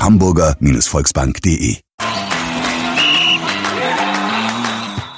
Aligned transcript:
www.hamburger-volksbank.de 0.00 1.76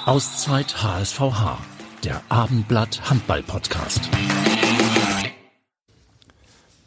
Auszeit 0.06 0.82
HSVH, 0.82 1.58
der 2.02 2.20
Abendblatt 2.28 3.08
Handball 3.08 3.42
Podcast. 3.44 4.00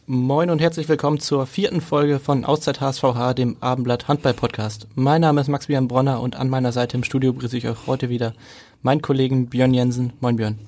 Moin 0.07 0.49
und 0.49 0.59
herzlich 0.59 0.89
willkommen 0.89 1.21
zur 1.21 1.47
vierten 1.47 1.79
Folge 1.79 2.19
von 2.19 2.43
Auszeit 2.43 2.81
HSVH, 2.81 3.33
dem 3.33 3.55
Abendblatt 3.61 4.09
Handball 4.09 4.33
Podcast. 4.33 4.87
Mein 4.95 5.21
Name 5.21 5.39
ist 5.39 5.47
Maximilian 5.47 5.87
Bronner 5.87 6.19
und 6.19 6.35
an 6.35 6.49
meiner 6.49 6.73
Seite 6.73 6.97
im 6.97 7.03
Studio 7.03 7.31
begrüße 7.31 7.57
ich 7.57 7.67
euch 7.67 7.87
heute 7.87 8.09
wieder 8.09 8.33
meinen 8.81 9.01
Kollegen 9.01 9.47
Björn 9.47 9.73
Jensen. 9.73 10.11
Moin 10.19 10.35
Björn. 10.35 10.59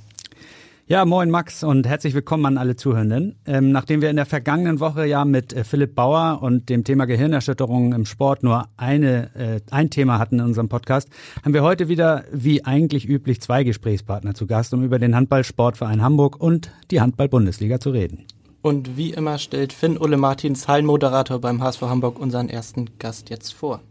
Ja, 0.89 1.03
moin 1.03 1.29
Max 1.29 1.65
und 1.65 1.85
herzlich 1.85 2.13
willkommen 2.13 2.45
an 2.45 2.57
alle 2.57 2.77
Zuhörenden. 2.77 3.35
Ähm, 3.45 3.73
nachdem 3.73 4.01
wir 4.01 4.09
in 4.09 4.15
der 4.15 4.25
vergangenen 4.25 4.79
Woche 4.79 5.05
ja 5.05 5.25
mit 5.25 5.51
äh, 5.51 5.65
Philipp 5.65 5.95
Bauer 5.95 6.39
und 6.41 6.69
dem 6.69 6.85
Thema 6.85 7.03
Gehirnerschütterungen 7.03 7.91
im 7.91 8.05
Sport 8.05 8.41
nur 8.41 8.69
eine, 8.77 9.35
äh, 9.35 9.59
ein 9.69 9.89
Thema 9.89 10.17
hatten 10.17 10.39
in 10.39 10.45
unserem 10.45 10.69
Podcast, 10.69 11.09
haben 11.43 11.53
wir 11.53 11.61
heute 11.61 11.89
wieder, 11.89 12.23
wie 12.31 12.63
eigentlich 12.63 13.05
üblich, 13.05 13.41
zwei 13.41 13.65
Gesprächspartner 13.65 14.33
zu 14.33 14.47
Gast, 14.47 14.73
um 14.73 14.81
über 14.81 14.97
den 14.97 15.13
Handballsportverein 15.13 16.01
Hamburg 16.01 16.39
und 16.39 16.71
die 16.89 17.01
Handball-Bundesliga 17.01 17.81
zu 17.81 17.89
reden. 17.89 18.23
Und 18.61 18.95
wie 18.95 19.11
immer 19.11 19.39
stellt 19.39 19.73
Finn 19.73 19.97
Ulle 19.97 20.15
Martins, 20.15 20.69
Hallenmoderator 20.69 21.41
beim 21.41 21.61
HSV 21.61 21.81
Hamburg, 21.81 22.17
unseren 22.17 22.47
ersten 22.47 22.91
Gast 22.97 23.29
jetzt 23.29 23.53
vor. 23.53 23.81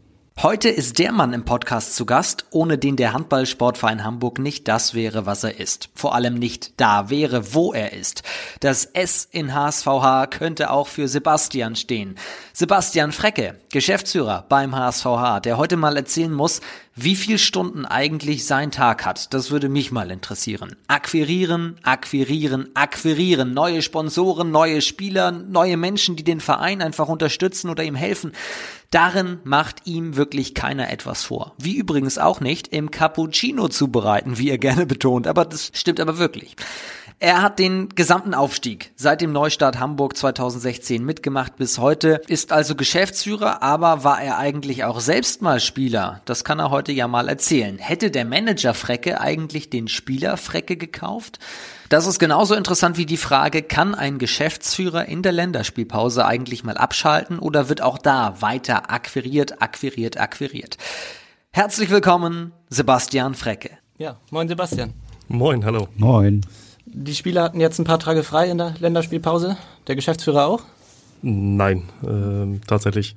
Heute 0.42 0.69
ist 0.69 0.98
der 0.98 1.12
Mann 1.12 1.33
im 1.33 1.47
Podcast 1.47 1.97
zu 1.97 2.05
Gast, 2.05 2.45
ohne 2.51 2.77
den 2.77 2.97
der 2.97 3.15
Handballsportverein 3.15 4.05
Hamburg 4.05 4.39
nicht 4.39 4.69
das 4.69 4.92
wäre, 4.92 5.25
was 5.25 5.45
er 5.45 5.59
ist. 5.59 5.89
Vor 5.95 6.15
allem 6.15 6.34
nicht 6.34 6.79
da 6.79 7.09
wäre, 7.09 7.55
wo 7.55 7.73
er 7.73 7.95
ist. 7.95 8.23
Das 8.61 8.84
S 8.84 9.27
in 9.31 9.55
HSVH 9.55 10.27
könnte 10.27 10.69
auch 10.70 10.89
für 10.89 11.09
Sebastian 11.09 11.75
stehen. 11.75 12.17
Sebastian 12.53 13.12
Frecke, 13.12 13.59
Geschäftsführer 13.73 14.45
beim 14.51 14.77
HSVH, 14.77 15.41
der 15.41 15.57
heute 15.57 15.79
mal 15.79 15.97
erzählen 15.97 16.34
muss, 16.34 16.61
wie 16.98 17.14
viel 17.14 17.36
Stunden 17.36 17.84
eigentlich 17.84 18.47
sein 18.47 18.70
Tag 18.70 19.05
hat, 19.05 19.34
das 19.34 19.50
würde 19.50 19.69
mich 19.69 19.92
mal 19.92 20.11
interessieren. 20.11 20.77
Akquirieren, 20.89 21.78
akquirieren, 21.83 22.70
akquirieren, 22.72 23.52
neue 23.52 23.83
Sponsoren, 23.83 24.50
neue 24.50 24.80
Spieler, 24.80 25.30
neue 25.30 25.77
Menschen, 25.77 26.17
die 26.17 26.24
den 26.24 26.41
Verein 26.41 26.80
einfach 26.80 27.08
unterstützen 27.08 27.69
oder 27.69 27.84
ihm 27.84 27.97
helfen. 27.97 28.33
Darin 28.91 29.41
macht 29.44 29.86
ihm 29.86 30.17
wirklich 30.17 30.55
keiner 30.55 30.91
etwas 30.91 31.22
vor. 31.22 31.55
Wie 31.58 31.77
übrigens 31.77 32.17
auch 32.17 32.41
nicht 32.41 32.69
im 32.69 32.91
Cappuccino 32.91 33.69
zubereiten, 33.69 34.39
wie 34.39 34.48
er 34.48 34.56
gerne 34.56 34.86
betont, 34.86 35.27
aber 35.27 35.44
das 35.44 35.72
stimmt 35.74 36.00
aber 36.00 36.17
wirklich. 36.17 36.56
Er 37.19 37.41
hat 37.41 37.58
den 37.58 37.89
gesamten 37.89 38.34
Aufstieg 38.34 38.92
seit 38.94 39.22
dem 39.22 39.33
Neustart 39.33 39.78
Hamburg 39.78 40.19
2016 40.19 41.02
mitgemacht 41.02 41.56
bis 41.56 41.78
heute, 41.78 42.20
ist 42.28 42.52
also 42.52 42.74
Geschäftsführer, 42.74 43.62
aber 43.62 44.05
war 44.05 44.20
er 44.20 44.36
eigentlich 44.36 44.84
auch 44.84 45.00
selbst 45.00 45.41
mal 45.41 45.58
Spieler? 45.58 46.20
Das 46.27 46.44
kann 46.44 46.58
er 46.58 46.70
heute 46.70 46.86
ja 46.92 47.09
mal 47.09 47.29
erzählen. 47.29 47.79
Hätte 47.79 48.11
der 48.11 48.25
Manager 48.25 48.75
Frecke 48.75 49.20
eigentlich 49.20 49.70
den 49.70 49.89
Spieler 49.89 50.36
Frecke 50.36 50.77
gekauft? 50.77 51.39
Das 51.89 52.07
ist 52.07 52.19
genauso 52.19 52.55
interessant 52.55 52.98
wie 52.98 53.07
die 53.07 53.17
Frage, 53.17 53.63
kann 53.63 53.95
ein 53.95 54.19
Geschäftsführer 54.19 55.07
in 55.07 55.23
der 55.23 55.33
Länderspielpause 55.33 56.25
eigentlich 56.25 56.64
mal 56.64 56.77
abschalten 56.77 57.39
oder 57.39 57.69
wird 57.69 57.83
auch 57.83 57.98
da 57.98 58.41
weiter 58.41 58.91
akquiriert, 58.91 59.63
akquiriert, 59.63 60.19
akquiriert? 60.19 60.79
Herzlich 61.52 61.91
willkommen, 61.91 62.52
Sebastian 62.69 63.35
Frecke. 63.35 63.70
Ja, 63.98 64.17
moin 64.30 64.48
Sebastian. 64.48 64.92
Moin, 65.29 65.64
hallo. 65.64 65.89
Moin. 65.96 66.45
Die 66.85 67.14
Spieler 67.14 67.45
hatten 67.45 67.61
jetzt 67.61 67.79
ein 67.79 67.85
paar 67.85 67.98
Tage 67.98 68.23
frei 68.23 68.48
in 68.51 68.58
der 68.58 68.75
Länderspielpause. 68.79 69.57
Der 69.86 69.96
Geschäftsführer 69.96 70.46
auch? 70.46 70.63
Nein, 71.23 71.89
äh, 72.02 72.61
tatsächlich 72.67 73.17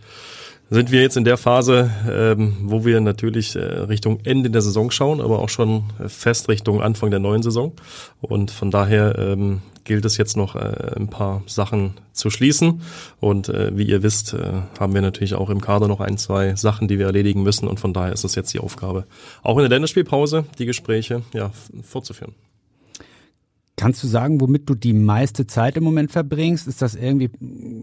sind 0.70 0.92
wir 0.92 1.02
jetzt 1.02 1.18
in 1.18 1.24
der 1.24 1.38
Phase, 1.38 1.90
ähm, 2.10 2.58
wo 2.64 2.86
wir 2.86 3.02
natürlich 3.02 3.56
äh, 3.56 3.60
Richtung 3.60 4.20
Ende 4.24 4.50
der 4.50 4.62
Saison 4.62 4.92
schauen, 4.92 5.22
aber 5.22 5.40
auch 5.40 5.50
schon 5.50 5.86
fest 6.08 6.48
Richtung 6.50 6.82
Anfang 6.82 7.10
der 7.10 7.20
neuen 7.20 7.42
Saison. 7.42 7.74
Und 8.22 8.52
von 8.52 8.70
daher 8.72 9.18
ähm, 9.18 9.62
gilt 9.84 10.06
es 10.06 10.18
jetzt 10.18 10.38
noch 10.38 10.56
äh, 10.56 10.94
ein 10.96 11.10
paar 11.10 11.42
Sachen 11.48 11.96
zu 12.14 12.30
schließen. 12.30 12.82
Und 13.20 13.50
äh, 13.50 13.76
wie 13.76 13.86
ihr 13.86 14.04
wisst, 14.04 14.34
äh, 14.34 14.62
haben 14.80 14.94
wir 14.94 15.02
natürlich 15.02 15.34
auch 15.34 15.50
im 15.50 15.62
Kader 15.62 15.88
noch 15.88 16.00
ein, 16.00 16.18
zwei 16.18 16.56
Sachen, 16.56 16.88
die 16.88 17.00
wir 17.00 17.08
erledigen 17.08 17.42
müssen. 17.42 17.68
Und 17.68 17.80
von 17.80 17.94
daher 17.94 18.14
ist 18.14 18.24
es 18.24 18.36
jetzt 18.36 18.54
die 18.54 18.60
Aufgabe, 18.60 19.06
auch 19.42 19.58
in 19.58 19.64
der 19.64 19.70
Länderspielpause 19.70 20.46
die 20.60 20.68
Gespräche 20.68 21.24
ja, 21.34 21.52
fortzuführen. 21.82 22.36
Kannst 23.80 24.04
du 24.04 24.08
sagen, 24.08 24.42
womit 24.42 24.70
du 24.70 24.76
die 24.76 24.92
meiste 24.92 25.48
Zeit 25.48 25.78
im 25.78 25.86
Moment 25.86 26.12
verbringst? 26.12 26.68
Ist 26.68 26.82
das 26.82 26.96
irgendwie 26.96 27.30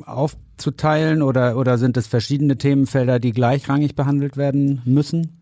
aufzuteilen 0.05 1.23
oder, 1.23 1.57
oder 1.57 1.79
sind 1.79 1.97
es 1.97 2.07
verschiedene 2.07 2.59
Themenfelder, 2.59 3.19
die 3.19 3.33
gleichrangig 3.33 3.95
behandelt 3.95 4.37
werden 4.37 4.83
müssen? 4.84 5.39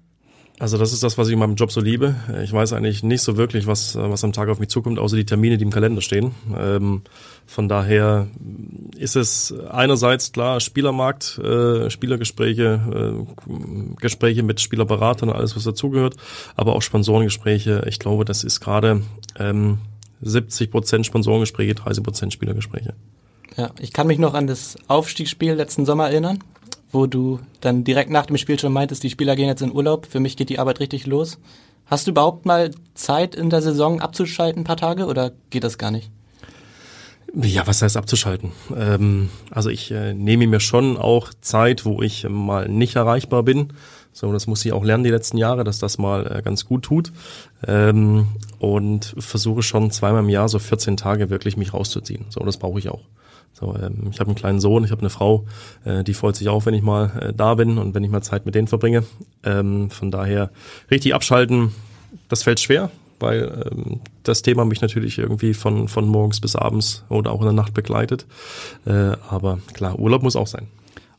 Also 0.60 0.78
das 0.78 0.92
ist 0.92 1.03
das, 1.03 1.19
was 1.19 1.26
ich 1.26 1.32
in 1.32 1.41
meinem 1.41 1.56
Job 1.56 1.72
so 1.72 1.81
liebe. 1.81 2.15
Ich 2.44 2.53
weiß 2.53 2.72
eigentlich 2.72 3.03
nicht 3.03 3.22
so 3.22 3.37
wirklich, 3.37 3.66
was, 3.66 3.97
was 3.97 4.22
am 4.22 4.32
Tag 4.32 4.48
auf 4.48 4.60
mich 4.60 4.69
zukommt, 4.69 5.00
außer 5.00 5.16
die 5.16 5.26
Termine, 5.26 5.59
die 5.59 5.65
im 5.65 5.72
Kalender 5.72 6.00
stehen. 6.00 6.37
Ähm, 6.56 7.03
von 7.47 7.69
daher 7.69 8.28
ist 8.97 9.16
es 9.16 9.53
einerseits 9.69 10.31
klar 10.31 10.60
Spielermarkt, 10.60 11.36
äh, 11.38 11.91
Spielergespräche, 11.91 13.25
äh, 13.26 14.00
Gespräche 14.00 14.44
mit 14.44 14.60
Spielerberatern, 14.60 15.31
alles 15.31 15.56
was 15.56 15.65
dazugehört, 15.65 16.15
aber 16.54 16.76
auch 16.76 16.82
Sponsorengespräche. 16.82 17.86
Ich 17.88 17.98
glaube, 17.98 18.25
das 18.25 18.44
ist 18.44 18.60
gerade 18.60 19.03
ähm, 19.36 19.78
70 20.22 20.70
Prozent 20.70 21.06
Sponsorengespräche, 21.06 21.75
30 21.75 22.02
Prozent 22.02 22.32
Spielergespräche. 22.32 22.94
Ja, 23.56 23.70
ich 23.78 23.92
kann 23.92 24.06
mich 24.06 24.19
noch 24.19 24.34
an 24.34 24.47
das 24.47 24.76
Aufstiegsspiel 24.88 25.52
letzten 25.52 25.86
Sommer 25.86 26.08
erinnern, 26.08 26.41
wo 26.91 27.06
du 27.06 27.41
dann 27.60 27.84
direkt 27.84 28.10
nach 28.10 28.26
dem 28.26 28.36
Spiel 28.36 28.58
schon 28.58 28.72
meintest, 28.72 29.03
die 29.03 29.10
Spieler 29.10 29.36
gehen 29.36 29.48
jetzt 29.48 29.62
in 29.62 29.72
Urlaub, 29.72 30.06
für 30.06 30.20
mich 30.20 30.36
geht 30.36 30.48
die 30.48 30.58
Arbeit 30.58 30.80
richtig 30.80 31.06
los. 31.06 31.38
Hast 31.86 32.06
du 32.06 32.12
überhaupt 32.12 32.47
mal 32.47 32.70
Zeit 32.94 33.34
in 33.34 33.50
der 33.50 33.62
Saison 33.62 34.00
abzuschalten, 34.00 34.62
ein 34.62 34.64
paar 34.64 34.76
Tage, 34.76 35.06
oder 35.06 35.32
geht 35.50 35.64
das 35.64 35.78
gar 35.78 35.91
nicht? 35.91 36.10
Ja, 37.34 37.66
was 37.66 37.82
heißt 37.82 37.97
abzuschalten? 37.97 38.53
Ähm, 38.76 39.28
also 39.50 39.69
ich 39.69 39.91
äh, 39.91 40.14
nehme 40.14 40.47
mir 40.47 40.60
schon 40.60 40.97
auch 40.97 41.30
Zeit, 41.41 41.84
wo 41.84 42.00
ich 42.00 42.26
mal 42.28 42.69
nicht 42.69 42.97
erreichbar 42.97 43.42
bin. 43.42 43.72
So, 44.14 44.32
das 44.32 44.47
muss 44.47 44.64
ich 44.64 44.72
auch 44.72 44.84
lernen 44.84 45.02
die 45.02 45.10
letzten 45.10 45.38
Jahre, 45.38 45.64
dass 45.64 45.80
das 45.80 45.98
mal 45.98 46.38
äh, 46.38 46.42
ganz 46.42 46.64
gut 46.64 46.84
tut. 46.84 47.12
Ähm, 47.66 48.28
und 48.60 49.12
versuche 49.19 49.62
schon 49.62 49.91
zweimal 49.91 50.22
im 50.22 50.28
Jahr 50.28 50.48
so 50.48 50.60
14 50.60 50.97
Tage 50.97 51.30
wirklich 51.30 51.56
mich 51.56 51.75
rauszuziehen. 51.75 52.26
So, 52.28 52.41
das 52.41 52.56
brauche 52.56 52.78
ich 52.78 52.88
auch. 52.88 53.03
So, 53.53 53.74
ähm, 53.74 54.08
ich 54.12 54.20
habe 54.20 54.28
einen 54.28 54.36
kleinen 54.36 54.60
Sohn, 54.60 54.84
ich 54.84 54.92
habe 54.92 55.00
eine 55.00 55.10
Frau, 55.10 55.47
äh, 55.84 56.04
die 56.04 56.14
freut 56.14 56.36
sich 56.36 56.48
auch, 56.48 56.64
wenn 56.64 56.74
ich 56.74 56.82
mal 56.82 57.10
äh, 57.20 57.32
da 57.32 57.56
bin 57.56 57.76
und 57.76 57.94
wenn 57.94 58.04
ich 58.04 58.10
mal 58.10 58.22
Zeit 58.22 58.47
mit 58.47 58.54
denen 58.54 58.69
verbringe. 58.69 59.03
Ähm, 59.42 59.91
von 59.91 60.12
daher 60.12 60.50
richtig 60.92 61.12
abschalten, 61.12 61.72
das 62.28 62.44
fällt 62.44 62.60
schwer, 62.60 62.92
weil 63.19 63.69
ähm, 63.72 64.00
das 64.22 64.42
Thema 64.42 64.64
mich 64.64 64.80
natürlich 64.80 65.19
irgendwie 65.19 65.54
von, 65.54 65.88
von 65.88 66.06
morgens 66.06 66.41
bis 66.41 66.54
abends 66.54 67.04
oder 67.08 67.32
auch 67.32 67.41
in 67.41 67.47
der 67.47 67.53
Nacht 67.53 67.74
begleitet. 67.74 68.26
Äh, 68.86 69.16
aber 69.28 69.58
klar, 69.72 69.98
Urlaub 69.98 70.22
muss 70.22 70.36
auch 70.36 70.47
sein. 70.47 70.69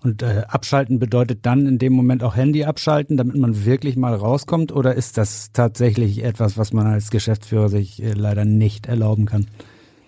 Und 0.05 0.21
äh, 0.21 0.43
abschalten 0.47 0.99
bedeutet 0.99 1.47
dann 1.47 1.66
in 1.66 1.79
dem 1.79 1.91
Moment 1.91 2.22
auch 2.22 2.35
Handy 2.35 2.63
abschalten, 2.63 3.17
damit 3.17 3.37
man 3.37 3.66
wirklich 3.66 3.96
mal 3.96 4.13
rauskommt? 4.13 4.72
Oder 4.72 4.93
ist 4.93 5.17
das 5.17 5.52
tatsächlich 5.52 6.23
etwas, 6.23 6.59
was 6.59 6.73
man 6.73 6.85
als 6.85 7.09
Geschäftsführer 7.09 7.69
sich 7.69 8.03
äh, 8.03 8.13
leider 8.13 8.46
nicht 8.46 8.85
erlauben 8.85 9.25
kann? 9.25 9.47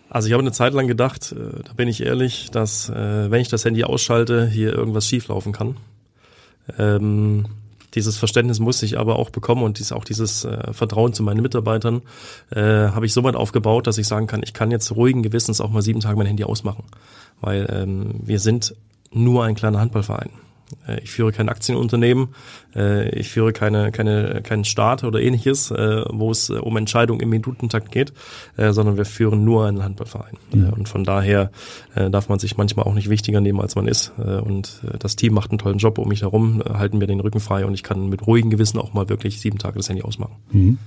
Also 0.07 0.27
ich 0.27 0.33
habe 0.33 0.43
eine 0.43 0.51
Zeit 0.51 0.75
lang 0.75 0.85
gedacht, 0.85 1.31
äh, 1.31 1.63
da 1.63 1.73
bin 1.73 1.87
ich 1.87 2.03
ehrlich, 2.03 2.51
dass 2.51 2.89
äh, 2.89 3.31
wenn 3.31 3.41
ich 3.41 3.49
das 3.49 3.65
Handy 3.65 3.85
ausschalte, 3.85 4.45
hier 4.45 4.71
irgendwas 4.71 5.07
schieflaufen 5.07 5.51
kann. 5.51 5.77
Ähm, 6.77 7.45
dieses 7.95 8.17
Verständnis 8.17 8.59
muss 8.59 8.83
ich 8.83 8.99
aber 8.99 9.17
auch 9.17 9.31
bekommen 9.31 9.63
und 9.63 9.79
dies, 9.79 9.91
auch 9.91 10.05
dieses 10.05 10.45
äh, 10.45 10.73
Vertrauen 10.73 11.13
zu 11.13 11.23
meinen 11.23 11.41
Mitarbeitern 11.41 12.03
äh, 12.51 12.61
habe 12.61 13.07
ich 13.07 13.13
so 13.13 13.23
weit 13.23 13.35
aufgebaut, 13.35 13.87
dass 13.87 13.97
ich 13.97 14.05
sagen 14.05 14.27
kann, 14.27 14.43
ich 14.43 14.53
kann 14.53 14.69
jetzt 14.69 14.95
ruhigen 14.95 15.23
Gewissens 15.23 15.59
auch 15.59 15.71
mal 15.71 15.81
sieben 15.81 16.01
Tage 16.01 16.17
mein 16.17 16.27
Handy 16.27 16.43
ausmachen. 16.43 16.83
Weil 17.41 17.67
ähm, 17.71 18.19
wir 18.23 18.39
sind 18.39 18.75
nur 19.11 19.43
ein 19.43 19.55
kleiner 19.55 19.79
Handballverein. 19.79 20.29
Äh, 20.87 20.99
ich 21.01 21.11
führe 21.11 21.31
kein 21.31 21.49
Aktienunternehmen, 21.49 22.29
äh, 22.75 23.09
ich 23.17 23.29
führe 23.29 23.53
keine, 23.53 23.91
keine, 23.91 24.41
keinen 24.41 24.65
Staat 24.65 25.03
oder 25.03 25.21
ähnliches, 25.21 25.71
äh, 25.71 26.03
wo 26.09 26.31
es 26.31 26.49
um 26.49 26.77
Entscheidungen 26.77 27.21
im 27.21 27.29
Minutentakt 27.29 27.91
geht, 27.91 28.13
sondern 28.57 28.97
wir 28.97 29.05
führen 29.05 29.43
nur 29.43 29.65
einen 29.65 29.83
Handballverein. 29.83 30.37
Mhm. 30.51 30.69
Und 30.69 30.89
von 30.89 31.03
daher 31.03 31.51
darf 31.93 32.29
man 32.29 32.39
sich 32.39 32.57
manchmal 32.57 32.85
auch 32.85 32.93
nicht 32.93 33.09
wichtiger 33.09 33.41
nehmen, 33.41 33.61
als 33.61 33.75
man 33.75 33.87
ist. 33.87 34.13
Und 34.17 34.81
das 34.99 35.15
Team 35.15 35.33
macht 35.33 35.51
einen 35.51 35.59
tollen 35.59 35.77
Job 35.77 35.97
um 35.97 36.07
mich 36.07 36.21
herum, 36.21 36.63
halten 36.67 36.97
mir 36.97 37.07
den 37.07 37.19
Rücken 37.19 37.39
frei 37.39 37.65
und 37.65 37.73
ich 37.73 37.83
kann 37.83 38.09
mit 38.09 38.25
ruhigem 38.25 38.49
Gewissen 38.49 38.79
auch 38.79 38.93
mal 38.93 39.09
wirklich 39.09 39.39
sieben 39.39 39.57
Tage 39.57 39.77
das 39.77 39.89
Handy 39.89 40.01
ausmachen. 40.01 40.35
Mhm. 40.51 40.77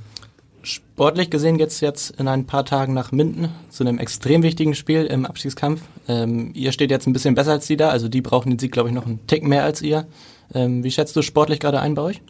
Sportlich 0.63 1.31
gesehen 1.31 1.57
geht's 1.57 1.81
jetzt 1.81 2.11
in 2.19 2.29
ein 2.29 2.47
paar 2.47 2.67
Tagen 2.67 2.93
nach 2.93 3.13
Minden 3.13 3.49
zu 3.71 3.83
einem 3.83 3.99
extrem 3.99 4.43
wichtigen 4.43 4.75
Spiel 4.75 5.07
im 5.07 5.25
Abstiegskampf. 5.25 5.81
Ähm, 6.07 6.51
ihr 6.55 6.73
steht 6.73 6.91
jetzt 6.91 7.07
ein 7.07 7.15
bisschen 7.15 7.35
besser 7.35 7.53
als 7.53 7.67
die 7.67 7.77
da, 7.77 7.89
also 7.89 8.09
die 8.09 8.21
brauchen 8.21 8.51
den 8.51 8.59
Sieg, 8.59 8.73
glaube 8.73 8.91
ich, 8.91 8.95
noch 8.95 9.07
einen 9.07 9.27
Tick 9.27 9.43
mehr 9.43 9.65
als 9.65 9.81
ihr. 9.81 10.07
Ähm, 10.53 10.85
wie 10.85 10.91
schätzt 10.91 11.17
du 11.17 11.23
sportlich 11.23 11.61
gerade 11.61 11.81
ein 11.81 11.95
bei 11.95 12.03
euch? 12.03 12.21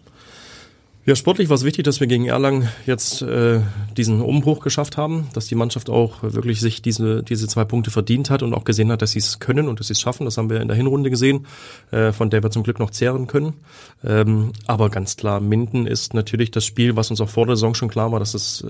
Ja, 1.07 1.17
sportlich 1.17 1.49
war 1.49 1.55
es 1.55 1.65
wichtig, 1.65 1.85
dass 1.85 2.01
wir 2.01 2.07
gegen 2.07 2.27
Erlangen 2.27 2.69
jetzt 2.85 3.23
äh, 3.23 3.61
diesen 3.97 4.21
Umbruch 4.21 4.61
geschafft 4.61 4.99
haben, 4.99 5.29
dass 5.33 5.47
die 5.47 5.55
Mannschaft 5.55 5.89
auch 5.89 6.23
wirklich 6.23 6.61
sich 6.61 6.83
diese, 6.83 7.23
diese 7.23 7.49
zwei 7.49 7.65
Punkte 7.65 7.91
verdient 7.91 8.29
hat 8.29 8.43
und 8.43 8.53
auch 8.53 8.65
gesehen 8.65 8.93
hat, 8.93 9.01
dass 9.01 9.13
sie 9.13 9.19
es 9.19 9.39
können 9.39 9.67
und 9.69 9.81
dass 9.81 9.87
sie 9.87 9.95
es 9.95 10.01
schaffen. 10.01 10.27
Das 10.27 10.37
haben 10.37 10.51
wir 10.51 10.61
in 10.61 10.69
der 10.69 10.77
Hinrunde 10.77 11.09
gesehen, 11.09 11.47
äh, 11.91 12.13
von 12.13 12.29
der 12.29 12.43
wir 12.43 12.51
zum 12.51 12.65
Glück 12.65 12.79
noch 12.79 12.91
zehren 12.91 13.29
können. 13.29 13.55
Ähm, 14.05 14.53
aber 14.67 14.91
ganz 14.91 15.17
klar, 15.17 15.41
Minden 15.41 15.87
ist 15.87 16.13
natürlich 16.13 16.51
das 16.51 16.67
Spiel, 16.67 16.97
was 16.97 17.11
uns 17.11 17.23
auch 17.23 17.31
vor 17.31 17.47
der 17.47 17.57
Saison 17.57 17.75
schon 17.75 17.89
klar 17.89 18.13
war, 18.13 18.21
dass 18.21 18.35
es 18.35 18.61
äh, 18.61 18.69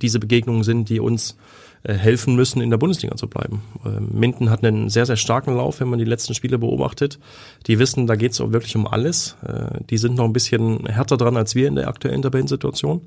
diese 0.00 0.20
Begegnungen 0.20 0.62
sind, 0.62 0.88
die 0.88 1.00
uns 1.00 1.36
helfen 1.84 2.36
müssen, 2.36 2.60
in 2.60 2.70
der 2.70 2.76
Bundesliga 2.76 3.16
zu 3.16 3.26
bleiben. 3.26 3.62
Ähm, 3.84 4.08
Minden 4.12 4.50
hat 4.50 4.64
einen 4.64 4.88
sehr, 4.88 5.06
sehr 5.06 5.16
starken 5.16 5.56
Lauf, 5.56 5.80
wenn 5.80 5.88
man 5.88 5.98
die 5.98 6.04
letzten 6.04 6.34
Spiele 6.34 6.58
beobachtet. 6.58 7.18
Die 7.66 7.78
wissen, 7.78 8.06
da 8.06 8.14
geht 8.14 8.32
es 8.32 8.40
auch 8.40 8.52
wirklich 8.52 8.76
um 8.76 8.86
alles. 8.86 9.36
Äh, 9.46 9.80
die 9.90 9.98
sind 9.98 10.16
noch 10.16 10.24
ein 10.24 10.32
bisschen 10.32 10.86
härter 10.86 11.16
dran 11.16 11.36
als 11.36 11.54
wir 11.54 11.66
in 11.66 11.74
der 11.74 11.88
aktuellen 11.88 12.22
Tabellensituation. 12.22 13.02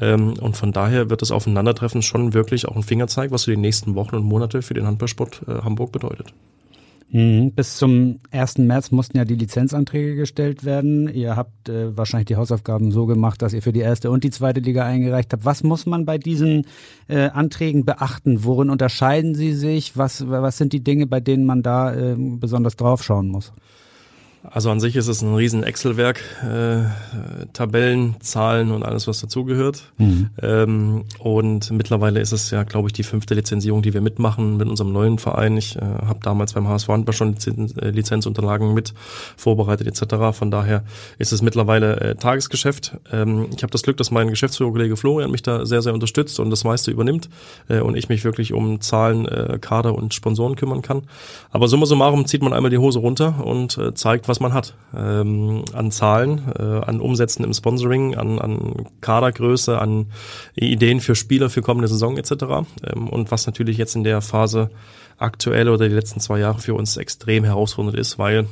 Ähm, 0.00 0.34
und 0.34 0.56
von 0.56 0.72
daher 0.72 1.10
wird 1.10 1.22
das 1.22 1.30
Aufeinandertreffen 1.30 2.02
schon 2.02 2.34
wirklich 2.34 2.66
auch 2.66 2.76
ein 2.76 2.82
Fingerzeig, 2.82 3.30
was 3.30 3.44
für 3.44 3.52
die 3.52 3.56
nächsten 3.56 3.94
Wochen 3.94 4.16
und 4.16 4.24
Monate 4.24 4.62
für 4.62 4.74
den 4.74 4.86
Handballsport 4.86 5.42
äh, 5.46 5.62
Hamburg 5.62 5.92
bedeutet. 5.92 6.32
Mhm. 7.10 7.52
Bis 7.52 7.78
zum 7.78 8.18
1. 8.32 8.58
März 8.58 8.90
mussten 8.90 9.16
ja 9.16 9.24
die 9.24 9.34
Lizenzanträge 9.34 10.14
gestellt 10.14 10.64
werden. 10.64 11.08
Ihr 11.08 11.36
habt 11.36 11.68
äh, 11.68 11.96
wahrscheinlich 11.96 12.26
die 12.26 12.36
Hausaufgaben 12.36 12.92
so 12.92 13.06
gemacht, 13.06 13.40
dass 13.40 13.54
ihr 13.54 13.62
für 13.62 13.72
die 13.72 13.80
erste 13.80 14.10
und 14.10 14.24
die 14.24 14.30
zweite 14.30 14.60
Liga 14.60 14.84
eingereicht 14.84 15.32
habt. 15.32 15.44
Was 15.44 15.62
muss 15.62 15.86
man 15.86 16.04
bei 16.04 16.18
diesen 16.18 16.66
äh, 17.08 17.28
Anträgen 17.28 17.84
beachten? 17.86 18.44
Worin 18.44 18.68
unterscheiden 18.68 19.34
sie 19.34 19.54
sich? 19.54 19.96
Was, 19.96 20.28
was 20.28 20.58
sind 20.58 20.72
die 20.74 20.84
Dinge, 20.84 21.06
bei 21.06 21.20
denen 21.20 21.46
man 21.46 21.62
da 21.62 21.94
äh, 21.94 22.14
besonders 22.18 22.76
draufschauen 22.76 23.28
muss? 23.28 23.52
Also 24.44 24.70
an 24.70 24.78
sich 24.78 24.94
ist 24.94 25.08
es 25.08 25.20
ein 25.20 25.34
riesen 25.34 25.64
Excel-Werk, 25.64 26.20
äh, 26.42 27.46
Tabellen, 27.52 28.16
Zahlen 28.20 28.70
und 28.70 28.84
alles, 28.84 29.08
was 29.08 29.20
dazugehört. 29.20 29.92
Mhm. 29.98 30.30
Ähm, 30.40 31.04
und 31.18 31.70
mittlerweile 31.72 32.20
ist 32.20 32.32
es 32.32 32.50
ja, 32.50 32.62
glaube 32.62 32.88
ich, 32.88 32.92
die 32.92 33.02
fünfte 33.02 33.34
Lizenzierung, 33.34 33.82
die 33.82 33.94
wir 33.94 34.00
mitmachen 34.00 34.56
mit 34.56 34.68
unserem 34.68 34.92
neuen 34.92 35.18
Verein. 35.18 35.56
Ich 35.56 35.76
äh, 35.76 35.80
habe 35.80 36.20
damals 36.22 36.52
beim 36.52 36.68
HSV 36.68 36.88
Handball 36.88 37.14
schon 37.14 37.32
Lizenz, 37.32 37.76
äh, 37.76 37.90
Lizenzunterlagen 37.90 38.74
mit 38.74 38.94
vorbereitet 39.36 39.88
etc. 39.88 40.36
Von 40.36 40.52
daher 40.52 40.84
ist 41.18 41.32
es 41.32 41.42
mittlerweile 41.42 42.00
äh, 42.00 42.14
Tagesgeschäft. 42.14 42.96
Ähm, 43.12 43.48
ich 43.54 43.62
habe 43.64 43.72
das 43.72 43.82
Glück, 43.82 43.96
dass 43.96 44.12
mein 44.12 44.28
Geschäftsführerkollege 44.28 44.96
Florian 44.96 45.32
mich 45.32 45.42
da 45.42 45.66
sehr, 45.66 45.82
sehr 45.82 45.94
unterstützt 45.94 46.38
und 46.38 46.50
das 46.50 46.62
meiste 46.62 46.92
übernimmt 46.92 47.28
äh, 47.68 47.80
und 47.80 47.96
ich 47.96 48.08
mich 48.08 48.24
wirklich 48.24 48.52
um 48.52 48.80
Zahlen, 48.80 49.26
äh, 49.26 49.58
Kader 49.60 49.96
und 49.96 50.14
Sponsoren 50.14 50.54
kümmern 50.54 50.82
kann. 50.82 51.02
Aber 51.50 51.66
summa 51.66 51.86
summarum 51.86 52.26
zieht 52.26 52.42
man 52.42 52.52
einmal 52.52 52.70
die 52.70 52.78
Hose 52.78 53.00
runter 53.00 53.44
und 53.44 53.76
äh, 53.78 53.94
zeigt, 53.94 54.27
was 54.28 54.38
was 54.38 54.40
man 54.40 54.54
hat. 54.54 54.74
Ähm, 54.96 55.64
an 55.72 55.90
Zahlen, 55.90 56.42
äh, 56.58 56.62
an 56.62 57.00
Umsätzen 57.00 57.44
im 57.44 57.52
Sponsoring, 57.52 58.16
an, 58.16 58.38
an 58.38 58.86
Kadergröße, 59.00 59.78
an 59.78 60.06
Ideen 60.54 61.00
für 61.00 61.14
Spieler 61.14 61.50
für 61.50 61.62
kommende 61.62 61.88
Saison 61.88 62.16
etc. 62.16 62.30
Ähm, 62.84 63.08
und 63.08 63.30
was 63.30 63.46
natürlich 63.46 63.76
jetzt 63.76 63.96
in 63.96 64.04
der 64.04 64.20
Phase 64.20 64.70
aktuell 65.18 65.68
oder 65.68 65.88
die 65.88 65.94
letzten 65.94 66.20
zwei 66.20 66.38
Jahre 66.38 66.60
für 66.60 66.74
uns 66.74 66.96
extrem 66.96 67.44
herausfordernd 67.44 67.98
ist, 67.98 68.18
weil 68.18 68.46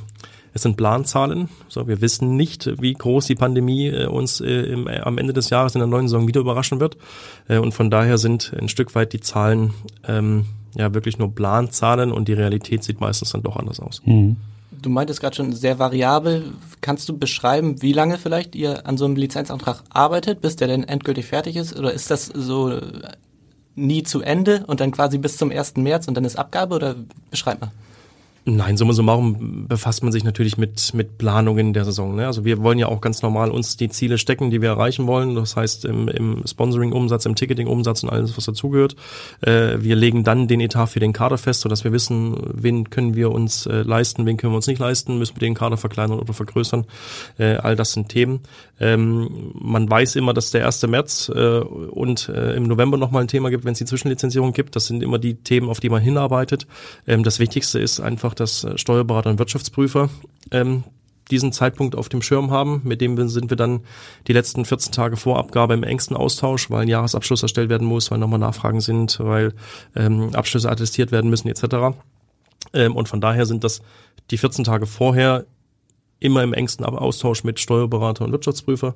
es 0.52 0.62
sind 0.62 0.76
Planzahlen. 0.76 1.49
So, 1.69 1.87
wir 1.87 2.00
wissen 2.00 2.37
nicht, 2.37 2.81
wie 2.81 2.94
groß 2.94 3.26
die 3.26 3.34
Pandemie 3.34 3.88
äh, 3.88 4.06
uns 4.06 4.40
äh, 4.40 4.46
im, 4.46 4.88
äh, 4.88 5.00
am 5.00 5.19
Ende 5.19 5.32
des 5.32 5.50
Jahres 5.50 5.75
in 5.75 5.81
der 5.81 5.88
neuen 5.88 6.08
Saison 6.08 6.26
wieder 6.26 6.40
überraschen 6.40 6.81
wird. 6.81 6.96
Äh, 7.49 7.58
und 7.58 7.73
von 7.73 7.90
daher 7.90 8.19
sind 8.19 8.52
ein 8.58 8.69
Stück 8.69 8.94
weit 8.94 9.12
die 9.12 9.20
Zahlen 9.20 9.75
ähm, 10.08 10.46
ja 10.75 10.93
wirklich 10.93 11.19
nur 11.19 11.34
Planzahlen 11.34 12.12
und 12.12 12.28
die 12.28 12.34
Realität 12.34 12.84
sieht 12.84 13.00
meistens 13.00 13.31
dann 13.31 13.43
doch 13.43 13.56
anders 13.56 13.81
aus. 13.81 14.02
Mhm. 14.05 14.37
Du 14.82 14.90
meintest 14.90 15.20
gerade 15.20 15.37
schon 15.37 15.52
sehr 15.52 15.78
variabel. 15.78 16.52
Kannst 16.81 17.08
du 17.08 17.17
beschreiben, 17.17 17.82
wie 17.82 17.93
lange 17.93 18.19
vielleicht 18.19 18.55
ihr 18.55 18.87
an 18.87 18.96
so 18.96 19.05
einem 19.05 19.17
Lizenzantrag 19.17 19.82
arbeitet, 19.90 20.40
bis 20.40 20.56
der 20.56 20.69
denn 20.69 20.84
endgültig 20.84 21.26
fertig 21.26 21.56
ist? 21.56 21.76
Oder 21.78 21.93
ist 21.93 22.11
das 22.11 22.26
so 22.26 22.81
nie 23.75 24.02
zu 24.02 24.20
Ende 24.23 24.64
und 24.67 24.81
dann 24.81 24.93
quasi 24.93 25.19
bis 25.19 25.37
zum 25.37 25.50
1. 25.50 25.76
März 25.76 26.08
und 26.08 26.14
dann 26.14 26.25
ist 26.25 26.37
Abgabe? 26.37 26.75
Oder 26.75 26.96
beschreib 27.31 27.61
mal. 27.61 27.70
Nein, 28.48 28.76
summa 28.76 28.93
summarum 28.93 29.66
befasst 29.66 30.04
man 30.04 30.12
sich 30.12 30.22
natürlich 30.22 30.56
mit, 30.56 30.94
mit 30.94 31.19
Planungen 31.19 31.72
der 31.72 31.84
Saison. 31.84 32.14
Ne? 32.14 32.28
Also 32.28 32.44
wir 32.44 32.62
wollen 32.62 32.78
ja 32.78 32.87
auch 32.87 33.00
ganz 33.00 33.20
normal 33.20 33.50
uns 33.50 33.76
die 33.76 33.88
Ziele 33.88 34.19
stecken, 34.19 34.52
die 34.52 34.62
wir 34.62 34.69
erreichen 34.69 35.08
wollen. 35.08 35.34
Das 35.34 35.56
heißt 35.56 35.84
im, 35.84 36.06
im 36.06 36.46
Sponsoring-Umsatz, 36.46 37.26
im 37.26 37.34
Ticketing-Umsatz 37.34 38.04
und 38.04 38.10
alles, 38.10 38.37
was 38.37 38.44
dazugehört. 38.44 38.94
Äh, 39.40 39.78
wir 39.81 39.96
legen 39.96 40.22
dann 40.22 40.46
den 40.46 40.60
Etat 40.60 40.87
für 40.87 41.00
den 41.00 41.12
Kader 41.12 41.38
fest, 41.38 41.62
sodass 41.62 41.82
wir 41.82 41.90
wissen, 41.90 42.37
wen 42.54 42.88
können 42.88 43.16
wir 43.16 43.32
uns 43.32 43.66
äh, 43.66 43.82
leisten, 43.82 44.26
wen 44.26 44.37
können 44.37 44.52
wir 44.52 44.58
uns 44.58 44.69
nicht 44.69 44.78
leisten, 44.78 45.19
müssen 45.19 45.34
wir 45.34 45.40
den 45.40 45.54
Kader 45.54 45.76
verkleinern 45.76 46.20
oder 46.20 46.32
vergrößern. 46.32 46.84
Äh, 47.38 47.56
all 47.56 47.75
das 47.75 47.94
sind 47.94 48.10
Themen. 48.10 48.42
Ähm, 48.78 49.52
man 49.54 49.90
weiß 49.90 50.14
immer, 50.14 50.34
dass 50.34 50.52
der 50.52 50.66
1. 50.66 50.87
März 50.87 51.32
äh, 51.34 51.58
und 51.58 52.28
äh, 52.28 52.54
im 52.54 52.62
November 52.62 52.96
nochmal 52.96 53.22
ein 53.22 53.28
Thema 53.28 53.50
gibt, 53.50 53.64
wenn 53.64 53.72
es 53.72 53.78
die 53.78 53.87
Zwischenlizenzierung 53.87 54.52
gibt. 54.52 54.76
Das 54.76 54.87
sind 54.87 55.02
immer 55.02 55.19
die 55.19 55.34
Themen, 55.34 55.69
auf 55.69 55.81
die 55.81 55.88
man 55.88 56.00
hinarbeitet. 56.00 56.69
Ähm, 57.08 57.25
das 57.25 57.40
Wichtigste 57.40 57.81
ist 57.81 57.99
einfach, 57.99 58.36
dass 58.41 58.65
äh, 58.65 58.79
Steuerberater 58.79 59.31
und 59.31 59.38
Wirtschaftsprüfer 59.38 60.11
ähm, 60.50 60.85
diesen 61.31 61.53
Zeitpunkt 61.53 61.97
auf 61.97 62.09
dem 62.09 62.23
Schirm 62.23 62.50
haben. 62.50 62.83
Mit 62.85 63.00
dem 63.00 63.29
sind 63.29 63.50
wir 63.50 63.56
dann 63.56 63.81
die 64.29 64.33
letzten 64.33 64.65
14 64.65 64.93
Tage 64.93 65.17
vor 65.17 65.38
Abgabe 65.38 65.75
im 65.75 65.83
engsten 65.83 66.17
Austausch, 66.17 66.71
weil 66.71 66.83
ein 66.83 66.88
Jahresabschluss 66.88 67.43
erstellt 67.43 67.69
werden 67.69 67.87
muss, 67.87 68.11
weil 68.11 68.19
nochmal 68.19 68.38
Nachfragen 68.38 68.81
sind, 68.81 69.19
weil 69.21 69.53
ähm, 69.94 70.35
Abschlüsse 70.35 70.71
attestiert 70.71 71.12
werden 71.12 71.31
müssen 71.31 71.49
etc. 71.49 71.97
Ähm, 72.73 72.94
und 72.94 73.09
von 73.09 73.21
daher 73.21 73.47
sind 73.47 73.65
das 73.65 73.83
die 74.31 74.38
14 74.38 74.65
Tage 74.65 74.87
vorher 74.87 75.47
immer 76.19 76.43
im 76.43 76.55
engsten 76.55 76.85
Austausch 76.87 77.44
mit 77.44 77.61
Steuerberater 77.61 78.25
und 78.25 78.33
Wirtschaftsprüfer 78.33 78.94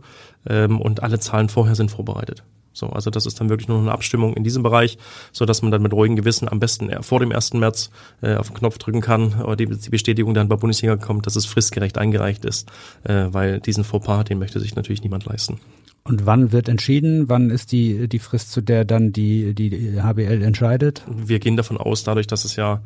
ähm, 0.48 0.80
und 0.80 1.02
alle 1.02 1.18
Zahlen 1.18 1.48
vorher 1.48 1.74
sind 1.74 1.90
vorbereitet. 1.90 2.42
So, 2.80 2.86
also 2.86 3.10
das 3.10 3.26
ist 3.26 3.38
dann 3.40 3.50
wirklich 3.50 3.68
nur 3.68 3.78
eine 3.78 3.92
Abstimmung 3.92 4.34
in 4.34 4.42
diesem 4.42 4.62
Bereich, 4.62 4.98
so 5.32 5.44
dass 5.44 5.60
man 5.60 5.70
dann 5.70 5.82
mit 5.82 5.92
ruhigem 5.92 6.16
Gewissen 6.16 6.48
am 6.48 6.58
besten 6.58 6.90
vor 7.02 7.20
dem 7.20 7.30
1. 7.30 7.52
März 7.54 7.90
äh, 8.22 8.34
auf 8.34 8.48
den 8.48 8.56
Knopf 8.56 8.78
drücken 8.78 9.02
kann 9.02 9.42
oder 9.42 9.56
die, 9.56 9.66
die 9.66 9.90
Bestätigung 9.90 10.32
dann 10.32 10.48
bei 10.48 10.56
Bundesliga 10.56 10.96
kommt, 10.96 11.26
dass 11.26 11.36
es 11.36 11.44
fristgerecht 11.44 11.98
eingereicht 11.98 12.44
ist, 12.44 12.70
äh, 13.04 13.26
weil 13.28 13.60
diesen 13.60 13.84
Fauxpas, 13.84 14.24
den 14.24 14.38
möchte 14.38 14.60
sich 14.60 14.74
natürlich 14.74 15.02
niemand 15.02 15.26
leisten. 15.26 15.60
Und 16.02 16.24
wann 16.24 16.50
wird 16.50 16.68
entschieden? 16.68 17.28
Wann 17.28 17.50
ist 17.50 17.72
die, 17.72 18.08
die 18.08 18.18
Frist, 18.18 18.52
zu 18.52 18.62
der 18.62 18.84
dann 18.84 19.12
die, 19.12 19.54
die 19.54 20.00
HBL 20.00 20.42
entscheidet? 20.42 21.04
Wir 21.06 21.38
gehen 21.40 21.56
davon 21.56 21.76
aus, 21.76 22.04
dadurch, 22.04 22.26
dass 22.26 22.44
es 22.46 22.56
ja 22.56 22.80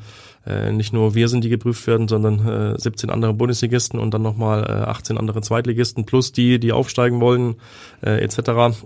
äh, 0.47 0.73
nicht 0.73 0.93
nur 0.93 1.15
wir 1.15 1.29
sind, 1.29 1.45
die 1.45 1.49
geprüft 1.49 1.87
werden, 1.87 2.09
sondern 2.09 2.75
äh, 2.75 2.79
17 2.79 3.11
andere 3.11 3.33
Bundesligisten 3.33 4.01
und 4.01 4.13
dann 4.13 4.23
nochmal 4.23 4.65
äh, 4.65 4.91
18 4.91 5.17
andere 5.17 5.43
Zweitligisten 5.43 6.05
plus 6.05 6.33
die, 6.33 6.59
die 6.59 6.73
aufsteigen 6.73 7.21
wollen, 7.21 7.55
äh, 8.03 8.21
etc. 8.23 8.39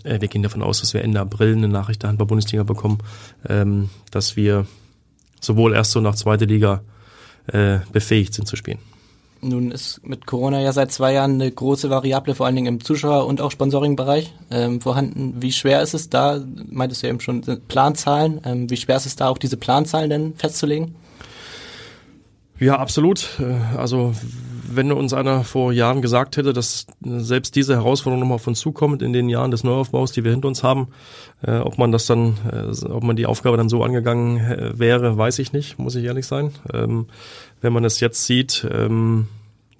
Äh, 0.05 0.21
wir 0.21 0.29
gehen 0.29 0.43
davon 0.43 0.63
aus, 0.63 0.81
dass 0.81 0.93
wir 0.93 1.03
Ende 1.03 1.21
April 1.21 1.57
eine 1.57 1.69
Nachricht 1.69 2.03
der 2.03 2.11
Handball-Bundesliga 2.11 2.65
bekommen, 2.65 2.99
ähm, 3.49 3.89
dass 4.11 4.37
wir 4.37 4.67
sowohl 5.41 5.75
erste 5.75 6.01
und 6.01 6.07
auch 6.07 6.15
zweite 6.15 6.45
Liga 6.45 6.83
äh, 7.47 7.79
befähigt 7.93 8.35
sind 8.35 8.47
zu 8.47 8.57
spielen. 8.57 8.79
Nun 9.41 9.71
ist 9.71 10.01
mit 10.05 10.27
Corona 10.27 10.61
ja 10.61 10.73
seit 10.73 10.93
zwei 10.93 11.13
Jahren 11.13 11.35
eine 11.35 11.51
große 11.51 11.91
Variable, 11.91 12.35
vor 12.35 12.47
allen 12.47 12.57
Dingen 12.57 12.75
im 12.75 12.85
Zuschauer- 12.85 13.27
und 13.27 13.41
auch 13.41 13.51
Sponsoring-Bereich 13.51 14.33
ähm, 14.51 14.81
vorhanden. 14.81 15.35
Wie 15.41 15.53
schwer 15.53 15.83
ist 15.83 15.95
es 15.95 16.11
da, 16.11 16.41
meintest 16.69 17.03
du 17.03 17.07
ja 17.07 17.13
eben 17.13 17.21
schon, 17.21 17.43
Planzahlen, 17.69 18.41
ähm, 18.45 18.71
wie 18.71 18.77
schwer 18.77 18.97
ist 18.97 19.07
es 19.07 19.17
da 19.17 19.29
auch 19.29 19.39
diese 19.39 19.57
Planzahlen 19.57 20.11
denn 20.11 20.35
festzulegen? 20.35 20.95
Ja, 22.59 22.79
absolut. 22.79 23.39
Äh, 23.39 23.77
also 23.77 24.13
wenn 24.71 24.93
uns 24.93 25.13
einer 25.13 25.45
vor 25.45 25.73
Jahren 25.73 26.03
gesagt 26.03 26.37
hätte, 26.37 26.53
dass 26.53 26.87
selbst 27.01 27.57
diese 27.57 27.75
Herausforderung 27.75 28.21
nochmal 28.21 28.37
auf 28.37 28.47
uns 28.47 28.61
zukommt 28.61 29.03
in 29.03 29.13
den 29.13 29.29
Jahren 29.29 29.51
des 29.51 29.65
Neuaufbaus, 29.65 30.13
die 30.13 30.25
wir 30.25 30.31
hinter 30.31 30.49
uns 30.49 30.63
haben, 30.63 30.89
äh, 31.43 31.59
ob 31.59 31.79
man 31.79 31.91
das 31.91 32.07
dann, 32.07 32.37
äh, 32.53 32.87
ob 32.87 33.03
man 33.03 33.17
die 33.17 33.27
Aufgabe 33.27 33.57
dann 33.57 33.69
so 33.69 33.83
angegangen 33.83 34.39
äh, 34.39 34.79
wäre, 34.79 35.17
weiß 35.17 35.39
ich 35.39 35.53
nicht, 35.53 35.79
muss 35.79 35.95
ich 35.95 36.05
ehrlich 36.05 36.27
sein. 36.27 36.53
Ähm, 36.73 37.07
wenn 37.61 37.73
man 37.73 37.85
es 37.85 38.01
jetzt 38.01 38.25
sieht, 38.25 38.67
ähm, 38.71 39.29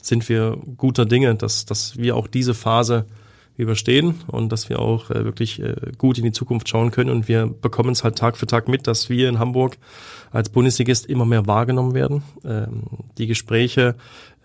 sind 0.03 0.29
wir 0.29 0.59
guter 0.77 1.07
Dinge, 1.07 1.35
dass, 1.35 1.67
dass 1.67 1.97
wir 1.97 2.17
auch 2.17 2.27
diese 2.27 2.55
Phase 2.55 3.07
überstehen 3.59 4.21
und 4.29 4.53
dass 4.53 4.69
wir 4.69 4.79
auch 4.79 5.11
äh, 5.11 5.25
wirklich 5.25 5.61
äh, 5.61 5.75
gut 5.99 6.17
in 6.17 6.25
die 6.25 6.33
Zukunft 6.33 6.69
schauen 6.69 6.93
können. 6.93 7.11
Und 7.11 7.27
wir 7.27 7.47
bekommen 7.47 7.91
es 7.91 8.05
halt 8.05 8.17
Tag 8.17 8.37
für 8.37 8.47
Tag 8.47 8.69
mit, 8.69 8.87
dass 8.87 9.11
wir 9.11 9.29
in 9.29 9.41
Hamburg 9.41 9.79
als 10.31 10.49
Bundesligist 10.49 11.07
immer 11.07 11.25
mehr 11.25 11.47
wahrgenommen 11.47 11.93
werden. 11.93 12.23
Ähm, 12.45 12.85
die 13.19 13.27
Gespräche 13.27 13.97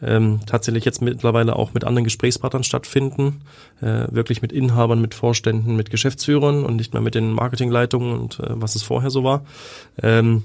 ähm, 0.02 0.40
tatsächlich 0.48 0.84
jetzt 0.84 1.02
mittlerweile 1.02 1.56
auch 1.56 1.76
mit 1.76 1.84
anderen 1.84 2.04
Gesprächspartnern 2.04 2.64
stattfinden, 2.64 3.42
äh, 3.82 4.08
wirklich 4.10 4.42
mit 4.42 4.52
Inhabern, 4.52 5.00
mit 5.00 5.14
Vorständen, 5.14 5.76
mit 5.76 5.92
Geschäftsführern 5.92 6.66
und 6.66 6.76
nicht 6.76 6.94
mehr 6.94 7.02
mit 7.02 7.14
den 7.14 7.32
Marketingleitungen 7.32 8.20
und 8.20 8.40
äh, 8.40 8.48
was 8.50 8.74
es 8.76 8.82
vorher 8.82 9.12
so 9.12 9.24
war. 9.24 9.46
Ähm, 10.02 10.44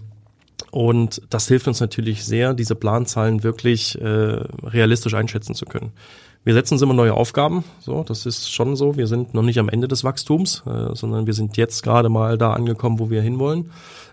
und 0.70 1.22
das 1.30 1.48
hilft 1.48 1.68
uns 1.68 1.80
natürlich 1.80 2.25
sehr, 2.25 2.54
diese 2.54 2.75
Planzahlen 2.75 3.42
wirklich 3.42 4.00
äh, 4.00 4.04
realistisch 4.04 5.14
einschätzen 5.14 5.54
zu 5.54 5.64
können. 5.64 5.92
Wir 6.44 6.54
setzen 6.54 6.75
uns 6.75 6.82
immer 6.82 6.94
neue 6.94 7.14
Aufgaben, 7.14 7.64
so, 7.80 8.04
das 8.04 8.25
ist 8.25 8.50
schon 8.50 8.76
so. 8.76 8.96
Wir 8.96 9.06
sind 9.06 9.34
noch 9.34 9.42
nicht 9.42 9.58
am 9.58 9.68
Ende 9.68 9.88
des 9.88 10.04
Wachstums, 10.04 10.62
äh, 10.66 10.94
sondern 10.94 11.26
wir 11.26 11.34
sind 11.34 11.56
jetzt 11.56 11.82
gerade 11.82 12.08
mal 12.08 12.38
da 12.38 12.52
angekommen, 12.52 12.98
wo 12.98 13.10
wir 13.10 13.20
hinwollen. 13.20 13.70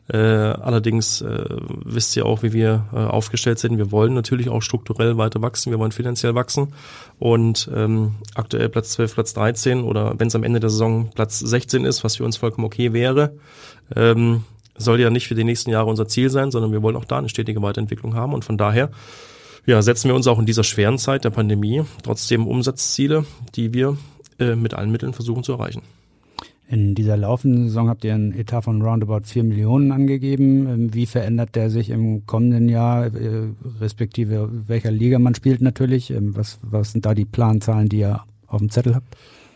Äh, 0.07 0.17
allerdings 0.17 1.21
äh, 1.21 1.45
wisst 1.83 2.15
ihr 2.15 2.25
auch, 2.25 2.43
wie 2.43 2.53
wir 2.53 2.85
äh, 2.93 2.97
aufgestellt 2.97 3.57
sind. 3.57 3.77
Wir 3.77 3.91
wollen 3.91 4.13
natürlich 4.13 4.49
auch 4.49 4.61
strukturell 4.61 5.17
weiter 5.17 5.41
wachsen, 5.41 5.71
wir 5.71 5.79
wollen 5.79 5.91
finanziell 5.91 6.35
wachsen. 6.35 6.73
Und 7.19 7.69
ähm, 7.73 8.15
aktuell 8.35 8.69
Platz 8.69 8.91
12, 8.91 9.15
Platz 9.15 9.33
13 9.33 9.83
oder 9.83 10.19
wenn 10.19 10.27
es 10.27 10.35
am 10.35 10.43
Ende 10.43 10.59
der 10.59 10.69
Saison 10.69 11.09
Platz 11.15 11.39
16 11.39 11.85
ist, 11.85 12.03
was 12.03 12.17
für 12.17 12.25
uns 12.25 12.37
vollkommen 12.37 12.65
okay 12.65 12.93
wäre, 12.93 13.35
ähm, 13.95 14.43
soll 14.77 14.99
ja 14.99 15.09
nicht 15.09 15.27
für 15.27 15.35
die 15.35 15.43
nächsten 15.43 15.69
Jahre 15.69 15.89
unser 15.89 16.07
Ziel 16.07 16.29
sein, 16.29 16.51
sondern 16.51 16.71
wir 16.71 16.81
wollen 16.81 16.95
auch 16.95 17.05
da 17.05 17.17
eine 17.17 17.29
stetige 17.29 17.61
Weiterentwicklung 17.61 18.15
haben. 18.15 18.33
Und 18.33 18.45
von 18.45 18.57
daher 18.57 18.89
ja, 19.65 19.81
setzen 19.81 20.09
wir 20.09 20.15
uns 20.15 20.27
auch 20.27 20.39
in 20.39 20.45
dieser 20.45 20.63
schweren 20.63 20.97
Zeit 20.97 21.23
der 21.23 21.29
Pandemie 21.31 21.83
trotzdem 22.03 22.47
Umsatzziele, 22.47 23.25
die 23.55 23.73
wir 23.73 23.97
äh, 24.39 24.55
mit 24.55 24.73
allen 24.73 24.91
Mitteln 24.91 25.13
versuchen 25.13 25.43
zu 25.43 25.53
erreichen. 25.53 25.81
In 26.67 26.95
dieser 26.95 27.15
laufenden 27.15 27.67
Saison 27.67 27.89
habt 27.89 28.03
ihr 28.03 28.15
einen 28.15 28.33
Etat 28.33 28.63
von 28.63 28.81
roundabout 28.81 29.25
4 29.25 29.43
Millionen 29.43 29.91
angegeben. 29.91 30.67
Ähm, 30.67 30.93
wie 30.93 31.05
verändert 31.05 31.55
der 31.55 31.69
sich 31.69 31.89
im 31.91 32.25
kommenden 32.25 32.69
Jahr, 32.69 33.05
äh, 33.05 33.49
respektive 33.79 34.49
welcher 34.67 34.91
Liga 34.91 35.19
man 35.19 35.35
spielt 35.35 35.61
natürlich? 35.61 36.09
Ähm, 36.11 36.35
was, 36.35 36.57
was 36.63 36.91
sind 36.91 37.05
da 37.05 37.13
die 37.13 37.25
Planzahlen, 37.25 37.87
die 37.87 37.99
ihr 37.99 38.23
auf 38.47 38.59
dem 38.59 38.71
Zettel 38.71 38.95
habt? 38.95 39.15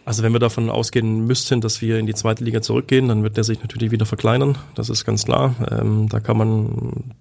Also 0.10 0.24
wenn 0.24 0.34
wir 0.34 0.40
davon 0.40 0.72
ausgehen 0.72 1.28
müssten, 1.28 1.62
dass 1.62 1.84
wir 1.84 2.00
in 2.00 2.08
die 2.08 2.16
zweite 2.16 2.44
Liga 2.44 2.64
zurückgehen, 2.64 3.10
dann 3.10 3.22
wird 3.22 3.38
der 3.38 3.44
sich 3.44 3.62
natürlich 3.62 3.92
wieder 3.92 4.08
verkleinern. 4.08 4.58
Das 4.74 4.90
ist 4.90 5.06
ganz 5.06 5.26
klar. 5.26 5.54
Ähm, 5.70 6.10
da 6.10 6.20
kann 6.20 6.36
man 6.36 7.14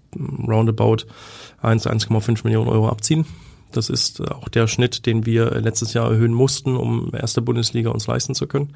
roundabout 0.49 1.05
1, 1.61 1.87
1,5 1.87 2.45
Millionen 2.45 2.71
Euro 2.71 2.89
abziehen. 2.89 3.27
Das 3.73 3.91
ist 3.91 4.21
äh, 4.21 4.25
auch 4.25 4.49
der 4.49 4.67
Schnitt, 4.67 5.07
den 5.07 5.27
wir 5.27 5.53
äh, 5.53 5.61
letztes 5.61 5.93
Jahr 5.95 6.11
erhöhen 6.11 6.33
mussten, 6.33 6.77
um 6.77 7.13
erste 7.15 7.43
Bundesliga 7.43 7.91
uns 7.91 8.07
leisten 8.07 8.35
zu 8.35 8.47
können. 8.47 8.75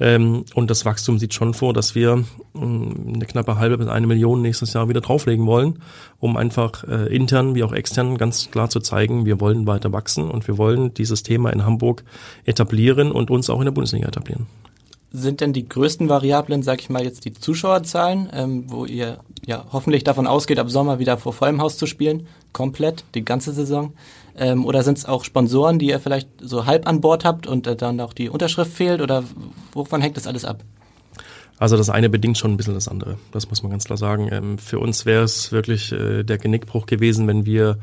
Ähm, 0.00 0.44
und 0.54 0.70
das 0.70 0.84
Wachstum 0.84 1.18
sieht 1.18 1.34
schon 1.34 1.54
vor, 1.54 1.72
dass 1.72 1.94
wir 1.94 2.24
ähm, 2.54 3.12
eine 3.14 3.26
knappe 3.26 3.58
halbe 3.58 3.78
bis 3.78 3.88
eine 3.88 4.06
Million 4.06 4.42
nächstes 4.42 4.72
Jahr 4.72 4.88
wieder 4.88 5.00
drauflegen 5.00 5.46
wollen, 5.46 5.80
um 6.18 6.36
einfach 6.36 6.84
äh, 6.84 7.14
intern 7.14 7.54
wie 7.54 7.62
auch 7.62 7.72
extern 7.72 8.18
ganz 8.18 8.50
klar 8.50 8.70
zu 8.70 8.80
zeigen, 8.80 9.26
wir 9.26 9.40
wollen 9.40 9.66
weiter 9.66 9.92
wachsen 9.92 10.30
und 10.30 10.48
wir 10.48 10.58
wollen 10.58 10.94
dieses 10.94 11.22
Thema 11.22 11.50
in 11.50 11.64
Hamburg 11.64 12.04
etablieren 12.44 13.12
und 13.12 13.30
uns 13.30 13.50
auch 13.50 13.60
in 13.60 13.66
der 13.66 13.72
Bundesliga 13.72 14.08
etablieren 14.08 14.46
sind 15.16 15.40
denn 15.40 15.52
die 15.52 15.68
größten 15.68 16.08
Variablen, 16.08 16.64
sag 16.64 16.80
ich 16.80 16.90
mal, 16.90 17.04
jetzt 17.04 17.24
die 17.24 17.32
Zuschauerzahlen, 17.32 18.28
ähm, 18.32 18.64
wo 18.66 18.84
ihr 18.84 19.20
ja 19.46 19.64
hoffentlich 19.72 20.02
davon 20.02 20.26
ausgeht, 20.26 20.58
ab 20.58 20.68
Sommer 20.70 20.98
wieder 20.98 21.18
vor 21.18 21.32
vollem 21.32 21.62
Haus 21.62 21.78
zu 21.78 21.86
spielen, 21.86 22.26
komplett, 22.54 23.04
die 23.14 23.24
ganze 23.24 23.52
Saison? 23.52 23.92
Ähm, 24.36 24.64
oder 24.64 24.82
sind 24.82 24.96
es 24.96 25.04
auch 25.04 25.24
Sponsoren, 25.24 25.78
die 25.78 25.88
ihr 25.88 26.00
vielleicht 26.00 26.28
so 26.40 26.64
halb 26.64 26.88
an 26.88 27.02
Bord 27.02 27.26
habt 27.26 27.46
und 27.46 27.66
äh, 27.66 27.76
dann 27.76 28.00
auch 28.00 28.14
die 28.14 28.30
Unterschrift 28.30 28.72
fehlt? 28.72 29.02
Oder 29.02 29.24
wovon 29.74 30.00
hängt 30.00 30.16
das 30.16 30.26
alles 30.26 30.46
ab? 30.46 30.64
Also 31.58 31.76
das 31.76 31.88
eine 31.88 32.08
bedingt 32.08 32.36
schon 32.36 32.52
ein 32.52 32.56
bisschen 32.56 32.74
das 32.74 32.88
andere. 32.88 33.16
Das 33.30 33.48
muss 33.48 33.62
man 33.62 33.70
ganz 33.70 33.84
klar 33.84 33.96
sagen. 33.96 34.28
Ähm, 34.32 34.58
für 34.58 34.78
uns 34.78 35.06
wäre 35.06 35.22
es 35.22 35.52
wirklich 35.52 35.92
äh, 35.92 36.24
der 36.24 36.38
Genickbruch 36.38 36.86
gewesen, 36.86 37.28
wenn 37.28 37.46
wir 37.46 37.78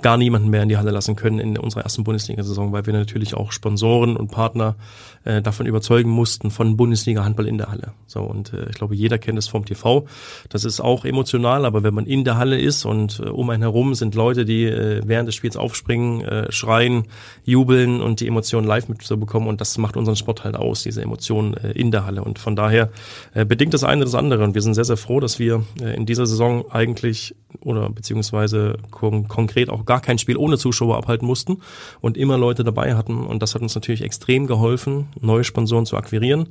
gar 0.00 0.16
niemanden 0.16 0.48
mehr 0.48 0.62
in 0.62 0.68
die 0.68 0.76
Halle 0.76 0.90
lassen 0.90 1.16
können 1.16 1.38
in 1.38 1.58
unserer 1.58 1.82
ersten 1.82 2.04
Bundesliga-Saison, 2.04 2.72
weil 2.72 2.86
wir 2.86 2.92
natürlich 2.92 3.34
auch 3.34 3.52
Sponsoren 3.52 4.16
und 4.16 4.30
Partner 4.30 4.76
äh, 5.24 5.42
davon 5.42 5.66
überzeugen 5.66 6.10
mussten 6.10 6.50
von 6.50 6.76
Bundesliga-Handball 6.76 7.46
in 7.46 7.58
der 7.58 7.70
Halle. 7.70 7.92
So 8.06 8.22
und 8.22 8.52
äh, 8.52 8.70
ich 8.70 8.76
glaube, 8.76 8.94
jeder 8.94 9.18
kennt 9.18 9.38
es 9.38 9.48
vom 9.48 9.64
TV. 9.64 10.06
Das 10.48 10.64
ist 10.64 10.80
auch 10.80 11.04
emotional, 11.04 11.64
aber 11.64 11.82
wenn 11.82 11.94
man 11.94 12.06
in 12.06 12.24
der 12.24 12.36
Halle 12.38 12.58
ist 12.58 12.84
und 12.84 13.20
äh, 13.20 13.28
um 13.28 13.50
einen 13.50 13.62
herum 13.62 13.94
sind 13.94 14.14
Leute, 14.14 14.44
die 14.44 14.64
äh, 14.64 15.02
während 15.04 15.28
des 15.28 15.34
Spiels 15.34 15.56
aufspringen, 15.56 16.22
äh, 16.22 16.52
schreien, 16.52 17.04
jubeln 17.44 18.00
und 18.00 18.20
die 18.20 18.26
Emotionen 18.26 18.66
live 18.66 18.88
mitzubekommen 18.88 19.48
und 19.48 19.60
das 19.60 19.76
macht 19.78 19.96
unseren 19.96 20.16
Sport 20.16 20.44
halt 20.44 20.56
aus, 20.56 20.82
diese 20.82 21.02
Emotionen 21.02 21.54
äh, 21.54 21.72
in 21.72 21.90
der 21.90 22.06
Halle 22.06 22.24
und 22.24 22.38
von 22.38 22.56
daher 22.56 22.90
äh, 23.34 23.44
bedingt 23.44 23.74
das 23.74 23.84
eine 23.84 24.04
das 24.04 24.14
andere 24.14 24.44
und 24.44 24.54
wir 24.54 24.62
sind 24.62 24.74
sehr 24.74 24.84
sehr 24.84 24.96
froh, 24.96 25.20
dass 25.20 25.38
wir 25.38 25.64
äh, 25.80 25.94
in 25.94 26.06
dieser 26.06 26.26
Saison 26.26 26.64
eigentlich 26.70 27.34
oder 27.60 27.90
beziehungsweise 27.90 28.76
kon 28.90 29.28
konkret 29.28 29.68
auch 29.68 29.81
gar 29.84 30.00
kein 30.00 30.18
Spiel 30.18 30.36
ohne 30.36 30.58
Zuschauer 30.58 30.96
abhalten 30.96 31.26
mussten 31.26 31.58
und 32.00 32.16
immer 32.16 32.38
Leute 32.38 32.64
dabei 32.64 32.94
hatten. 32.94 33.24
Und 33.24 33.42
das 33.42 33.54
hat 33.54 33.62
uns 33.62 33.74
natürlich 33.74 34.02
extrem 34.02 34.46
geholfen, 34.46 35.08
neue 35.20 35.44
Sponsoren 35.44 35.86
zu 35.86 35.96
akquirieren 35.96 36.48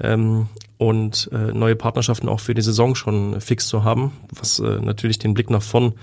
ähm, 0.00 0.46
und 0.78 1.28
äh, 1.32 1.52
neue 1.52 1.76
Partnerschaften 1.76 2.28
auch 2.28 2.40
für 2.40 2.54
die 2.54 2.62
Saison 2.62 2.94
schon 2.94 3.40
fix 3.40 3.68
zu 3.68 3.84
haben, 3.84 4.12
was 4.30 4.60
äh, 4.60 4.80
natürlich 4.80 5.18
den 5.18 5.34
Blick 5.34 5.50
nach 5.50 5.62
vorn 5.62 5.94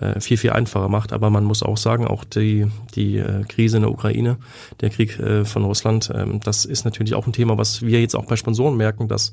äh, 0.00 0.20
viel, 0.20 0.36
viel 0.36 0.50
einfacher 0.50 0.88
macht. 0.88 1.12
Aber 1.12 1.30
man 1.30 1.44
muss 1.44 1.62
auch 1.62 1.76
sagen, 1.76 2.06
auch 2.06 2.24
die, 2.24 2.66
die 2.94 3.18
äh, 3.18 3.44
Krise 3.44 3.78
in 3.78 3.82
der 3.82 3.92
Ukraine, 3.92 4.38
der 4.80 4.90
Krieg 4.90 5.18
äh, 5.18 5.44
von 5.44 5.64
Russland, 5.64 6.10
äh, 6.10 6.26
das 6.44 6.64
ist 6.64 6.84
natürlich 6.84 7.14
auch 7.14 7.26
ein 7.26 7.32
Thema, 7.32 7.58
was 7.58 7.82
wir 7.82 8.00
jetzt 8.00 8.14
auch 8.14 8.26
bei 8.26 8.36
Sponsoren 8.36 8.76
merken, 8.76 9.08
dass 9.08 9.32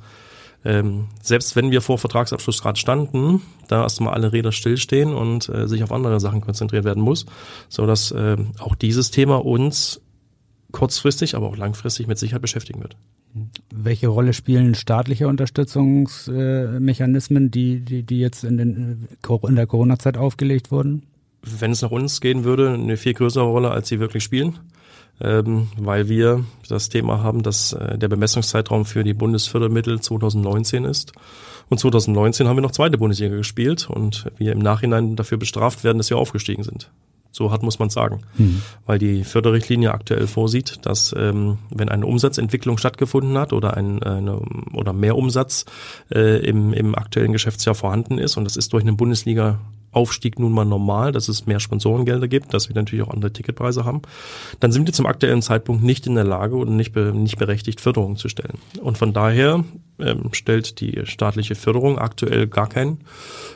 ähm, 0.65 1.05
selbst 1.21 1.55
wenn 1.55 1.71
wir 1.71 1.81
vor 1.81 1.97
Vertragsabschluss 1.97 2.61
gerade 2.61 2.77
standen, 2.79 3.41
da 3.67 3.83
erstmal 3.83 4.13
alle 4.13 4.33
Räder 4.33 4.51
stillstehen 4.51 5.13
und 5.13 5.47
äh, 5.49 5.67
sich 5.67 5.83
auf 5.83 5.91
andere 5.91 6.19
Sachen 6.19 6.41
konzentriert 6.41 6.83
werden 6.83 7.03
muss, 7.03 7.27
so 7.69 7.85
dass 7.85 8.09
äh, 8.11 8.37
auch 8.59 8.73
dieses 8.75 9.11
Thema 9.11 9.45
uns 9.45 10.01
kurzfristig, 10.71 11.35
aber 11.35 11.47
auch 11.47 11.57
langfristig 11.57 12.07
mit 12.07 12.17
Sicherheit 12.17 12.41
beschäftigen 12.41 12.81
wird. 12.81 12.97
Welche 13.73 14.07
Rolle 14.07 14.33
spielen 14.33 14.73
staatliche 14.75 15.27
Unterstützungsmechanismen, 15.27 17.51
die, 17.51 17.81
die, 17.81 18.03
die 18.03 18.19
jetzt 18.19 18.43
in, 18.43 18.57
den, 18.57 19.07
in 19.47 19.55
der 19.55 19.67
Corona-Zeit 19.67 20.17
aufgelegt 20.17 20.71
wurden? 20.71 21.03
Wenn 21.43 21.71
es 21.71 21.81
nach 21.81 21.91
uns 21.91 22.19
gehen 22.19 22.43
würde, 22.43 22.73
eine 22.73 22.97
viel 22.97 23.13
größere 23.13 23.45
Rolle, 23.45 23.71
als 23.71 23.87
sie 23.87 23.99
wirklich 23.99 24.23
spielen 24.23 24.59
ähm, 25.21 25.67
weil 25.77 26.09
wir 26.09 26.43
das 26.67 26.89
Thema 26.89 27.23
haben, 27.23 27.43
dass 27.43 27.73
äh, 27.73 27.97
der 27.97 28.07
Bemessungszeitraum 28.07 28.85
für 28.85 29.03
die 29.03 29.13
Bundesfördermittel 29.13 29.99
2019 29.99 30.85
ist. 30.85 31.13
Und 31.69 31.79
2019 31.79 32.47
haben 32.47 32.57
wir 32.57 32.61
noch 32.61 32.71
zweite 32.71 32.97
Bundesliga 32.97 33.35
gespielt 33.35 33.89
und 33.89 34.31
wir 34.37 34.53
im 34.53 34.59
Nachhinein 34.59 35.15
dafür 35.15 35.37
bestraft 35.37 35.83
werden, 35.83 35.97
dass 35.97 36.09
wir 36.09 36.17
aufgestiegen 36.17 36.63
sind. 36.63 36.89
So 37.31 37.51
hart 37.51 37.61
muss 37.61 37.77
man 37.77 37.89
sagen, 37.89 38.21
mhm. 38.37 38.61
weil 38.85 38.97
die 38.97 39.23
Förderrichtlinie 39.23 39.93
aktuell 39.93 40.25
vorsieht, 40.27 40.79
dass 40.83 41.13
ähm, 41.15 41.59
wenn 41.69 41.89
eine 41.89 42.05
Umsatzentwicklung 42.05 42.77
stattgefunden 42.77 43.37
hat 43.37 43.53
oder 43.53 43.77
ein 43.77 44.01
eine, 44.01 44.39
oder 44.73 44.91
mehr 44.91 45.15
Umsatz 45.15 45.65
äh, 46.09 46.39
im, 46.43 46.73
im 46.73 46.95
aktuellen 46.95 47.33
Geschäftsjahr 47.33 47.75
vorhanden 47.75 48.17
ist 48.17 48.37
und 48.37 48.45
das 48.45 48.55
ist 48.55 48.73
durch 48.73 48.83
eine 48.83 48.93
Bundesliga 48.93 49.59
Aufstieg 49.91 50.39
nun 50.39 50.51
mal 50.51 50.65
normal, 50.65 51.11
dass 51.11 51.27
es 51.27 51.45
mehr 51.45 51.59
Sponsorengelder 51.59 52.27
gibt, 52.27 52.53
dass 52.53 52.69
wir 52.69 52.75
natürlich 52.75 53.05
auch 53.05 53.13
andere 53.13 53.31
Ticketpreise 53.31 53.85
haben, 53.85 54.01
dann 54.59 54.71
sind 54.71 54.85
wir 54.85 54.93
zum 54.93 55.05
aktuellen 55.05 55.41
Zeitpunkt 55.41 55.83
nicht 55.83 56.05
in 56.07 56.15
der 56.15 56.23
Lage 56.23 56.55
oder 56.55 56.71
nicht, 56.71 56.93
be, 56.93 57.13
nicht 57.13 57.37
berechtigt, 57.37 57.81
Förderungen 57.81 58.17
zu 58.17 58.29
stellen. 58.29 58.57
Und 58.81 58.97
von 58.97 59.13
daher 59.13 59.63
ähm, 59.99 60.29
stellt 60.33 60.79
die 60.79 61.01
staatliche 61.05 61.55
Förderung 61.55 61.97
aktuell 61.97 62.47
gar 62.47 62.67
kein, 62.67 62.99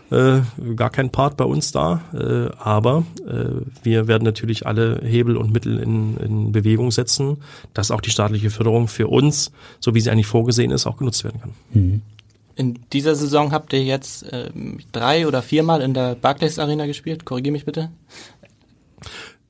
äh, 0.10 0.40
gar 0.76 0.90
kein 0.90 1.12
Part 1.12 1.38
bei 1.38 1.46
uns 1.46 1.72
dar. 1.72 2.02
Äh, 2.14 2.50
aber 2.58 3.04
äh, 3.28 3.62
wir 3.84 4.08
werden 4.08 4.24
natürlich 4.24 4.66
alle 4.66 5.00
Hebel 5.04 5.38
und 5.38 5.52
Mittel 5.52 5.78
in, 5.78 6.18
in 6.18 6.52
Bewegung 6.52 6.92
setzen, 6.92 7.38
dass 7.74 7.92
auch 7.92 8.02
die 8.02 8.10
staatliche 8.10 8.50
Förderung 8.50 8.88
für 8.88 9.08
uns, 9.08 9.52
so 9.80 9.94
wie 9.94 10.02
sie 10.02 10.10
eigentlich 10.10 10.28
vorgesehen 10.28 10.72
ist, 10.72 10.88
auch 10.88 10.98
genutzt 10.98 11.24
werden 11.24 11.42
kann. 11.42 11.52
Mhm. 11.74 12.02
In 12.62 12.78
dieser 12.94 13.16
Saison 13.16 13.52
habt 13.52 13.74
ihr 13.74 13.84
jetzt 13.84 14.22
äh, 14.32 14.52
drei 14.92 15.26
oder 15.26 15.42
viermal 15.42 15.82
in 15.82 15.96
der 15.96 16.14
Barclays 16.14 16.60
Arena 16.60 16.86
gespielt. 16.86 17.26
Korrigiere 17.26 17.54
mich 17.54 17.66
bitte. 17.66 17.90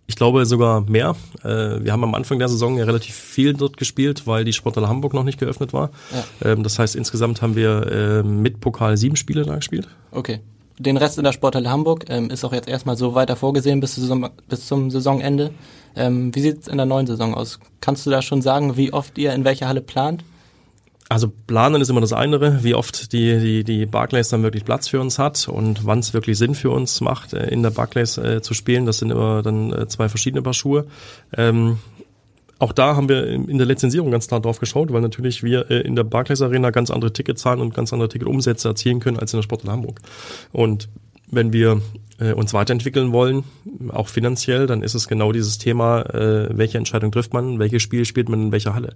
Ich 0.07 0.15
glaube 0.15 0.45
sogar 0.45 0.79
mehr. 0.79 1.17
Äh, 1.43 1.83
wir 1.83 1.91
haben 1.91 2.05
am 2.05 2.15
Anfang 2.15 2.39
der 2.39 2.47
Saison 2.47 2.77
ja 2.77 2.85
relativ 2.85 3.13
viel 3.13 3.53
dort 3.53 3.75
gespielt, 3.75 4.27
weil 4.27 4.45
die 4.45 4.53
Sporthalle 4.53 4.87
Hamburg 4.87 5.13
noch 5.13 5.25
nicht 5.25 5.41
geöffnet 5.41 5.73
war. 5.73 5.89
Ja. 6.13 6.51
Ähm, 6.51 6.63
das 6.63 6.79
heißt, 6.79 6.95
insgesamt 6.95 7.41
haben 7.41 7.57
wir 7.57 7.85
äh, 7.91 8.23
mit 8.23 8.61
Pokal 8.61 8.95
sieben 8.95 9.17
Spiele 9.17 9.43
da 9.43 9.55
gespielt. 9.55 9.89
Okay. 10.11 10.39
Den 10.79 10.95
Rest 10.95 11.17
in 11.17 11.25
der 11.25 11.33
Sporthalle 11.33 11.69
Hamburg 11.69 12.05
ähm, 12.07 12.29
ist 12.29 12.45
auch 12.45 12.53
jetzt 12.53 12.69
erstmal 12.69 12.95
so 12.95 13.13
weiter 13.13 13.35
vorgesehen 13.35 13.81
bis, 13.81 13.95
Saison, 13.95 14.29
bis 14.47 14.67
zum 14.67 14.89
Saisonende. 14.89 15.51
Ähm, 15.97 16.33
wie 16.33 16.39
sieht 16.39 16.61
es 16.61 16.67
in 16.69 16.77
der 16.77 16.85
neuen 16.85 17.07
Saison 17.07 17.35
aus? 17.35 17.59
Kannst 17.81 18.05
du 18.05 18.09
da 18.09 18.21
schon 18.21 18.41
sagen, 18.41 18.77
wie 18.77 18.93
oft 18.93 19.17
ihr 19.17 19.33
in 19.33 19.43
welcher 19.43 19.67
Halle 19.67 19.81
plant? 19.81 20.23
Also 21.11 21.29
planen 21.45 21.81
ist 21.81 21.89
immer 21.89 21.99
das 21.99 22.13
eine, 22.13 22.63
wie 22.63 22.73
oft 22.73 23.11
die, 23.11 23.37
die, 23.41 23.63
die 23.65 23.85
Barclays 23.85 24.29
dann 24.29 24.43
wirklich 24.43 24.63
Platz 24.63 24.87
für 24.87 25.01
uns 25.01 25.19
hat 25.19 25.49
und 25.49 25.85
wann 25.85 25.99
es 25.99 26.13
wirklich 26.13 26.37
Sinn 26.37 26.55
für 26.55 26.69
uns 26.69 27.01
macht, 27.01 27.33
äh, 27.33 27.49
in 27.49 27.63
der 27.63 27.71
Barclays 27.71 28.17
äh, 28.17 28.41
zu 28.41 28.53
spielen. 28.53 28.85
Das 28.85 28.99
sind 28.99 29.11
immer 29.11 29.41
dann 29.41 29.73
äh, 29.73 29.87
zwei 29.89 30.07
verschiedene 30.07 30.41
Paar 30.41 30.53
Schuhe. 30.53 30.85
Ähm, 31.35 31.79
auch 32.59 32.71
da 32.71 32.95
haben 32.95 33.09
wir 33.09 33.27
in 33.27 33.57
der 33.57 33.67
Lizenzierung 33.67 34.09
ganz 34.09 34.29
klar 34.29 34.39
drauf 34.39 34.61
geschaut, 34.61 34.93
weil 34.93 35.01
natürlich 35.01 35.43
wir 35.43 35.69
äh, 35.69 35.81
in 35.81 35.97
der 35.97 36.05
Barclays 36.05 36.41
Arena 36.41 36.69
ganz 36.69 36.89
andere 36.89 37.11
Ticketzahlen 37.11 37.59
und 37.59 37.73
ganz 37.73 37.91
andere 37.91 38.07
Ticketumsätze 38.07 38.69
erzielen 38.69 39.01
können 39.01 39.19
als 39.19 39.33
in 39.33 39.39
der 39.39 39.43
Sporthalle 39.43 39.73
Hamburg. 39.73 39.99
Und 40.53 40.87
wenn 41.29 41.51
wir 41.51 41.81
äh, 42.19 42.31
uns 42.31 42.53
weiterentwickeln 42.53 43.11
wollen, 43.11 43.43
auch 43.89 44.07
finanziell, 44.07 44.65
dann 44.65 44.81
ist 44.81 44.93
es 44.93 45.09
genau 45.09 45.33
dieses 45.33 45.57
Thema, 45.57 46.05
welche 46.51 46.77
Entscheidung 46.77 47.11
trifft 47.11 47.33
man, 47.33 47.59
welches 47.59 47.81
Spiel 47.81 48.05
spielt 48.05 48.29
man 48.29 48.43
in 48.43 48.51
welcher 48.53 48.75
Halle. 48.75 48.95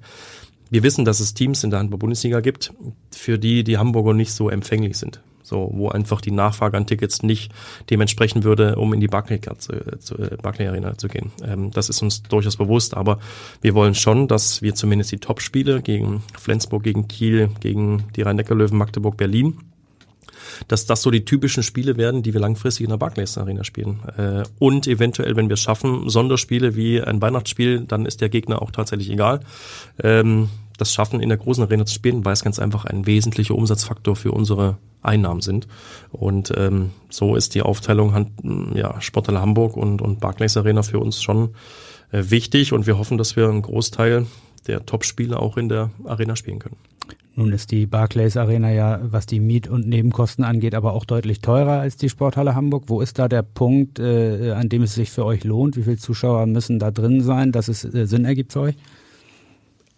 Wir 0.70 0.84
wissen, 0.84 1.06
dass 1.06 1.20
es 1.20 1.34
Teams 1.34 1.64
in 1.64 1.70
der 1.70 1.80
Handball-Bundesliga 1.80 2.40
gibt, 2.40 2.74
für 3.12 3.38
die 3.38 3.64
die 3.64 3.78
Hamburger 3.78 4.14
nicht 4.14 4.34
so 4.34 4.50
empfänglich 4.50 4.98
sind. 4.98 5.22
So, 5.44 5.70
wo 5.72 5.90
einfach 5.90 6.22
die 6.22 6.32
Nachfrage 6.32 6.76
an 6.76 6.88
Tickets 6.88 7.22
nicht 7.22 7.52
dementsprechend 7.92 8.44
würde, 8.44 8.78
um 8.78 8.94
in 8.96 9.00
die 9.00 9.08
Barclay, 9.08 9.40
zu, 9.60 9.74
äh, 9.74 10.38
Barclay 10.42 10.68
Arena 10.68 10.98
zu 10.98 11.08
gehen. 11.08 11.32
Ähm, 11.44 11.70
das 11.70 11.90
ist 11.90 12.02
uns 12.02 12.24
durchaus 12.24 12.58
bewusst, 12.58 12.98
aber 12.98 13.20
wir 13.62 13.76
wollen 13.76 13.94
schon, 13.94 14.28
dass 14.28 14.64
wir 14.64 14.74
zumindest 14.74 15.12
die 15.12 15.20
Top-Spiele 15.20 15.84
gegen 15.84 16.24
Flensburg, 16.36 16.82
gegen 16.82 17.08
Kiel, 17.08 17.52
gegen 17.60 18.06
die 18.16 18.24
Rhein-Neckar-Löwen, 18.24 18.76
Magdeburg, 18.76 19.18
Berlin, 19.18 19.60
dass 20.68 20.86
das 20.86 21.02
so 21.02 21.12
die 21.12 21.26
typischen 21.26 21.64
Spiele 21.64 21.98
werden, 21.98 22.24
die 22.24 22.34
wir 22.34 22.42
langfristig 22.42 22.84
in 22.84 22.90
der 22.90 22.98
Barclays 22.98 23.38
Arena 23.38 23.64
spielen. 23.64 24.00
Äh, 24.18 24.44
und 24.60 24.88
eventuell, 24.88 25.36
wenn 25.36 25.50
wir 25.50 25.56
es 25.56 25.62
schaffen, 25.62 26.10
Sonderspiele 26.10 26.76
wie 26.76 27.02
ein 27.02 27.22
Weihnachtsspiel, 27.22 27.82
dann 27.82 28.06
ist 28.06 28.22
der 28.22 28.30
Gegner 28.30 28.62
auch 28.62 28.72
tatsächlich 28.72 29.10
egal. 29.10 29.42
Ähm, 30.04 30.50
das 30.78 30.94
schaffen, 30.94 31.22
in 31.22 31.30
der 31.30 31.38
großen 31.38 31.64
Arena 31.64 31.86
zu 31.86 31.94
spielen, 31.94 32.26
weil 32.26 32.34
es 32.34 32.44
ganz 32.44 32.60
einfach 32.60 32.86
ein 32.86 33.06
wesentlicher 33.06 33.56
Umsatzfaktor 33.56 34.16
für 34.16 34.32
unsere 34.32 34.78
Einnahmen 35.02 35.42
sind. 35.42 35.68
Und 36.12 36.52
ähm, 36.58 36.92
so 37.10 37.36
ist 37.36 37.56
die 37.56 37.62
Aufteilung 37.62 38.32
ja, 38.74 39.00
Sporthalle 39.02 39.42
Hamburg 39.42 39.78
und, 39.78 40.02
und 40.02 40.20
Barclays 40.20 40.58
Arena 40.58 40.84
für 40.84 41.00
uns 41.00 41.22
schon 41.22 41.56
äh, 42.12 42.24
wichtig 42.30 42.74
und 42.74 42.88
wir 42.88 42.98
hoffen, 42.98 43.18
dass 43.18 43.36
wir 43.36 43.48
einen 43.48 43.62
Großteil 43.62 44.26
der 44.68 44.86
Top-Spiele 44.86 45.40
auch 45.40 45.58
in 45.58 45.70
der 45.70 45.92
Arena 46.06 46.36
spielen 46.36 46.60
können. 46.60 46.78
Nun 47.38 47.51
ist 47.51 47.72
die 47.72 47.86
Barclays 47.86 48.38
Arena 48.38 48.72
ja, 48.72 49.00
was 49.04 49.25
die 49.25 49.42
Miet- 49.42 49.68
und 49.68 49.88
Nebenkosten 49.88 50.46
angeht, 50.46 50.74
aber 50.74 50.94
auch 50.94 51.04
deutlich 51.04 51.42
teurer 51.42 51.82
als 51.82 51.98
die 51.98 52.08
Sporthalle 52.08 52.56
Hamburg. 52.56 52.86
Wo 52.88 53.01
ist 53.01 53.20
da 53.20 53.27
der 53.27 53.44
Punkt, 53.44 54.00
äh, 54.00 54.51
an 54.51 54.70
dem 54.70 54.84
es 54.84 54.96
sich 54.96 55.12
für 55.12 55.25
euch 55.25 55.44
lohnt? 55.44 55.75
Wie 55.75 55.84
viele 55.84 55.98
Zuschauer 55.98 56.46
müssen 56.46 56.80
da 56.80 56.92
drin 56.92 57.22
sein, 57.22 57.51
dass 57.51 57.68
es 57.68 57.84
äh, 57.84 58.08
Sinn 58.08 58.24
ergibt 58.24 58.54
für 58.54 58.62
euch? 58.62 58.75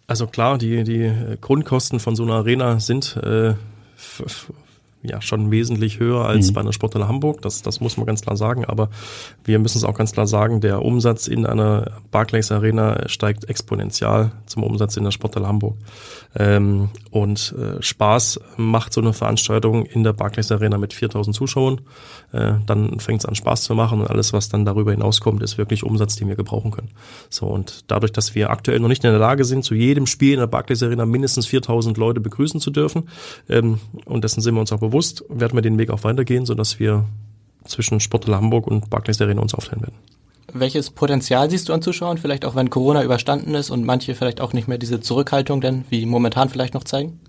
Also 0.08 0.26
klar, 0.26 0.58
die, 0.58 0.82
die 0.82 1.12
Grundkosten 1.40 2.00
von 2.00 2.16
so 2.16 2.24
einer 2.24 2.34
Arena 2.34 2.80
sind 2.80 3.16
äh, 3.22 3.54
ja 5.02 5.20
schon 5.22 5.50
wesentlich 5.50 6.00
höher 6.00 6.24
als 6.24 6.50
mhm. 6.50 6.54
bei 6.54 6.60
einer 6.60 6.72
Sporthalle 6.72 7.08
Hamburg. 7.08 7.42
Das, 7.42 7.62
das 7.62 7.80
muss 7.80 7.96
man 7.96 8.06
ganz 8.06 8.22
klar 8.22 8.36
sagen. 8.36 8.64
Aber 8.64 8.90
wir 9.44 9.58
müssen 9.58 9.78
es 9.78 9.84
auch 9.84 9.94
ganz 9.94 10.12
klar 10.12 10.26
sagen, 10.26 10.60
der 10.60 10.82
Umsatz 10.82 11.28
in 11.28 11.46
einer 11.46 11.92
Barclays 12.10 12.50
Arena 12.50 13.08
steigt 13.08 13.48
exponentiell 13.48 14.32
zum 14.46 14.62
Umsatz 14.62 14.96
in 14.96 15.04
der 15.04 15.10
Sporthalle 15.10 15.46
Hamburg. 15.46 15.76
Ähm, 16.36 16.90
und 17.10 17.54
äh, 17.58 17.82
Spaß 17.82 18.40
macht 18.56 18.92
so 18.92 19.00
eine 19.00 19.12
Veranstaltung 19.12 19.86
in 19.86 20.04
der 20.04 20.12
Barclays 20.12 20.52
Arena 20.52 20.78
mit 20.78 20.92
4000 20.92 21.34
Zuschauern. 21.34 21.80
Äh, 22.32 22.54
dann 22.66 23.00
fängt 23.00 23.20
es 23.20 23.26
an 23.26 23.34
Spaß 23.34 23.62
zu 23.62 23.74
machen 23.74 24.00
und 24.00 24.10
alles, 24.10 24.32
was 24.32 24.48
dann 24.48 24.64
darüber 24.64 24.90
hinauskommt, 24.90 25.42
ist 25.42 25.58
wirklich 25.58 25.84
Umsatz, 25.84 26.16
den 26.16 26.28
wir 26.28 26.36
gebrauchen 26.36 26.70
können. 26.70 26.90
So 27.30 27.46
und 27.46 27.84
dadurch, 27.86 28.12
dass 28.12 28.34
wir 28.34 28.50
aktuell 28.50 28.80
noch 28.80 28.88
nicht 28.88 29.04
in 29.04 29.10
der 29.10 29.18
Lage 29.18 29.44
sind, 29.44 29.64
zu 29.64 29.74
jedem 29.74 30.06
Spiel 30.06 30.34
in 30.34 30.40
der 30.40 30.46
Barclays 30.46 30.82
Arena 30.82 31.06
mindestens 31.06 31.46
4000 31.46 31.96
Leute 31.96 32.20
begrüßen 32.20 32.60
zu 32.60 32.70
dürfen, 32.70 33.08
ähm, 33.48 33.78
und 34.04 34.24
dessen 34.24 34.40
sind 34.40 34.54
wir 34.54 34.60
uns 34.60 34.72
auch 34.72 34.80
bewusst, 34.80 34.88
werden 35.28 35.56
wir 35.56 35.62
den 35.62 35.78
Weg 35.78 35.90
auch 35.90 36.04
weitergehen, 36.04 36.46
sodass 36.46 36.78
wir 36.78 37.04
zwischen 37.64 38.00
Sporthalle 38.00 38.36
Hamburg 38.36 38.66
und 38.66 38.90
Barclays 38.90 39.20
Arena 39.20 39.40
uns 39.40 39.54
aufteilen 39.54 39.82
werden. 39.82 39.96
Welches 40.52 40.90
Potenzial 40.90 41.50
siehst 41.50 41.68
du 41.68 41.74
an 41.74 41.82
Zuschauern, 41.82 42.16
vielleicht 42.16 42.44
auch 42.44 42.54
wenn 42.54 42.70
Corona 42.70 43.04
überstanden 43.04 43.54
ist 43.54 43.70
und 43.70 43.84
manche 43.84 44.14
vielleicht 44.14 44.40
auch 44.40 44.54
nicht 44.54 44.66
mehr 44.66 44.78
diese 44.78 45.00
Zurückhaltung 45.00 45.60
denn 45.60 45.84
wie 45.90 46.06
momentan 46.06 46.48
vielleicht 46.48 46.74
noch 46.74 46.84
zeigen? 46.84 47.20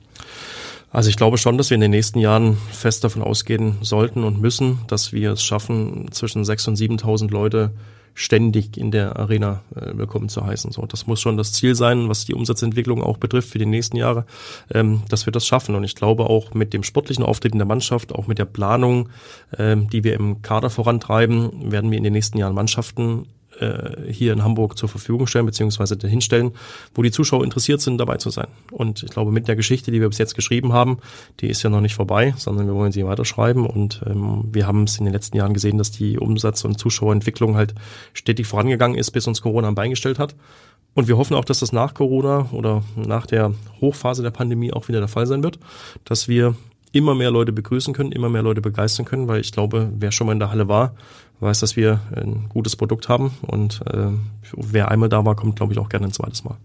Also 0.91 1.09
ich 1.09 1.17
glaube 1.17 1.37
schon, 1.37 1.57
dass 1.57 1.69
wir 1.69 1.75
in 1.75 1.81
den 1.81 1.91
nächsten 1.91 2.19
Jahren 2.19 2.57
fest 2.71 3.03
davon 3.03 3.21
ausgehen 3.21 3.77
sollten 3.81 4.23
und 4.23 4.41
müssen, 4.41 4.79
dass 4.87 5.11
wir 5.11 5.33
es 5.33 5.43
schaffen, 5.43 6.07
zwischen 6.11 6.43
6.000 6.43 6.67
und 6.69 7.01
7.000 7.01 7.31
Leute 7.31 7.71
ständig 8.19 8.75
in 8.75 8.91
der 8.91 9.17
Arena 9.17 9.61
äh, 9.73 9.97
willkommen 9.97 10.27
zu 10.27 10.45
heißen. 10.45 10.73
So, 10.73 10.85
das 10.85 11.07
muss 11.07 11.21
schon 11.21 11.37
das 11.37 11.53
Ziel 11.53 11.73
sein, 11.73 12.09
was 12.09 12.25
die 12.25 12.33
Umsatzentwicklung 12.33 13.01
auch 13.01 13.17
betrifft 13.17 13.49
für 13.49 13.59
die 13.59 13.65
nächsten 13.65 13.95
Jahre, 13.95 14.25
ähm, 14.73 15.03
dass 15.07 15.25
wir 15.25 15.31
das 15.31 15.47
schaffen. 15.47 15.73
Und 15.73 15.85
ich 15.85 15.95
glaube 15.95 16.25
auch 16.25 16.53
mit 16.53 16.73
dem 16.73 16.83
sportlichen 16.83 17.23
Auftreten 17.23 17.59
der 17.59 17.67
Mannschaft, 17.67 18.13
auch 18.13 18.27
mit 18.27 18.37
der 18.37 18.43
Planung, 18.43 19.07
ähm, 19.57 19.89
die 19.89 20.03
wir 20.03 20.15
im 20.15 20.41
Kader 20.41 20.69
vorantreiben, 20.69 21.71
werden 21.71 21.91
wir 21.91 21.97
in 21.97 22.03
den 22.03 22.11
nächsten 22.11 22.37
Jahren 22.37 22.53
Mannschaften 22.53 23.25
äh, 23.59 24.11
hier 24.11 24.33
in 24.33 24.43
Hamburg 24.43 24.77
zur 24.77 24.89
Verfügung 24.89 25.27
stellen, 25.27 25.45
beziehungsweise 25.45 25.97
hinstellen, 26.07 26.51
wo 26.93 27.01
die 27.01 27.11
Zuschauer 27.11 27.43
interessiert 27.43 27.81
sind, 27.81 27.97
dabei 27.97 28.17
zu 28.17 28.29
sein. 28.29 28.47
Und 28.71 29.03
ich 29.03 29.09
glaube, 29.09 29.31
mit 29.31 29.47
der 29.47 29.55
Geschichte, 29.55 29.91
die 29.91 30.01
wir 30.01 30.09
bis 30.09 30.17
jetzt 30.17 30.35
geschrieben 30.35 30.73
haben, 30.73 30.99
die 31.39 31.47
ist 31.47 31.63
ja 31.63 31.69
noch 31.69 31.81
nicht 31.81 31.95
vorbei, 31.95 32.33
sondern 32.37 32.67
wir 32.67 32.75
wollen 32.75 32.91
sie 32.91 33.05
weiterschreiben. 33.05 33.65
Und 33.65 34.01
ähm, 34.05 34.45
wir 34.51 34.67
haben 34.67 34.83
es 34.83 34.97
in 34.97 35.05
den 35.05 35.13
letzten 35.13 35.37
Jahren 35.37 35.53
gesehen, 35.53 35.77
dass 35.77 35.91
die 35.91 36.17
Umsatz- 36.17 36.65
und 36.65 36.79
Zuschauerentwicklung 36.79 37.55
halt 37.55 37.75
stetig 38.13 38.47
vorangegangen 38.47 38.97
ist, 38.97 39.11
bis 39.11 39.27
uns 39.27 39.41
Corona 39.41 39.67
am 39.67 39.75
Bein 39.75 39.89
gestellt 39.89 40.19
hat. 40.19 40.35
Und 40.95 41.07
wir 41.07 41.17
hoffen 41.17 41.35
auch, 41.35 41.45
dass 41.45 41.59
das 41.59 41.71
nach 41.71 41.93
Corona 41.93 42.49
oder 42.51 42.83
nach 42.95 43.25
der 43.25 43.53
Hochphase 43.79 44.23
der 44.23 44.31
Pandemie 44.31 44.73
auch 44.73 44.87
wieder 44.87 44.99
der 44.99 45.07
Fall 45.07 45.27
sein 45.27 45.43
wird, 45.43 45.59
dass 46.03 46.27
wir 46.27 46.55
immer 46.91 47.15
mehr 47.15 47.31
Leute 47.31 47.51
begrüßen 47.51 47.93
können, 47.93 48.11
immer 48.11 48.29
mehr 48.29 48.41
Leute 48.41 48.61
begeistern 48.61 49.05
können, 49.05 49.27
weil 49.27 49.41
ich 49.41 49.51
glaube, 49.51 49.91
wer 49.97 50.11
schon 50.11 50.27
mal 50.27 50.33
in 50.33 50.39
der 50.39 50.51
Halle 50.51 50.67
war, 50.67 50.95
weiß, 51.39 51.59
dass 51.59 51.75
wir 51.75 52.01
ein 52.15 52.49
gutes 52.49 52.75
Produkt 52.75 53.09
haben 53.09 53.31
und 53.41 53.81
äh, 53.87 54.11
wer 54.55 54.89
einmal 54.89 55.09
da 55.09 55.25
war, 55.25 55.35
kommt, 55.35 55.55
glaube 55.55 55.73
ich, 55.73 55.79
auch 55.79 55.89
gerne 55.89 56.07
ein 56.07 56.13
zweites 56.13 56.43
Mal. 56.43 56.57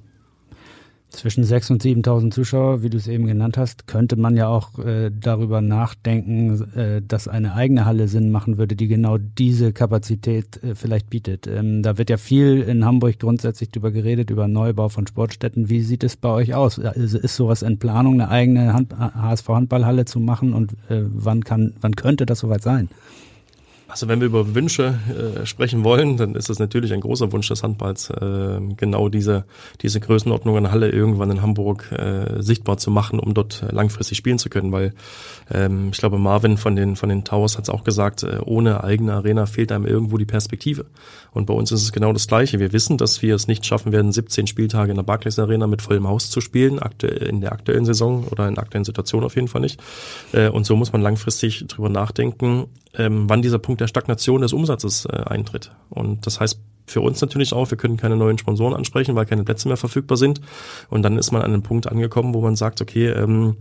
Zwischen 1.17 1.45
6.000 1.45 1.73
und 1.73 1.83
7.000 1.83 2.31
Zuschauer, 2.31 2.83
wie 2.83 2.91
du 2.91 2.97
es 2.97 3.09
eben 3.09 3.27
genannt 3.27 3.57
hast, 3.57 3.87
könnte 3.87 4.17
man 4.17 4.37
ja 4.37 4.49
auch 4.49 4.79
äh, 4.79 5.11
darüber 5.11 5.61
nachdenken, 5.61 6.61
äh, 6.75 7.03
dass 7.03 7.29
eine 7.29 7.55
eigene 7.55 7.85
Halle 7.85 8.09
Sinn 8.09 8.31
machen 8.31 8.59
würde, 8.59 8.77
die 8.77 8.89
genau 8.89 9.19
diese 9.19 9.73
Kapazität 9.73 10.63
äh, 10.63 10.75
vielleicht 10.75 11.11
bietet. 11.11 11.47
Ähm, 11.47 11.83
da 11.83 11.99
wird 11.99 12.11
ja 12.11 12.17
viel 12.17 12.61
in 12.63 12.85
Hamburg 12.85 13.19
grundsätzlich 13.19 13.71
drüber 13.71 13.91
geredet, 13.91 14.31
über 14.31 14.49
Neubau 14.49 14.89
von 14.89 15.07
Sportstätten. 15.07 15.69
Wie 15.69 15.81
sieht 15.81 16.05
es 16.05 16.17
bei 16.17 16.31
euch 16.31 16.55
aus? 16.55 16.79
Also 16.79 17.19
ist 17.19 17.37
sowas 17.37 17.63
in 17.63 17.79
Planung, 17.79 18.15
eine 18.15 18.29
eigene 18.29 18.73
Hand 18.73 18.95
HSV 18.99 19.49
Handballhalle 19.49 20.05
zu 20.05 20.21
machen 20.21 20.53
und 20.53 20.73
äh, 20.89 21.03
wann 21.07 21.45
kann, 21.45 21.75
wann 21.81 21.97
könnte 21.97 22.27
das 22.27 22.41
soweit 22.41 22.63
sein? 22.63 22.89
Also 23.95 24.09
wenn 24.09 24.19
wir 24.19 24.27
über 24.27 24.57
Wünsche 24.57 24.99
äh, 25.09 25.47
sprechen 25.47 25.85
wollen, 25.85 26.17
dann 26.17 26.35
ist 26.35 26.51
es 26.51 26.59
natürlich 26.59 26.93
ein 26.93 27.01
großer 27.01 27.31
Wunsch 27.31 27.47
des 27.47 27.63
Handballs, 27.63 28.11
äh, 28.11 28.59
genau 28.77 29.09
diese, 29.09 29.45
diese 29.83 30.01
Größenordnung 30.01 30.57
an 30.57 30.73
Halle 30.73 30.91
irgendwann 30.91 31.31
in 31.31 31.43
Hamburg 31.43 31.93
äh, 31.93 32.43
sichtbar 32.43 32.77
zu 32.77 32.91
machen, 32.91 33.21
um 33.21 33.35
dort 33.35 33.65
langfristig 33.71 34.19
spielen 34.19 34.41
zu 34.41 34.51
können. 34.51 34.73
Weil 34.73 34.95
ähm, 35.49 35.91
ich 35.93 35.99
glaube, 35.99 36.19
Marvin 36.19 36.57
von 36.57 36.75
den, 36.75 36.97
von 36.97 37.09
den 37.09 37.23
Towers 37.23 37.57
hat 37.57 37.67
es 37.67 37.71
auch 37.71 37.85
gesagt, 37.85 38.25
äh, 38.25 38.41
ohne 38.45 38.83
eigene 38.83 39.13
Arena 39.13 39.47
fehlt 39.47 39.71
einem 39.71 39.87
irgendwo 39.87 40.19
die 40.19 40.25
Perspektive. 40.25 40.87
Und 41.31 41.47
bei 41.47 41.55
uns 41.55 41.71
ist 41.71 41.83
es 41.83 41.93
genau 41.93 42.13
das 42.13 42.27
Gleiche. 42.27 42.59
Wir 42.59 42.73
wissen, 42.73 42.99
dass 42.99 43.23
wir 43.23 43.37
es 43.37 43.47
nicht 43.47 43.65
schaffen 43.65 43.93
werden, 43.93 44.11
17 44.11 44.49
Spieltage 44.49 44.91
in 44.91 44.97
der 44.97 45.05
Barclays 45.05 45.39
Arena 45.39 45.69
mit 45.69 45.83
vollem 45.83 46.09
Haus 46.09 46.31
zu 46.31 46.41
spielen, 46.41 46.81
aktuell, 46.81 47.19
in 47.29 47.41
der 47.41 47.53
aktuellen 47.53 47.85
Saison 47.85 48.25
oder 48.25 48.49
in 48.49 48.57
der 48.57 48.65
aktuellen 48.65 48.85
Situation 48.85 49.23
auf 49.23 49.37
jeden 49.37 49.47
Fall 49.47 49.61
nicht. 49.61 49.81
Äh, 50.33 50.49
und 50.49 50.67
so 50.67 50.75
muss 50.75 50.93
man 50.93 51.01
langfristig 51.01 51.69
drüber 51.69 51.91
nachdenken, 51.91 52.67
ähm, 52.97 53.29
wann 53.29 53.43
dieser 53.43 53.59
Punkt 53.59 53.81
der 53.81 53.89
Stagnation 53.89 54.43
des 54.43 54.53
Umsatzes 54.53 55.07
äh, 55.07 55.17
eintritt. 55.17 55.73
Und 55.91 56.27
das 56.27 56.41
heißt 56.41 56.61
für 56.87 57.01
uns 57.01 57.21
natürlich 57.21 57.53
auch, 57.53 57.71
wir 57.71 57.79
können 57.79 57.97
keine 57.97 58.17
neuen 58.17 58.39
Sponsoren 58.39 58.75
ansprechen, 58.75 59.15
weil 59.15 59.27
keine 59.27 59.45
Plätze 59.45 59.69
mehr 59.69 59.77
verfügbar 59.77 60.17
sind. 60.17 60.41
Und 60.91 61.03
dann 61.03 61.19
ist 61.19 61.33
man 61.33 61.43
an 61.43 61.53
einem 61.53 61.63
Punkt 61.63 61.87
angekommen, 61.87 62.35
wo 62.35 62.41
man 62.41 62.57
sagt, 62.57 62.81
okay, 62.81 63.09
ähm, 63.09 63.57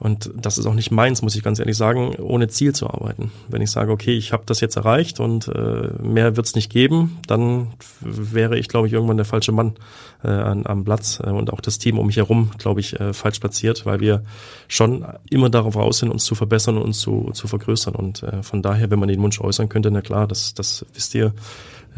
und 0.00 0.30
das 0.36 0.58
ist 0.58 0.66
auch 0.66 0.74
nicht 0.74 0.92
meins, 0.92 1.22
muss 1.22 1.34
ich 1.34 1.42
ganz 1.42 1.58
ehrlich 1.58 1.76
sagen, 1.76 2.14
ohne 2.16 2.46
Ziel 2.46 2.72
zu 2.72 2.88
arbeiten. 2.88 3.32
Wenn 3.48 3.62
ich 3.62 3.72
sage, 3.72 3.90
okay, 3.90 4.16
ich 4.16 4.32
habe 4.32 4.44
das 4.46 4.60
jetzt 4.60 4.76
erreicht 4.76 5.18
und 5.18 5.48
äh, 5.48 5.90
mehr 6.00 6.36
wird 6.36 6.46
es 6.46 6.54
nicht 6.54 6.70
geben, 6.70 7.18
dann 7.26 7.72
wäre 8.00 8.56
ich, 8.56 8.68
glaube 8.68 8.86
ich, 8.86 8.92
irgendwann 8.92 9.16
der 9.16 9.26
falsche 9.26 9.50
Mann 9.50 9.74
äh, 10.22 10.28
an, 10.28 10.66
am 10.66 10.84
Platz 10.84 11.20
äh, 11.20 11.30
und 11.30 11.52
auch 11.52 11.60
das 11.60 11.80
Team 11.80 11.98
um 11.98 12.06
mich 12.06 12.16
herum, 12.16 12.50
glaube 12.58 12.78
ich, 12.78 12.98
äh, 13.00 13.12
falsch 13.12 13.40
platziert, 13.40 13.86
weil 13.86 13.98
wir 13.98 14.22
schon 14.68 15.04
immer 15.30 15.50
darauf 15.50 15.74
aus 15.74 15.98
sind, 15.98 16.10
uns 16.10 16.24
zu 16.24 16.36
verbessern 16.36 16.76
und 16.76 16.84
uns 16.84 17.00
zu, 17.00 17.30
zu 17.32 17.48
vergrößern. 17.48 17.96
Und 17.96 18.22
äh, 18.22 18.44
von 18.44 18.62
daher, 18.62 18.92
wenn 18.92 19.00
man 19.00 19.08
den 19.08 19.20
Wunsch 19.20 19.40
äußern 19.40 19.68
könnte, 19.68 19.90
na 19.90 20.00
klar, 20.00 20.28
das, 20.28 20.54
das 20.54 20.86
wisst 20.94 21.12
ihr, 21.16 21.34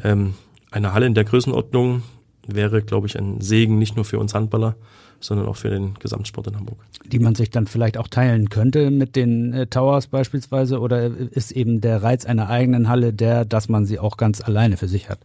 ähm, 0.03 0.35
eine 0.71 0.95
Halle 0.95 1.05
in 1.05 1.15
der 1.15 1.25
Größenordnung 1.25 2.03
wäre, 2.47 2.81
glaube 2.81 3.09
ich, 3.09 3.19
ein 3.19 3.43
Segen 3.43 3.79
nicht 3.79 3.97
nur 3.97 4.07
für 4.07 4.19
uns 4.19 4.33
Handballer, 4.33 4.77
sondern 5.21 5.47
auch 5.47 5.57
für 5.57 5.71
den 5.71 5.95
Gesamtsport 5.99 6.49
in 6.49 6.57
Hamburg. 6.57 6.79
Die 7.05 7.19
man 7.19 7.35
sich 7.35 7.51
dann 7.51 7.67
vielleicht 7.67 7.99
auch 7.99 8.09
teilen 8.09 8.49
könnte 8.49 8.91
mit 8.91 9.17
den 9.17 9.53
äh, 9.53 9.67
Towers 9.67 10.07
beispielsweise 10.07 10.81
oder 10.81 11.07
ist 11.07 11.53
eben 11.53 11.81
der 11.81 12.03
Reiz 12.03 12.25
einer 12.25 12.49
eigenen 12.49 12.89
Halle 12.89 13.13
der, 13.13 13.45
dass 13.45 13.69
man 13.69 13.87
sie 13.87 13.99
auch 13.99 14.17
ganz 14.17 14.41
alleine 14.41 14.77
für 14.77 14.89
sich 14.89 15.09
hat? 15.09 15.19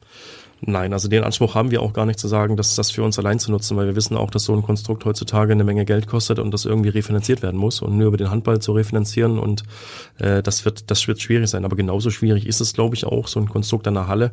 Nein, 0.67 0.93
also 0.93 1.07
den 1.07 1.23
Anspruch 1.23 1.53
haben 1.53 1.69
wir 1.69 1.83
auch 1.83 1.93
gar 1.93 2.07
nicht 2.07 2.17
zu 2.17 2.27
sagen, 2.27 2.57
dass 2.57 2.73
das 2.73 2.89
für 2.89 3.03
uns 3.03 3.19
allein 3.19 3.37
zu 3.37 3.51
nutzen, 3.51 3.77
weil 3.77 3.85
wir 3.85 3.95
wissen 3.95 4.17
auch, 4.17 4.31
dass 4.31 4.45
so 4.45 4.53
ein 4.55 4.63
Konstrukt 4.63 5.05
heutzutage 5.05 5.51
eine 5.51 5.63
Menge 5.63 5.85
Geld 5.85 6.07
kostet 6.07 6.39
und 6.39 6.51
das 6.51 6.65
irgendwie 6.65 6.89
refinanziert 6.89 7.43
werden 7.43 7.59
muss 7.59 7.83
und 7.83 7.95
nur 7.95 8.07
über 8.07 8.17
den 8.17 8.31
Handball 8.31 8.59
zu 8.59 8.71
refinanzieren 8.71 9.37
und 9.37 9.63
äh, 10.17 10.41
das 10.41 10.65
wird 10.65 10.89
das 10.89 11.07
wird 11.07 11.21
schwierig 11.21 11.51
sein. 11.51 11.65
Aber 11.65 11.75
genauso 11.75 12.09
schwierig 12.09 12.47
ist 12.47 12.61
es, 12.61 12.73
glaube 12.73 12.95
ich, 12.95 13.05
auch 13.05 13.27
so 13.27 13.39
ein 13.39 13.47
Konstrukt 13.47 13.87
einer 13.87 14.07
Halle 14.07 14.31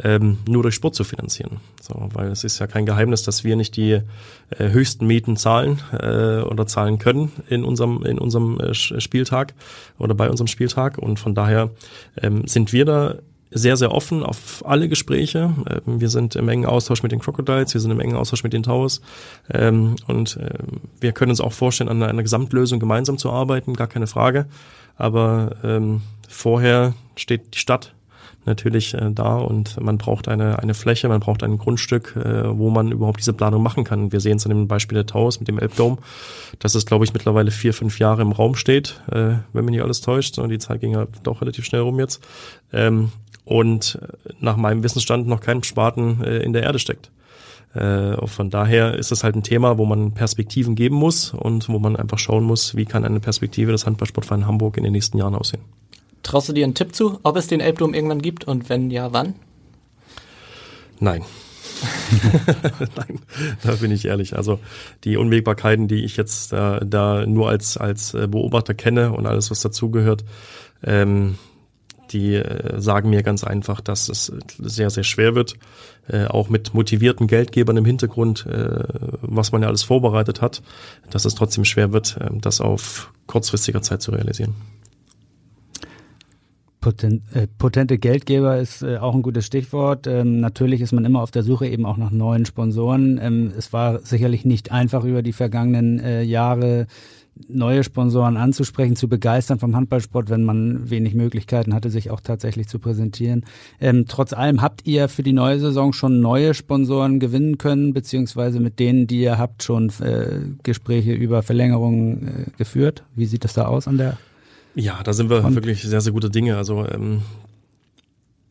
ähm, 0.00 0.38
nur 0.48 0.62
durch 0.62 0.76
Sport 0.76 0.94
zu 0.94 1.02
finanzieren. 1.02 1.58
So, 1.80 2.10
weil 2.12 2.30
es 2.30 2.44
ist 2.44 2.60
ja 2.60 2.68
kein 2.68 2.86
Geheimnis, 2.86 3.24
dass 3.24 3.42
wir 3.42 3.56
nicht 3.56 3.76
die 3.76 4.02
äh, 4.50 4.70
höchsten 4.70 5.08
Mieten 5.08 5.36
zahlen 5.36 5.80
äh, 5.92 6.42
oder 6.42 6.68
zahlen 6.68 7.00
können 7.00 7.32
in 7.48 7.64
unserem 7.64 8.04
in 8.04 8.18
unserem 8.18 8.60
äh, 8.60 8.72
Spieltag 8.72 9.54
oder 9.98 10.14
bei 10.14 10.30
unserem 10.30 10.46
Spieltag 10.46 10.98
und 10.98 11.18
von 11.18 11.34
daher 11.34 11.70
ähm, 12.22 12.46
sind 12.46 12.72
wir 12.72 12.84
da 12.84 13.16
sehr, 13.52 13.76
sehr 13.76 13.92
offen 13.92 14.22
auf 14.22 14.62
alle 14.66 14.88
Gespräche. 14.88 15.54
Ähm, 15.68 16.00
wir 16.00 16.08
sind 16.08 16.36
im 16.36 16.48
engen 16.48 16.66
Austausch 16.66 17.02
mit 17.02 17.12
den 17.12 17.20
Crocodiles, 17.20 17.74
wir 17.74 17.80
sind 17.80 17.90
im 17.90 18.00
engen 18.00 18.16
Austausch 18.16 18.44
mit 18.44 18.52
den 18.52 18.62
Towers 18.62 19.00
ähm, 19.52 19.96
und 20.06 20.38
ähm, 20.40 20.80
wir 21.00 21.12
können 21.12 21.30
uns 21.30 21.40
auch 21.40 21.52
vorstellen, 21.52 21.90
an 21.90 22.02
einer 22.02 22.22
Gesamtlösung 22.22 22.80
gemeinsam 22.80 23.18
zu 23.18 23.30
arbeiten, 23.30 23.74
gar 23.74 23.86
keine 23.86 24.06
Frage. 24.06 24.46
Aber 24.96 25.56
vorher 26.28 26.94
steht 27.16 27.54
die 27.54 27.58
Stadt 27.58 27.94
natürlich 28.44 28.94
äh, 28.94 29.10
da 29.12 29.36
und 29.36 29.80
man 29.80 29.98
braucht 29.98 30.28
eine, 30.28 30.58
eine 30.58 30.74
Fläche, 30.74 31.08
man 31.08 31.20
braucht 31.20 31.42
ein 31.42 31.58
Grundstück, 31.58 32.16
äh, 32.16 32.56
wo 32.56 32.70
man 32.70 32.90
überhaupt 32.92 33.20
diese 33.20 33.32
Planung 33.32 33.62
machen 33.62 33.84
kann. 33.84 34.12
Wir 34.12 34.20
sehen 34.20 34.36
es 34.36 34.44
an 34.44 34.50
dem 34.50 34.68
Beispiel 34.68 34.96
der 34.96 35.06
Towers 35.06 35.38
mit 35.38 35.48
dem 35.48 35.58
Elbdome, 35.58 35.98
dass 36.58 36.74
es, 36.74 36.86
glaube 36.86 37.04
ich, 37.04 37.12
mittlerweile 37.12 37.50
vier, 37.50 37.74
fünf 37.74 37.98
Jahre 37.98 38.22
im 38.22 38.32
Raum 38.32 38.54
steht, 38.54 39.00
äh, 39.10 39.36
wenn 39.52 39.64
mich 39.64 39.72
nicht 39.72 39.82
alles 39.82 40.00
täuscht. 40.00 40.38
Die 40.38 40.58
Zeit 40.58 40.80
ging 40.80 40.92
ja 40.92 41.06
doch 41.22 41.40
relativ 41.40 41.64
schnell 41.64 41.82
rum 41.82 41.98
jetzt. 41.98 42.22
Und 43.44 43.98
äh, 44.00 44.32
nach 44.40 44.56
meinem 44.56 44.82
Wissensstand 44.82 45.26
noch 45.26 45.40
kein 45.40 45.62
Spaten 45.62 46.22
äh, 46.22 46.38
in 46.38 46.52
der 46.52 46.62
Erde 46.62 46.78
steckt. 46.78 47.10
Äh, 47.74 48.26
von 48.26 48.50
daher 48.50 48.94
ist 48.94 49.12
es 49.12 49.24
halt 49.24 49.34
ein 49.34 49.42
Thema, 49.42 49.78
wo 49.78 49.86
man 49.86 50.12
Perspektiven 50.12 50.74
geben 50.74 50.96
muss 50.96 51.32
und 51.32 51.68
wo 51.68 51.78
man 51.78 51.96
einfach 51.96 52.18
schauen 52.18 52.44
muss, 52.44 52.76
wie 52.76 52.84
kann 52.84 53.04
eine 53.04 53.20
Perspektive 53.20 53.72
des 53.72 53.86
Handballsportvereins 53.86 54.46
Hamburg 54.46 54.76
in 54.76 54.84
den 54.84 54.92
nächsten 54.92 55.16
Jahren 55.18 55.34
aussehen. 55.34 55.62
Traust 56.22 56.48
du 56.48 56.52
dir 56.52 56.64
einen 56.64 56.74
Tipp 56.74 56.94
zu, 56.94 57.18
ob 57.22 57.36
es 57.36 57.46
den 57.46 57.60
Elbdom 57.60 57.94
irgendwann 57.94 58.22
gibt 58.22 58.44
und 58.44 58.68
wenn 58.68 58.90
ja, 58.90 59.12
wann? 59.12 59.34
Nein. 61.00 61.22
Nein, 62.96 63.18
da 63.64 63.72
bin 63.72 63.90
ich 63.90 64.04
ehrlich. 64.04 64.36
Also 64.36 64.60
die 65.02 65.16
Unwägbarkeiten, 65.16 65.88
die 65.88 66.04
ich 66.04 66.16
jetzt 66.16 66.52
äh, 66.52 66.78
da 66.84 67.26
nur 67.26 67.48
als, 67.48 67.76
als 67.76 68.12
Beobachter 68.12 68.74
kenne 68.74 69.12
und 69.12 69.26
alles, 69.26 69.50
was 69.50 69.62
dazugehört, 69.62 70.24
ähm, 70.84 71.38
die 72.12 72.34
äh, 72.34 72.80
sagen 72.80 73.10
mir 73.10 73.22
ganz 73.22 73.44
einfach, 73.44 73.80
dass 73.80 74.08
es 74.08 74.32
sehr, 74.58 74.90
sehr 74.90 75.04
schwer 75.04 75.34
wird, 75.34 75.54
äh, 76.08 76.26
auch 76.26 76.48
mit 76.48 76.74
motivierten 76.74 77.26
Geldgebern 77.26 77.76
im 77.76 77.84
Hintergrund, 77.84 78.46
äh, 78.46 78.84
was 79.22 79.52
man 79.52 79.62
ja 79.62 79.68
alles 79.68 79.82
vorbereitet 79.82 80.40
hat, 80.40 80.62
dass 81.10 81.24
es 81.24 81.34
trotzdem 81.34 81.64
schwer 81.64 81.92
wird, 81.92 82.16
äh, 82.20 82.28
das 82.40 82.60
auf 82.60 83.12
kurzfristiger 83.26 83.82
Zeit 83.82 84.02
zu 84.02 84.10
realisieren. 84.10 84.54
Potent, 86.82 87.22
äh, 87.34 87.46
potente 87.46 87.96
Geldgeber 87.96 88.58
ist 88.58 88.82
äh, 88.82 88.98
auch 88.98 89.14
ein 89.14 89.22
gutes 89.22 89.46
Stichwort. 89.46 90.06
Ähm, 90.06 90.40
natürlich 90.40 90.82
ist 90.82 90.92
man 90.92 91.06
immer 91.06 91.22
auf 91.22 91.30
der 91.30 91.44
Suche 91.44 91.66
eben 91.66 91.86
auch 91.86 91.96
nach 91.96 92.10
neuen 92.10 92.44
Sponsoren. 92.44 93.18
Ähm, 93.22 93.52
es 93.56 93.72
war 93.72 94.00
sicherlich 94.00 94.44
nicht 94.44 94.70
einfach 94.70 95.04
über 95.04 95.22
die 95.22 95.32
vergangenen 95.32 96.00
äh, 96.00 96.22
Jahre 96.22 96.86
neue 97.48 97.84
Sponsoren 97.84 98.36
anzusprechen, 98.36 98.96
zu 98.96 99.08
begeistern 99.08 99.58
vom 99.58 99.74
Handballsport, 99.74 100.28
wenn 100.28 100.44
man 100.44 100.90
wenig 100.90 101.14
Möglichkeiten 101.14 101.72
hatte, 101.72 101.88
sich 101.88 102.10
auch 102.10 102.20
tatsächlich 102.20 102.68
zu 102.68 102.78
präsentieren. 102.78 103.44
Ähm, 103.80 104.04
trotz 104.08 104.32
allem 104.32 104.60
habt 104.60 104.86
ihr 104.86 105.08
für 105.08 105.22
die 105.22 105.32
neue 105.32 105.58
Saison 105.60 105.92
schon 105.92 106.20
neue 106.20 106.52
Sponsoren 106.52 107.20
gewinnen 107.20 107.58
können, 107.58 107.94
beziehungsweise 107.94 108.60
mit 108.60 108.78
denen, 108.80 109.06
die 109.06 109.22
ihr 109.22 109.38
habt, 109.38 109.62
schon 109.62 109.90
äh, 110.00 110.40
Gespräche 110.62 111.12
über 111.12 111.42
Verlängerungen 111.42 112.28
äh, 112.28 112.50
geführt. 112.58 113.04
Wie 113.14 113.26
sieht 113.26 113.44
das 113.44 113.54
da 113.54 113.66
aus 113.66 113.88
an 113.88 113.98
der? 113.98 114.18
Ja, 114.74 115.02
da 115.02 115.12
sind 115.12 115.30
wir 115.30 115.42
Front? 115.42 115.54
wirklich 115.54 115.82
sehr, 115.82 116.00
sehr 116.00 116.12
gute 116.12 116.30
Dinge. 116.30 116.56
Also 116.56 116.86
ähm, 116.86 117.22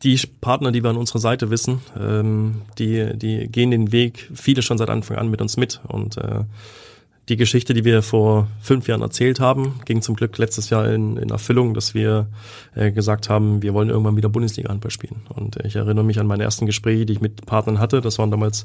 die 0.02 0.20
Partner, 0.40 0.72
die 0.72 0.82
wir 0.82 0.90
an 0.90 0.96
unserer 0.96 1.18
Seite 1.18 1.50
wissen, 1.50 1.80
ähm, 1.98 2.62
die, 2.78 3.16
die 3.16 3.48
gehen 3.48 3.70
den 3.70 3.92
Weg, 3.92 4.30
viele 4.34 4.62
schon 4.62 4.78
seit 4.78 4.90
Anfang 4.90 5.16
an 5.16 5.30
mit 5.30 5.40
uns 5.40 5.56
mit 5.56 5.80
und 5.88 6.16
äh, 6.16 6.44
die 7.28 7.36
Geschichte, 7.36 7.72
die 7.72 7.84
wir 7.84 8.02
vor 8.02 8.48
fünf 8.60 8.88
Jahren 8.88 9.00
erzählt 9.00 9.38
haben, 9.38 9.80
ging 9.84 10.02
zum 10.02 10.16
Glück 10.16 10.36
letztes 10.38 10.70
Jahr 10.70 10.90
in, 10.90 11.16
in 11.16 11.30
Erfüllung, 11.30 11.72
dass 11.72 11.94
wir 11.94 12.26
äh, 12.74 12.90
gesagt 12.90 13.28
haben, 13.28 13.62
wir 13.62 13.74
wollen 13.74 13.90
irgendwann 13.90 14.16
wieder 14.16 14.28
Bundesliga-Handball 14.28 14.90
spielen. 14.90 15.22
Und 15.28 15.56
ich 15.64 15.76
erinnere 15.76 16.04
mich 16.04 16.18
an 16.18 16.26
meine 16.26 16.42
ersten 16.42 16.66
Gespräche, 16.66 17.06
die 17.06 17.12
ich 17.12 17.20
mit 17.20 17.46
Partnern 17.46 17.78
hatte. 17.78 18.00
Das 18.00 18.18
waren 18.18 18.32
damals 18.32 18.64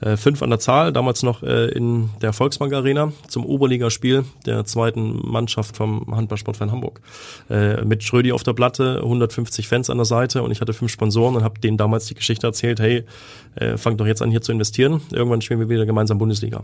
äh, 0.00 0.16
fünf 0.16 0.40
an 0.42 0.50
der 0.50 0.60
Zahl, 0.60 0.92
damals 0.92 1.24
noch 1.24 1.42
äh, 1.42 1.66
in 1.70 2.10
der 2.22 2.32
Volksbank 2.32 2.72
Arena 2.72 3.12
zum 3.26 3.44
Oberligaspiel 3.44 4.24
der 4.46 4.64
zweiten 4.64 5.20
Mannschaft 5.28 5.76
vom 5.76 6.06
Handballsportverein 6.14 6.70
Hamburg. 6.70 7.00
Äh, 7.50 7.84
mit 7.84 8.04
Schrödi 8.04 8.30
auf 8.30 8.44
der 8.44 8.52
Platte, 8.52 9.00
150 9.02 9.66
Fans 9.66 9.90
an 9.90 9.98
der 9.98 10.04
Seite 10.04 10.44
und 10.44 10.52
ich 10.52 10.60
hatte 10.60 10.74
fünf 10.74 10.92
Sponsoren 10.92 11.34
und 11.34 11.42
habe 11.42 11.58
denen 11.58 11.76
damals 11.76 12.06
die 12.06 12.14
Geschichte 12.14 12.46
erzählt, 12.46 12.78
hey, 12.78 13.04
äh, 13.56 13.76
fangt 13.76 14.00
doch 14.00 14.06
jetzt 14.06 14.22
an 14.22 14.30
hier 14.30 14.42
zu 14.42 14.52
investieren. 14.52 15.00
Irgendwann 15.10 15.40
spielen 15.40 15.58
wir 15.58 15.68
wieder 15.68 15.86
gemeinsam 15.86 16.18
Bundesliga. 16.18 16.62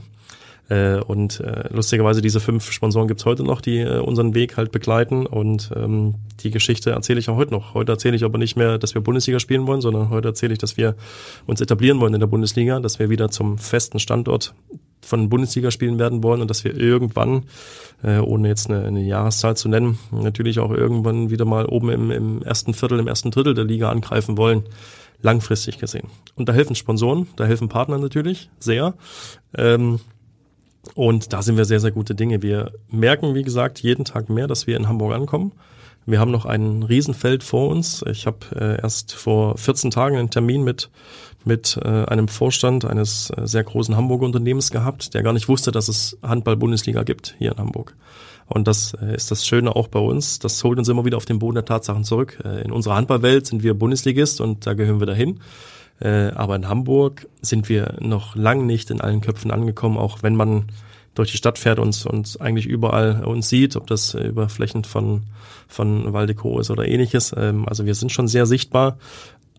Äh, 0.69 1.01
und 1.01 1.41
äh, 1.41 1.69
lustigerweise 1.71 2.23
diese 2.23 2.41
fünf 2.41 2.71
Sponsoren 2.71 3.09
gibt's 3.09 3.25
heute 3.25 3.43
noch, 3.43 3.61
die 3.61 3.81
äh, 3.81 3.99
unseren 3.99 4.35
Weg 4.35 4.57
halt 4.57 4.73
begleiten. 4.73 5.27
Und 5.27 5.71
ähm, 5.75 6.15
die 6.41 6.51
Geschichte 6.51 6.91
erzähle 6.91 7.21
ich 7.21 7.29
auch 7.29 7.37
heute 7.37 7.53
noch. 7.53 7.75
Heute 7.75 7.93
erzähle 7.93 8.17
ich 8.17 8.25
aber 8.25 8.39
nicht 8.39 8.57
mehr, 8.57 8.79
dass 8.79 8.95
wir 8.95 9.03
Bundesliga 9.03 9.39
spielen 9.41 9.67
wollen, 9.67 9.81
sondern 9.81 10.11
heute 10.11 10.29
erzähle 10.29 10.53
ich, 10.53 10.59
dass 10.59 10.77
wir 10.77 10.95
uns 11.47 11.61
etablieren 11.61 12.01
wollen 12.01 12.15
in 12.15 12.21
der 12.21 12.27
Bundesliga, 12.27 12.81
dass 12.81 12.99
wir 12.99 13.11
wieder 13.11 13.31
zum 13.31 13.59
festen 13.59 13.99
Standort 13.99 14.55
von 15.05 15.29
Bundesliga 15.29 15.73
spielen 15.73 15.99
werden 15.99 16.23
wollen 16.23 16.41
und 16.41 16.49
dass 16.49 16.63
wir 16.63 16.79
irgendwann, 16.79 17.45
äh, 18.05 18.19
ohne 18.19 18.49
jetzt 18.49 18.71
eine, 18.71 18.85
eine 18.85 19.03
Jahreszahl 19.03 19.57
zu 19.57 19.69
nennen, 19.69 19.99
natürlich 20.13 20.61
auch 20.61 20.71
irgendwann 20.71 21.29
wieder 21.29 21.45
mal 21.45 21.67
oben 21.67 21.91
im, 21.91 22.11
im 22.13 22.43
ersten 22.43 22.73
Viertel, 22.73 23.01
im 23.01 23.09
ersten 23.09 23.33
Drittel 23.33 23.55
der 23.55 23.65
Liga 23.65 23.91
angreifen 23.91 24.37
wollen 24.39 24.63
langfristig 25.23 25.79
gesehen. 25.79 26.09
Und 26.35 26.49
da 26.49 26.53
helfen 26.53 26.75
Sponsoren, 26.75 27.29
da 27.37 27.45
helfen 27.45 27.69
Partner 27.69 27.99
natürlich 27.99 28.51
sehr. 28.59 28.95
Ähm, 29.57 30.01
und 30.95 31.33
da 31.33 31.43
sind 31.43 31.57
wir 31.57 31.65
sehr, 31.65 31.81
sehr 31.81 31.93
gute 31.93 32.15
Dinge. 32.15 32.43
Wir 32.43 32.73
merken, 32.89 33.35
wie 33.35 33.43
gesagt, 33.43 33.81
jeden 33.81 34.05
Tag 34.05 34.29
mehr, 34.29 34.47
dass 34.47 34.67
wir 34.67 34.77
in 34.77 34.89
Hamburg 34.89 35.15
ankommen. 35.15 35.53
Wir 36.05 36.19
haben 36.19 36.33
noch 36.33 36.47
ein 36.47 36.83
Riesenfeld 36.83 37.45
vor 37.45 37.69
uns. 37.69 38.05
Ich 38.11 38.27
habe 38.27 38.39
äh, 38.57 38.83
erst 38.83 39.15
vor 39.15 39.57
14 39.57 39.93
Tagen 39.93 40.17
einen 40.17 40.31
Termin 40.31 40.65
mit, 40.65 40.91
mit 41.45 41.79
äh, 41.81 41.89
einem 41.89 42.27
Vorstand 42.27 42.85
eines 42.85 43.31
äh, 43.31 43.47
sehr 43.47 43.63
großen 43.63 43.97
Hamburger 43.97 44.25
Unternehmens 44.25 44.71
gehabt, 44.73 45.15
der 45.15 45.23
gar 45.23 45.33
nicht 45.33 45.49
wusste, 45.49 45.71
dass 45.71 45.89
es 45.89 46.19
Handball-Bundesliga 46.23 47.05
gibt 47.05 47.37
hier 47.39 47.53
in 47.53 47.59
Hamburg. 47.59 47.95
Und 48.53 48.69
das 48.69 48.95
äh, 49.01 49.15
ist 49.15 49.31
das 49.31 49.47
Schöne 49.47 49.75
auch 49.75 49.89
bei 49.89 49.99
uns. 49.99 50.39
Das 50.39 50.63
holt 50.63 50.79
uns 50.79 50.89
immer 50.89 51.05
wieder 51.05 51.17
auf 51.17 51.25
den 51.25 51.39
Boden 51.39 51.55
der 51.55 51.65
Tatsachen 51.65 52.05
zurück. 52.05 52.39
Äh, 52.45 52.63
in 52.63 52.73
unserer 52.73 52.97
Handballwelt 52.97 53.47
sind 53.47 53.63
wir 53.63 53.75
Bundesligist 53.75 54.41
und 54.41 54.67
da 54.67 54.75
gehören 54.75 55.01
wir 55.01 55.07
dahin. 55.07 55.41
Äh, 56.01 56.33
aber 56.35 56.57
in 56.57 56.69
Hamburg 56.69 57.29
sind 57.41 57.69
wir 57.69 57.97
noch 58.01 58.37
lang 58.37 58.67
nicht 58.67 58.91
in 58.91 59.01
allen 59.01 59.21
Köpfen 59.21 59.51
angekommen, 59.51 59.97
auch 59.97 60.23
wenn 60.23 60.37
man 60.37 60.67
durch 61.15 61.31
die 61.31 61.37
Stadt 61.37 61.59
fährt 61.59 61.79
und, 61.79 62.07
und 62.07 62.41
eigentlich 62.41 62.67
überall 62.67 63.25
uns 63.25 63.49
sieht, 63.49 63.77
ob 63.77 63.87
das 63.87 64.15
über 64.15 64.49
Flächen 64.49 64.85
von, 64.85 65.25
von 65.69 66.13
Waldeco 66.13 66.59
ist 66.59 66.71
oder 66.71 66.87
ähnliches. 66.87 67.35
Ähm, 67.37 67.69
also 67.69 67.87
wir 67.87 67.95
sind 67.95 68.13
schon 68.13 68.29
sehr 68.29 68.47
sichtbar, 68.47 68.99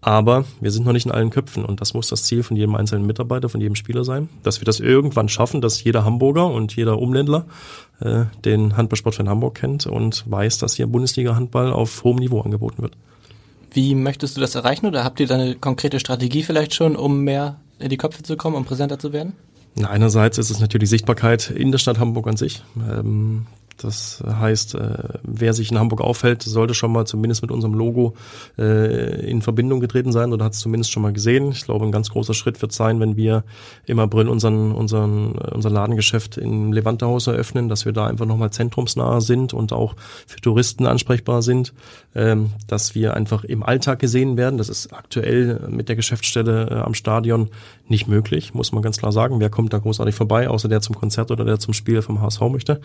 aber 0.04 0.44
wir 0.60 0.70
sind 0.72 0.86
noch 0.86 0.92
nicht 0.92 1.06
in 1.06 1.12
allen 1.12 1.30
Köpfen 1.30 1.64
und 1.64 1.80
das 1.80 1.94
muss 1.94 2.10
das 2.10 2.24
Ziel 2.24 2.44
von 2.44 2.58
jedem 2.58 2.76
einzelnen 2.76 3.06
Mitarbeiter, 3.06 3.48
von 3.48 3.62
jedem 3.62 3.76
Spieler 3.76 4.04
sein, 4.04 4.28
dass 4.44 4.60
wir 4.60 4.66
das 4.66 4.82
irgendwann 4.82 5.30
schaffen, 5.30 5.62
dass 5.62 5.82
jeder 5.82 6.04
Hamburger 6.04 6.48
und 6.48 6.76
jeder 6.76 7.00
Umländler 7.00 7.46
äh, 8.02 8.26
den 8.44 8.76
Handballsport 8.76 9.16
von 9.16 9.30
Hamburg 9.30 9.56
kennt 9.56 9.88
und 9.88 10.30
weiß, 10.30 10.58
dass 10.58 10.76
hier 10.76 10.88
Bundesliga-Handball 10.88 11.72
auf 11.72 12.04
hohem 12.04 12.18
Niveau 12.18 12.42
angeboten 12.42 12.82
wird. 12.82 12.98
Wie 13.72 13.96
möchtest 13.96 14.36
du 14.36 14.42
das 14.42 14.56
erreichen 14.56 14.86
oder 14.86 15.06
habt 15.06 15.22
ihr 15.22 15.28
da 15.28 15.36
eine 15.36 15.56
konkrete 15.56 16.00
Strategie 16.00 16.44
vielleicht 16.44 16.74
schon, 16.74 16.98
um 16.98 17.22
mehr 17.22 17.62
in 17.80 17.90
die 17.90 17.98
Köpfe 17.98 18.24
zu 18.24 18.36
kommen, 18.36 18.58
um 18.58 18.66
präsenter 18.66 19.00
zu 19.00 19.14
werden? 19.14 19.34
Einerseits 19.82 20.38
ist 20.38 20.52
es 20.52 20.60
natürlich 20.60 20.90
Sichtbarkeit 20.90 21.50
in 21.50 21.72
der 21.72 21.80
Stadt 21.80 21.98
Hamburg 21.98 22.28
an 22.28 22.38
sich. 22.38 22.62
Ähm, 22.78 23.48
das 23.78 24.24
heißt, 24.26 24.76
äh, 24.76 25.20
wer 25.24 25.54
sich 25.54 25.72
in 25.72 25.80
Hamburg 25.80 26.02
aufhält, 26.02 26.44
sollte 26.44 26.74
schon 26.74 26.92
mal 26.92 27.06
zumindest 27.06 27.42
mit 27.42 27.52
unserem 27.52 27.74
Logo 27.74 28.14
äh, 28.58 29.30
in 29.30 29.42
Verbindung 29.42 29.80
getreten 29.80 30.12
sein 30.12 30.32
oder 30.34 30.46
hat 30.46 30.54
es 30.54 30.60
zumindest 30.60 30.92
schon 30.92 31.04
mal 31.04 31.14
gesehen. 31.14 31.52
Ich 31.52 31.66
glaube, 31.66 31.86
ein 31.86 31.92
ganz 31.92 32.10
großer 32.10 32.34
Schritt 32.34 32.62
wird 32.62 32.72
sein, 32.72 33.00
wenn 33.00 33.16
wir 33.16 33.44
im 33.86 34.00
April 34.00 34.30
unseren, 34.30 34.72
unseren, 34.72 35.34
unser 35.34 35.70
Ladengeschäft 35.70 36.38
im 36.38 36.72
Levantehaus 36.72 37.28
eröffnen, 37.28 37.70
dass 37.70 37.86
wir 37.86 37.92
da 37.94 38.08
einfach 38.08 38.26
nochmal 38.26 38.52
zentrumsnah 38.52 39.22
sind 39.22 39.54
und 39.54 39.74
auch 39.74 39.96
für 40.28 40.40
Touristen 40.40 40.86
ansprechbar 40.86 41.42
sind, 41.42 41.74
ähm, 42.16 42.52
dass 42.68 42.96
wir 42.96 43.16
einfach 43.16 43.44
im 43.44 43.64
Alltag 43.64 44.00
gesehen 44.00 44.38
werden. 44.38 44.58
Das 44.58 44.70
ist 44.70 44.94
aktuell 44.94 45.68
mit 45.70 45.90
der 45.90 45.96
Geschäftsstelle 45.96 46.70
äh, 46.70 46.74
am 46.76 46.94
Stadion 46.94 47.50
nicht 47.88 48.08
möglich, 48.08 48.54
muss 48.54 48.72
man 48.72 48.82
ganz 48.82 48.98
klar 48.98 49.12
sagen. 49.12 49.40
Wer 49.40 49.50
kommt 49.50 49.74
da 49.74 49.78
großartig 49.78 50.16
vorbei, 50.16 50.48
außer 50.48 50.70
der 50.70 50.82
zum 50.82 50.96
Konzert 50.96 51.32
oder 51.32 51.44
der 51.44 51.60
zum 51.60 51.74
Spiel 51.74 52.02
vom 52.02 52.22
HSV 52.22 52.42
möchte? 52.50 52.80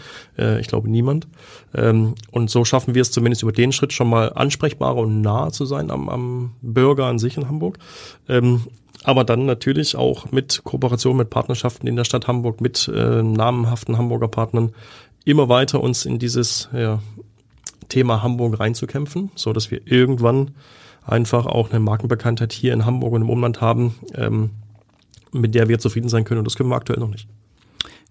Ich 0.61 0.67
glaube, 0.67 0.91
niemand. 0.91 1.29
Ähm, 1.75 2.15
und 2.33 2.51
so 2.51 2.65
schaffen 2.65 2.95
wir 2.95 3.03
es 3.03 3.13
zumindest 3.13 3.43
über 3.43 3.53
den 3.53 3.71
Schritt 3.71 3.93
schon 3.93 4.11
mal 4.11 4.33
ansprechbarer 4.33 4.97
und 4.97 5.21
nahe 5.21 5.53
zu 5.53 5.67
sein 5.67 5.91
am, 5.91 6.09
am 6.09 6.53
Bürger 6.63 7.07
an 7.07 7.19
sich 7.21 7.37
in 7.37 7.49
Hamburg. 7.49 7.79
Ähm, 8.29 8.63
aber 9.05 9.25
dann 9.25 9.47
natürlich 9.47 9.97
auch 9.97 10.33
mit 10.33 10.63
Kooperation, 10.65 11.17
mit 11.17 11.31
Partnerschaften 11.31 11.87
in 11.87 11.97
der 11.97 12.05
Stadt 12.05 12.27
Hamburg, 12.27 12.61
mit 12.61 12.91
äh, 12.93 13.23
namenhaften 13.23 13.97
Hamburger 13.97 14.29
Partnern 14.29 14.73
immer 15.25 15.49
weiter 15.49 15.81
uns 15.81 16.05
in 16.05 16.19
dieses 16.19 16.69
ja, 16.73 17.01
Thema 17.89 18.23
Hamburg 18.23 18.59
reinzukämpfen, 18.59 19.31
so 19.35 19.53
dass 19.53 19.71
wir 19.71 19.81
irgendwann 19.85 20.53
einfach 21.07 21.47
auch 21.47 21.71
eine 21.71 21.81
Markenbekanntheit 21.81 22.53
hier 22.53 22.73
in 22.73 22.85
Hamburg 22.85 23.13
und 23.13 23.23
im 23.23 23.31
Umland 23.31 23.61
haben, 23.61 23.95
ähm, 24.15 24.51
mit 25.39 25.55
der 25.55 25.69
wir 25.69 25.79
zufrieden 25.79 26.09
sein 26.09 26.25
können. 26.25 26.39
Und 26.39 26.47
das 26.47 26.57
können 26.57 26.69
wir 26.69 26.77
aktuell 26.77 27.01
noch 27.01 27.11
nicht. 27.11 27.29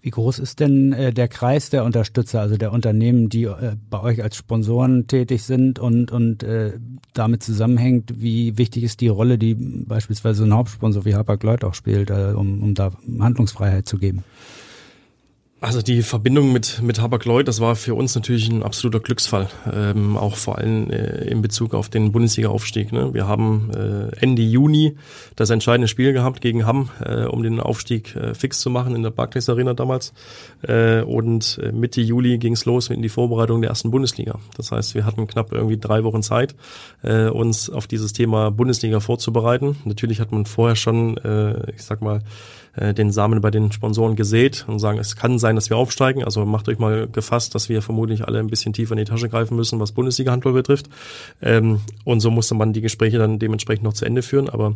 Wie 0.00 0.10
groß 0.10 0.38
ist 0.38 0.60
denn 0.60 0.92
äh, 0.92 1.12
der 1.12 1.26
Kreis 1.26 1.70
der 1.70 1.84
Unterstützer, 1.84 2.40
also 2.40 2.56
der 2.56 2.72
Unternehmen, 2.72 3.28
die 3.28 3.44
äh, 3.44 3.74
bei 3.90 4.00
euch 4.00 4.22
als 4.22 4.36
Sponsoren 4.36 5.08
tätig 5.08 5.42
sind 5.42 5.80
und, 5.80 6.12
und 6.12 6.44
äh, 6.44 6.78
damit 7.14 7.42
zusammenhängt, 7.42 8.14
wie 8.16 8.56
wichtig 8.56 8.84
ist 8.84 9.00
die 9.00 9.08
Rolle, 9.08 9.38
die 9.38 9.54
beispielsweise 9.54 10.44
ein 10.44 10.54
Hauptsponsor 10.54 11.04
wie 11.04 11.16
Hapag-Lloyd 11.16 11.64
auch 11.64 11.74
spielt, 11.74 12.10
äh, 12.10 12.32
um, 12.36 12.62
um 12.62 12.74
da 12.74 12.92
Handlungsfreiheit 13.18 13.88
zu 13.88 13.98
geben? 13.98 14.22
Also 15.60 15.82
die 15.82 16.02
Verbindung 16.02 16.52
mit, 16.52 16.80
mit 16.82 17.00
Habak-Lloyd, 17.00 17.48
das 17.48 17.60
war 17.60 17.74
für 17.74 17.96
uns 17.96 18.14
natürlich 18.14 18.48
ein 18.48 18.62
absoluter 18.62 19.00
Glücksfall, 19.00 19.48
ähm, 19.72 20.16
auch 20.16 20.36
vor 20.36 20.58
allem 20.58 20.88
äh, 20.88 21.24
in 21.24 21.42
Bezug 21.42 21.74
auf 21.74 21.88
den 21.88 22.12
Bundesliga-Aufstieg. 22.12 22.92
Ne? 22.92 23.12
Wir 23.12 23.26
haben 23.26 23.72
äh, 23.74 24.16
Ende 24.20 24.42
Juni 24.42 24.96
das 25.34 25.50
entscheidende 25.50 25.88
Spiel 25.88 26.12
gehabt 26.12 26.42
gegen 26.42 26.64
Hamm, 26.64 26.90
äh, 27.04 27.24
um 27.24 27.42
den 27.42 27.58
Aufstieg 27.58 28.14
äh, 28.14 28.34
fix 28.34 28.60
zu 28.60 28.70
machen 28.70 28.94
in 28.94 29.02
der 29.02 29.10
Barclays 29.10 29.48
Arena 29.48 29.74
damals. 29.74 30.12
Äh, 30.62 31.00
und 31.00 31.58
äh, 31.60 31.72
Mitte 31.72 32.02
Juli 32.02 32.38
ging 32.38 32.52
es 32.52 32.64
los 32.64 32.88
in 32.88 33.02
die 33.02 33.08
Vorbereitung 33.08 33.60
der 33.60 33.70
ersten 33.70 33.90
Bundesliga. 33.90 34.38
Das 34.56 34.70
heißt, 34.70 34.94
wir 34.94 35.04
hatten 35.04 35.26
knapp 35.26 35.50
irgendwie 35.50 35.76
drei 35.76 36.04
Wochen 36.04 36.22
Zeit, 36.22 36.54
äh, 37.02 37.30
uns 37.30 37.68
auf 37.68 37.88
dieses 37.88 38.12
Thema 38.12 38.52
Bundesliga 38.52 39.00
vorzubereiten. 39.00 39.76
Natürlich 39.84 40.20
hat 40.20 40.30
man 40.30 40.46
vorher 40.46 40.76
schon, 40.76 41.16
äh, 41.16 41.72
ich 41.72 41.82
sag 41.82 42.00
mal, 42.00 42.22
äh, 42.80 42.94
den 42.94 43.12
Samen 43.12 43.40
bei 43.40 43.50
den 43.50 43.72
Sponsoren 43.72 44.16
gesät 44.16 44.64
und 44.68 44.78
sagen, 44.78 44.98
es 44.98 45.16
kann 45.16 45.38
sein, 45.38 45.56
dass 45.56 45.70
wir 45.70 45.76
aufsteigen. 45.76 46.24
Also 46.24 46.44
macht 46.44 46.68
euch 46.68 46.78
mal 46.78 47.08
gefasst, 47.08 47.54
dass 47.54 47.68
wir 47.68 47.82
vermutlich 47.82 48.26
alle 48.26 48.38
ein 48.38 48.48
bisschen 48.48 48.72
tiefer 48.72 48.92
in 48.92 48.98
die 48.98 49.04
Tasche 49.04 49.28
greifen 49.28 49.56
müssen, 49.56 49.80
was 49.80 49.92
Bundesliga-Handball 49.92 50.52
betrifft. 50.52 50.88
Ähm, 51.42 51.80
und 52.04 52.20
so 52.20 52.30
musste 52.30 52.54
man 52.54 52.72
die 52.72 52.80
Gespräche 52.80 53.18
dann 53.18 53.38
dementsprechend 53.38 53.84
noch 53.84 53.94
zu 53.94 54.04
Ende 54.04 54.22
führen. 54.22 54.48
Aber 54.48 54.74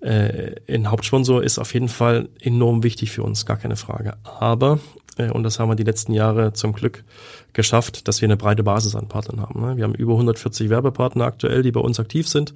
äh, 0.00 0.56
ein 0.68 0.90
Hauptsponsor 0.90 1.42
ist 1.42 1.58
auf 1.58 1.72
jeden 1.74 1.88
Fall 1.88 2.28
enorm 2.40 2.82
wichtig 2.82 3.10
für 3.10 3.22
uns, 3.22 3.46
gar 3.46 3.56
keine 3.56 3.76
Frage. 3.76 4.14
Aber 4.24 4.78
äh, 5.16 5.30
und 5.30 5.42
das 5.42 5.58
haben 5.58 5.68
wir 5.68 5.76
die 5.76 5.84
letzten 5.84 6.12
Jahre 6.12 6.52
zum 6.52 6.72
Glück 6.72 7.04
geschafft, 7.52 8.08
dass 8.08 8.20
wir 8.20 8.26
eine 8.26 8.36
breite 8.36 8.62
Basis 8.62 8.94
an 8.94 9.08
Partnern 9.08 9.40
haben. 9.40 9.60
Ne? 9.60 9.76
Wir 9.76 9.84
haben 9.84 9.94
über 9.94 10.12
140 10.12 10.70
Werbepartner 10.70 11.24
aktuell, 11.24 11.62
die 11.62 11.72
bei 11.72 11.80
uns 11.80 12.00
aktiv 12.00 12.26
sind. 12.26 12.54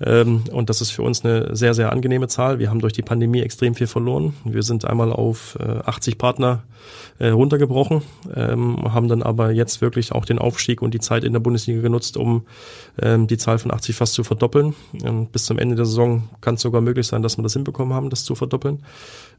Ähm, 0.00 0.44
und 0.52 0.70
das 0.70 0.80
ist 0.80 0.90
für 0.90 1.02
uns 1.02 1.24
eine 1.24 1.54
sehr, 1.54 1.74
sehr 1.74 1.92
angenehme 1.92 2.28
Zahl. 2.28 2.58
Wir 2.58 2.70
haben 2.70 2.80
durch 2.80 2.92
die 2.92 3.02
Pandemie 3.02 3.40
extrem 3.40 3.74
viel 3.74 3.86
verloren. 3.86 4.34
Wir 4.44 4.62
sind 4.62 4.84
einmal 4.84 5.12
auf 5.12 5.58
80 5.60 6.14
äh, 6.14 6.16
Partner 6.16 6.62
äh, 7.18 7.28
runtergebrochen, 7.28 8.02
ähm, 8.34 8.92
haben 8.92 9.08
dann 9.08 9.22
aber 9.22 9.50
jetzt 9.50 9.80
wirklich 9.80 10.12
auch 10.12 10.24
den 10.24 10.38
Aufstieg 10.38 10.80
und 10.80 10.94
die 10.94 11.00
Zeit 11.00 11.24
in 11.24 11.32
der 11.32 11.40
Bundesliga 11.40 11.82
genutzt, 11.82 12.16
um 12.16 12.46
ähm, 13.00 13.26
die 13.26 13.36
Zahl 13.36 13.58
von 13.58 13.72
80 13.72 13.96
fast 13.96 14.14
zu 14.14 14.24
verdoppeln. 14.24 14.74
Bis 15.32 15.44
zum 15.44 15.58
Ende 15.58 15.76
der 15.76 15.84
Saison 15.84 16.28
kann 16.40 16.54
es 16.54 16.62
sogar 16.62 16.80
möglich 16.80 17.06
sein, 17.06 17.22
dass 17.22 17.36
wir 17.36 17.42
das 17.42 17.52
hinbekommen 17.52 17.94
haben, 17.94 18.10
das 18.10 18.24
zu 18.24 18.34
verdoppeln. 18.34 18.82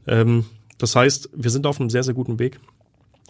Das 0.06 0.96
heißt, 0.96 1.30
wir 1.34 1.52
sind 1.52 1.66
auf 1.66 1.80
einem 1.80 1.90
sehr, 1.90 2.04
sehr 2.04 2.14
guten 2.14 2.40
Weg. 2.40 2.60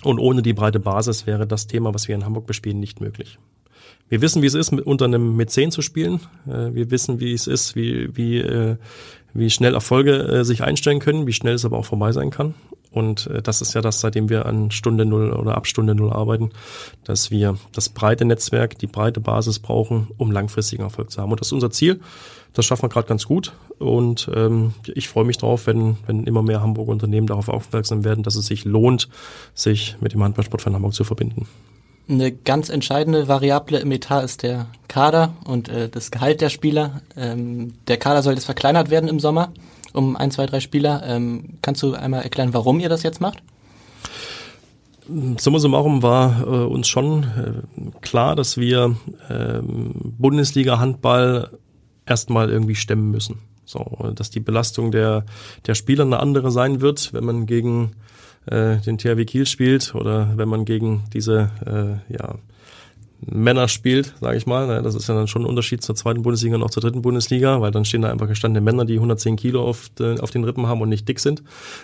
Und 0.04 0.20
ohne 0.20 0.42
die 0.42 0.54
breite 0.54 0.80
Basis 0.80 1.28
wäre 1.28 1.46
das 1.46 1.68
Thema, 1.68 1.94
was 1.94 2.08
wir 2.08 2.16
in 2.16 2.26
Hamburg 2.26 2.46
bespielen, 2.46 2.80
nicht 2.80 3.02
möglich. 3.02 3.38
Wir 4.10 4.22
wissen, 4.22 4.42
wie 4.42 4.48
es 4.48 4.56
ist, 4.56 4.72
mit, 4.72 4.86
unter 4.86 5.06
einem 5.06 5.36
Mäzen 5.36 5.72
zu 5.72 5.82
spielen. 5.82 6.20
Äh, 6.48 6.74
wir 6.74 6.92
wissen, 6.92 7.20
wie 7.20 7.34
es 7.34 7.48
ist, 7.48 7.76
wie, 7.76 8.16
wie, 8.16 8.40
äh, 8.40 8.78
wie 9.34 9.50
schnell 9.50 9.76
Erfolge 9.76 10.16
äh, 10.16 10.44
sich 10.44 10.64
einstellen 10.64 11.00
können, 11.00 11.28
wie 11.28 11.34
schnell 11.34 11.54
es 11.54 11.64
aber 11.64 11.78
auch 11.78 11.86
vorbei 11.86 12.12
sein 12.12 12.32
kann. 12.32 12.56
Und 12.92 13.30
das 13.44 13.62
ist 13.62 13.76
ja 13.76 13.82
das, 13.82 14.02
seitdem 14.02 14.30
wir 14.30 14.48
an 14.48 14.72
Stunde 14.72 15.06
Null 15.06 15.32
oder 15.32 15.56
ab 15.56 15.68
Stunde 15.68 15.94
Null 15.94 16.12
arbeiten, 16.12 16.50
dass 17.04 17.30
wir 17.30 17.60
das 17.72 17.90
breite 17.90 18.26
Netzwerk, 18.26 18.80
die 18.80 18.88
breite 18.88 19.20
Basis 19.20 19.60
brauchen, 19.60 20.08
um 20.18 20.32
langfristigen 20.32 20.82
Erfolg 20.82 21.12
zu 21.12 21.22
haben. 21.22 21.30
Und 21.30 21.40
das 21.40 21.50
ist 21.50 21.54
unser 21.54 21.70
Ziel. 21.70 22.00
Das 22.54 22.66
schaffen 22.66 22.84
wir 22.84 22.90
gerade 22.90 23.08
ganz 23.08 23.26
gut. 23.26 23.54
Und 23.78 24.30
ähm, 24.36 24.74
ich 24.86 25.08
freue 25.08 25.26
mich 25.26 25.38
drauf, 25.38 25.68
wenn, 25.68 25.98
wenn 26.08 26.26
immer 26.26 26.42
mehr 26.42 26.62
Hamburger 26.62 26.92
Unternehmen 26.92 27.28
darauf 27.28 27.50
aufmerksam 27.50 28.04
werden, 28.04 28.24
dass 28.24 28.36
es 28.36 28.48
sich 28.48 28.66
lohnt, 28.66 29.08
sich 29.54 29.96
mit 30.02 30.14
dem 30.14 30.24
Handballsport 30.24 30.62
von 30.62 30.74
Hamburg 30.74 30.94
zu 30.94 31.04
verbinden. 31.04 31.48
Eine 32.10 32.32
ganz 32.32 32.70
entscheidende 32.70 33.28
Variable 33.28 33.80
im 33.80 33.92
Etat 33.92 34.24
ist 34.24 34.42
der 34.42 34.66
Kader 34.88 35.34
und 35.46 35.70
äh, 35.70 35.90
das 35.90 36.10
Gehalt 36.10 36.42
der 36.42 36.50
Spieler. 36.50 37.02
Ähm, 37.16 37.74
der 37.88 37.98
Kader 37.98 38.24
soll 38.24 38.34
jetzt 38.34 38.46
verkleinert 38.46 38.90
werden 38.90 39.08
im 39.08 39.20
Sommer 39.20 39.54
um 39.94 40.16
ein, 40.16 40.32
zwei, 40.32 40.46
drei 40.46 40.60
Spieler. 40.60 41.04
Ähm, 41.06 41.58
kannst 41.62 41.84
du 41.84 41.94
einmal 41.94 42.24
erklären, 42.24 42.54
warum 42.54 42.80
ihr 42.80 42.90
das 42.90 43.04
jetzt 43.04 43.22
macht? 43.22 43.44
Summa 45.38 45.58
summarum 45.58 46.04
war 46.04 46.42
äh, 46.42 46.66
uns 46.66 46.88
schon 46.88 47.24
äh, 47.24 48.00
klar, 48.02 48.36
dass 48.36 48.58
wir 48.58 48.96
äh, 49.28 49.60
Bundesliga-Handball 49.64 51.50
erstmal 52.10 52.50
irgendwie 52.50 52.76
stemmen 52.76 53.12
müssen. 53.12 53.40
So, 53.66 54.12
dass 54.16 54.32
die 54.32 54.40
Belastung 54.40 54.92
der, 54.92 55.26
der 55.68 55.76
Spieler 55.76 56.04
eine 56.04 56.20
andere 56.20 56.52
sein 56.52 56.82
wird, 56.82 57.14
wenn 57.14 57.24
man 57.24 57.46
gegen 57.46 57.92
äh, 58.48 58.78
den 58.78 58.98
THW 58.98 59.26
Kiel 59.26 59.46
spielt 59.46 59.94
oder 59.94 60.34
wenn 60.38 60.50
man 60.50 60.66
gegen 60.66 61.04
diese 61.14 61.52
äh, 61.66 62.14
ja, 62.14 62.36
Männer 63.26 63.68
spielt, 63.68 64.14
sage 64.22 64.38
ich 64.38 64.46
mal. 64.46 64.68
Ne, 64.68 64.82
das 64.82 64.96
ist 64.96 65.08
ja 65.08 65.16
dann 65.16 65.28
schon 65.28 65.44
ein 65.44 65.46
Unterschied 65.46 65.84
zur 65.84 65.96
zweiten 65.96 66.22
Bundesliga 66.22 66.56
und 66.56 66.64
auch 66.64 66.70
zur 66.70 66.82
dritten 66.82 67.02
Bundesliga, 67.02 67.60
weil 67.60 67.72
dann 67.72 67.86
stehen 67.86 68.02
da 68.02 68.10
einfach 68.10 68.28
gestandene 68.28 68.64
Männer, 68.64 68.86
die 68.86 68.96
110 68.96 69.36
Kilo 69.36 69.64
auf, 69.64 69.90
de, 69.90 70.20
auf 70.20 70.32
den 70.32 70.44
Rippen 70.44 70.68
haben 70.68 70.82
und 70.82 70.90
nicht 70.90 71.08
dick 71.08 71.20
sind. 71.20 71.44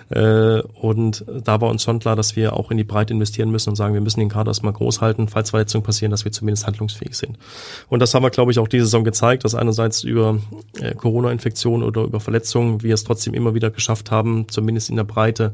Äh, 0.10 0.62
und 0.62 1.26
da 1.28 1.60
war 1.60 1.69
uns 1.69 1.84
schon 1.84 2.00
klar, 2.00 2.15
dass 2.15 2.36
wir 2.36 2.54
auch 2.54 2.71
in 2.71 2.78
die 2.78 2.84
Breite 2.84 3.13
investieren 3.13 3.52
müssen 3.52 3.69
und 3.69 3.76
sagen, 3.76 3.93
wir 3.93 4.02
müssen 4.02 4.19
den 4.19 4.30
Kader 4.30 4.52
erstmal 4.52 4.74
groß 4.74 5.02
halten, 5.02 5.28
falls 5.28 5.50
Verletzungen 5.50 5.84
passieren, 5.84 6.12
dass 6.12 6.24
wir 6.24 6.32
zumindest 6.32 6.65
handlungsfähig 6.67 7.15
sind. 7.15 7.38
Und 7.89 8.00
das 8.00 8.13
haben 8.13 8.24
wir, 8.24 8.30
glaube 8.30 8.52
ich, 8.52 8.60
auch 8.60 8.67
diese 8.67 8.86
Saison 8.86 9.04
gezeigt, 9.04 9.43
dass 9.43 9.56
einerseits 9.56 10.04
über 10.04 10.39
äh, 10.80 10.95
Corona-Infektionen 10.95 11.84
oder 11.84 12.04
über 12.04 12.19
Verletzungen 12.19 12.82
wir 12.82 12.93
es 12.93 13.04
trotzdem 13.04 13.34
immer 13.34 13.54
wieder 13.54 13.71
geschafft 13.71 14.10
haben, 14.12 14.48
zumindest 14.50 14.89
in 14.89 14.95
der 14.95 15.04
Breite 15.04 15.54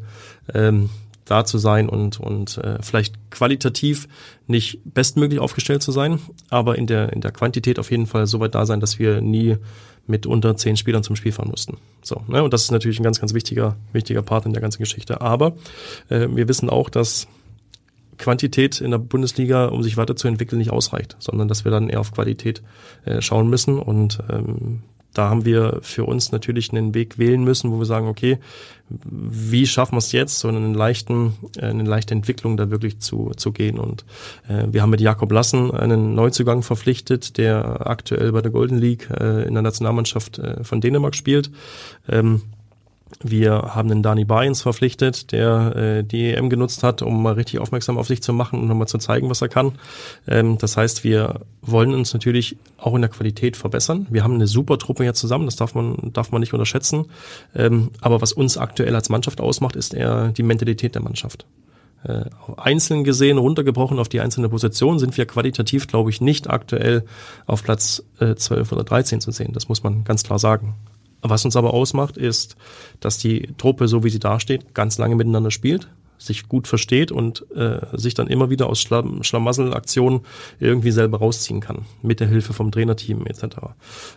ähm, 0.54 0.89
da 1.26 1.46
zu 1.46 1.58
sein 1.58 1.88
und, 1.88 2.20
und 2.20 2.58
äh, 2.58 2.78
vielleicht 2.82 3.32
qualitativ 3.32 4.08
nicht 4.48 4.80
bestmöglich 4.84 5.40
aufgestellt 5.40 5.82
zu 5.82 5.92
sein, 5.92 6.20
aber 6.50 6.78
in 6.78 6.88
der, 6.88 7.14
in 7.14 7.22
der 7.22 7.32
Quantität 7.32 7.80
auf 7.80 7.92
jeden 7.92 8.08
Fall 8.08 8.28
so 8.28 8.40
weit 8.40 8.56
da 8.56 8.66
sein, 8.66 8.80
dass 8.80 9.00
wir 9.00 9.22
nie 9.22 9.58
mit 10.08 10.26
unter 10.26 10.56
zehn 10.58 10.78
Spielern 10.78 11.04
zum 11.04 11.16
Spiel 11.16 11.32
fahren 11.32 11.50
mussten. 11.50 11.78
So, 12.02 12.24
ne? 12.28 12.44
Und 12.44 12.54
das 12.54 12.64
ist 12.64 12.72
natürlich 12.72 13.00
ein 13.00 13.04
ganz, 13.04 13.20
ganz 13.20 13.34
wichtiger, 13.34 13.78
wichtiger 13.94 14.22
Part 14.22 14.46
in 14.46 14.54
der 14.54 14.62
ganzen 14.62 14.80
Geschichte. 14.80 15.22
Aber 15.22 15.54
äh, 16.10 16.28
wir 16.30 16.48
wissen 16.48 16.70
auch, 16.70 16.90
dass 16.90 17.28
Quantität 18.18 18.82
in 18.82 18.92
der 18.92 18.98
Bundesliga, 18.98 19.66
um 19.66 19.84
sich 19.84 19.98
weiterzuentwickeln, 19.98 20.60
nicht 20.60 20.72
ausreicht, 20.72 21.16
sondern 21.20 21.48
dass 21.48 21.66
wir 21.66 21.72
dann 21.72 21.90
eher 21.90 22.00
auf 22.00 22.12
Qualität 22.12 22.62
äh, 23.06 23.22
schauen 23.22 23.50
müssen. 23.50 23.80
Und 23.80 24.20
ähm, 24.30 24.84
da 25.13 25.30
haben 25.30 25.45
wir 25.45 25.80
für 25.82 26.06
uns 26.06 26.32
natürlich 26.32 26.71
einen 26.71 26.93
Weg 26.93 27.17
wählen 27.17 27.43
müssen, 27.43 27.71
wo 27.71 27.80
wir 27.80 27.86
sagen, 27.86 28.08
okay, 28.08 28.39
wie 29.04 29.67
schaffen 29.67 29.93
wir 29.93 30.00
es 30.00 30.12
jetzt, 30.12 30.39
so 30.39 30.47
einen 30.47 30.74
leichten, 30.74 31.34
äh, 31.58 31.65
eine 31.65 31.84
leichte 31.84 32.13
Entwicklung 32.13 32.58
da 32.58 32.69
wirklich 32.69 33.00
zu, 33.00 33.32
zu 33.36 33.52
gehen. 33.52 33.80
Und 33.80 34.06
äh, 34.47 34.65
wir 34.71 34.82
haben 34.82 34.89
mit 34.89 35.02
Jakob 35.02 35.32
Lassen 35.32 35.71
einen 35.71 36.13
Neuzugang 36.13 36.63
verpflichtet, 36.63 37.38
der 37.38 37.88
aktuell 37.88 38.32
bei 38.32 38.41
der 38.41 38.52
Golden 38.52 38.78
League 38.78 39.10
äh, 39.10 39.47
in 39.47 39.54
der 39.54 39.63
Nationalmannschaft 39.63 40.39
äh, 40.39 40.63
von 40.63 40.82
Dänemark 40.82 41.15
spielt. 41.15 41.52
Ähm, 42.10 42.41
wir 43.24 43.76
haben 43.76 43.89
den 43.89 44.04
Dani 44.04 44.26
Bayens 44.26 44.62
verpflichtet, 44.62 45.32
der 45.32 45.76
äh, 45.76 46.04
die 46.04 46.34
EM 46.34 46.50
genutzt 46.50 46.84
hat, 46.84 47.02
um 47.02 47.21
mal 47.21 47.34
richtig 47.34 47.60
aufmerksam 47.60 47.97
auf 47.97 48.08
sich 48.08 48.21
zu 48.21 48.34
machen 48.34 48.60
und 48.60 48.67
nochmal 48.67 48.88
zu 48.88 48.97
zeigen, 48.97 49.30
was 49.30 49.41
er 49.41 49.50
kann. 49.50 49.74
Ähm, 50.28 50.58
das 50.58 50.78
heißt, 50.78 51.04
wir 51.04 51.41
wollen 51.62 51.93
uns 51.93 52.13
natürlich 52.13 52.58
auch 52.78 52.95
in 52.95 53.02
der 53.02 53.10
Qualität 53.10 53.58
verbessern. 53.58 54.08
Wir 54.10 54.24
haben 54.24 54.36
eine 54.36 54.47
super 54.47 54.78
Truppe 54.78 55.04
hier 55.04 55.13
zusammen, 55.13 55.45
das 55.45 55.56
darf 55.56 55.76
man, 55.76 56.12
darf 56.13 56.32
man 56.32 56.41
nicht 56.41 56.54
unterschätzen. 56.54 57.06
Ähm, 57.56 57.91
aber 58.02 58.21
was 58.21 58.34
uns 58.34 58.58
aktuell 58.58 58.95
als 58.95 59.10
Mannschaft 59.10 59.41
ausmacht, 59.41 59.76
ist 59.76 59.93
eher 59.93 60.30
die 60.30 60.43
Mentalität 60.43 60.95
der 60.95 61.02
Mannschaft. 61.02 61.45
Äh, 62.04 62.26
einzeln 62.58 63.04
gesehen, 63.04 63.38
runtergebrochen 63.38 64.00
auf 64.00 64.10
die 64.10 64.21
einzelne 64.21 64.50
Position, 64.50 64.97
sind 64.97 65.17
wir 65.17 65.28
qualitativ, 65.28 65.88
glaube 65.88 66.10
ich, 66.10 66.19
nicht 66.19 66.50
aktuell 66.50 67.06
auf 67.45 67.63
Platz 67.63 68.04
äh, 68.19 68.34
12 68.34 68.71
oder 68.71 68.84
13 68.84 69.21
zu 69.21 69.32
sehen. 69.32 69.54
Das 69.54 69.69
muss 69.69 69.84
man 69.84 70.04
ganz 70.04 70.24
klar 70.24 70.39
sagen. 70.39 70.76
Was 71.22 71.46
uns 71.46 71.56
aber 71.56 71.74
ausmacht, 71.74 72.18
ist, 72.18 72.56
dass 73.00 73.18
die 73.18 73.50
Truppe, 73.58 73.88
so 73.88 74.04
wie 74.04 74.10
sie 74.10 74.20
dasteht, 74.20 74.74
ganz 74.74 74.98
lange 74.98 75.16
miteinander 75.16 75.52
spielt. 75.52 75.88
sich 76.18 76.48
gut 76.48 76.68
versteht 76.68 77.12
und 77.12 77.46
äh, 77.56 77.80
sich 77.94 78.14
dann 78.14 78.28
immer 78.28 78.52
wieder 78.52 78.68
aus 78.68 78.80
Schlamm, 78.80 79.24
Schlamassel-Aktionen 79.24 80.22
irgendwie 80.60 80.92
selber 80.92 81.18
rausziehen 81.18 81.62
kann, 81.62 81.86
mit 82.04 82.20
der 82.20 82.28
Hilfe 82.28 82.54
vom 82.54 82.72
Trainerteam 82.72 83.26
etc. 83.26 83.58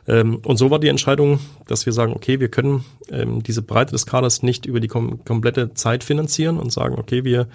Ähm, 0.07 0.40
und 0.45 0.59
so 0.59 0.71
war 0.71 0.79
die 0.79 0.88
Entscheidung, 0.88 1.40
dass 1.67 1.87
wir 1.87 1.95
sagen, 1.95 2.12
okay, 2.12 2.40
wir 2.40 2.49
können 2.49 2.85
ähm, 3.11 3.43
diese 3.43 3.62
Breite 3.62 3.93
des 3.93 4.05
Kaders 4.05 4.43
nicht 4.43 4.67
über 4.67 4.81
die 4.81 4.88
kom 4.88 5.25
komplette 5.25 5.73
Zeit 5.73 6.05
finanzieren 6.05 6.59
und 6.59 6.73
sagen, 6.73 6.97
okay, 6.99 7.25
wir 7.25 7.49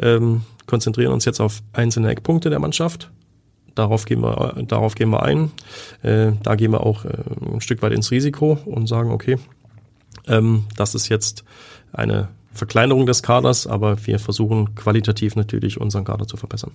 ähm, 0.00 0.42
konzentrieren 0.66 1.12
uns 1.12 1.24
jetzt 1.24 1.40
auf 1.40 1.62
einzelne 1.72 2.10
Eckpunkte 2.10 2.48
der 2.48 2.60
Mannschaft. 2.60 3.10
Darauf 3.76 4.06
gehen 4.06 4.22
wir, 4.22 4.64
darauf 4.66 4.94
gehen 4.94 5.10
wir 5.10 5.22
ein. 5.22 5.52
Äh, 6.02 6.32
da 6.42 6.56
gehen 6.56 6.72
wir 6.72 6.80
auch 6.80 7.04
äh, 7.04 7.10
ein 7.52 7.60
Stück 7.60 7.82
weit 7.82 7.92
ins 7.92 8.10
Risiko 8.10 8.58
und 8.64 8.88
sagen, 8.88 9.12
okay, 9.12 9.38
ähm, 10.26 10.64
das 10.76 10.94
ist 10.94 11.08
jetzt 11.08 11.44
eine 11.92 12.28
Verkleinerung 12.52 13.06
des 13.06 13.22
Kaders, 13.22 13.66
aber 13.66 14.06
wir 14.06 14.18
versuchen 14.18 14.74
qualitativ 14.74 15.36
natürlich 15.36 15.78
unseren 15.80 16.04
Kader 16.04 16.26
zu 16.26 16.36
verbessern. 16.36 16.72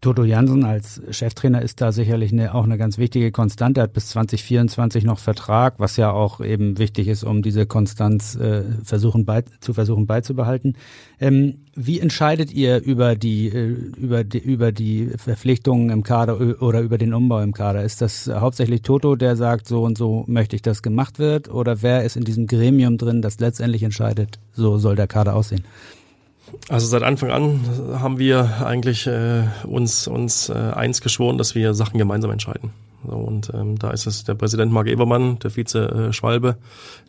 Toto 0.00 0.24
Jansen 0.24 0.64
als 0.64 1.02
Cheftrainer 1.10 1.60
ist 1.60 1.82
da 1.82 1.92
sicherlich 1.92 2.32
eine, 2.32 2.54
auch 2.54 2.64
eine 2.64 2.78
ganz 2.78 2.96
wichtige 2.96 3.30
Konstante. 3.32 3.80
Er 3.80 3.84
hat 3.84 3.92
bis 3.92 4.08
2024 4.08 5.04
noch 5.04 5.18
Vertrag, 5.18 5.74
was 5.76 5.98
ja 5.98 6.10
auch 6.10 6.40
eben 6.40 6.78
wichtig 6.78 7.06
ist, 7.06 7.22
um 7.22 7.42
diese 7.42 7.66
Konstanz 7.66 8.34
äh, 8.34 8.62
versuchen 8.82 9.26
bei, 9.26 9.44
zu 9.60 9.74
versuchen 9.74 10.06
beizubehalten. 10.06 10.78
Ähm, 11.20 11.66
wie 11.74 12.00
entscheidet 12.00 12.50
ihr 12.50 12.82
über 12.82 13.14
die, 13.14 13.48
äh, 13.48 13.66
über 13.66 14.24
die 14.24 14.38
über 14.38 14.72
die 14.72 15.10
Verpflichtungen 15.18 15.90
im 15.90 16.02
Kader 16.02 16.62
oder 16.62 16.80
über 16.80 16.96
den 16.96 17.12
Umbau 17.12 17.40
im 17.40 17.52
Kader? 17.52 17.84
Ist 17.84 18.00
das 18.00 18.26
hauptsächlich 18.26 18.80
Toto, 18.80 19.16
der 19.16 19.36
sagt, 19.36 19.68
so 19.68 19.82
und 19.82 19.98
so 19.98 20.24
möchte 20.26 20.56
ich, 20.56 20.62
dass 20.62 20.80
gemacht 20.80 21.18
wird? 21.18 21.50
Oder 21.50 21.82
wer 21.82 22.04
ist 22.04 22.16
in 22.16 22.24
diesem 22.24 22.46
Gremium 22.46 22.96
drin, 22.96 23.20
das 23.20 23.38
letztendlich 23.38 23.82
entscheidet, 23.82 24.38
so 24.54 24.78
soll 24.78 24.96
der 24.96 25.08
Kader 25.08 25.36
aussehen? 25.36 25.64
Also 26.68 26.86
seit 26.86 27.02
Anfang 27.02 27.30
an 27.30 27.60
haben 28.00 28.18
wir 28.18 28.64
eigentlich 28.64 29.06
äh, 29.06 29.44
uns, 29.64 30.06
uns 30.06 30.48
äh, 30.48 30.54
eins 30.54 31.00
geschworen, 31.00 31.38
dass 31.38 31.54
wir 31.54 31.74
Sachen 31.74 31.98
gemeinsam 31.98 32.30
entscheiden. 32.30 32.70
So, 33.06 33.14
und 33.16 33.50
ähm, 33.54 33.78
da 33.78 33.90
ist 33.90 34.06
es 34.06 34.24
der 34.24 34.34
Präsident 34.34 34.72
Marc 34.72 34.86
Ebermann, 34.86 35.38
der 35.38 35.56
Vize 35.56 35.78
äh, 35.78 36.12
Schwalbe, 36.12 36.56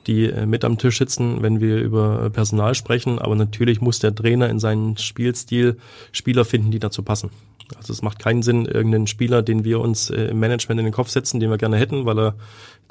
die 0.07 0.25
äh, 0.25 0.45
mit 0.45 0.63
am 0.63 0.77
Tisch 0.77 0.97
sitzen, 0.97 1.41
wenn 1.41 1.59
wir 1.59 1.77
über 1.77 2.29
Personal 2.29 2.75
sprechen. 2.75 3.19
Aber 3.19 3.35
natürlich 3.35 3.81
muss 3.81 3.99
der 3.99 4.15
Trainer 4.15 4.49
in 4.49 4.59
seinen 4.59 4.97
Spielstil 4.97 5.77
Spieler 6.11 6.45
finden, 6.45 6.71
die 6.71 6.79
dazu 6.79 7.03
passen. 7.03 7.29
Also 7.77 7.93
es 7.93 8.01
macht 8.01 8.19
keinen 8.19 8.41
Sinn, 8.41 8.65
irgendeinen 8.65 9.07
Spieler, 9.07 9.41
den 9.41 9.63
wir 9.63 9.79
uns 9.79 10.09
äh, 10.09 10.25
im 10.25 10.39
Management 10.39 10.79
in 10.79 10.85
den 10.85 10.93
Kopf 10.93 11.09
setzen, 11.09 11.39
den 11.39 11.49
wir 11.49 11.57
gerne 11.57 11.77
hätten, 11.77 12.05
weil 12.05 12.19
er 12.19 12.35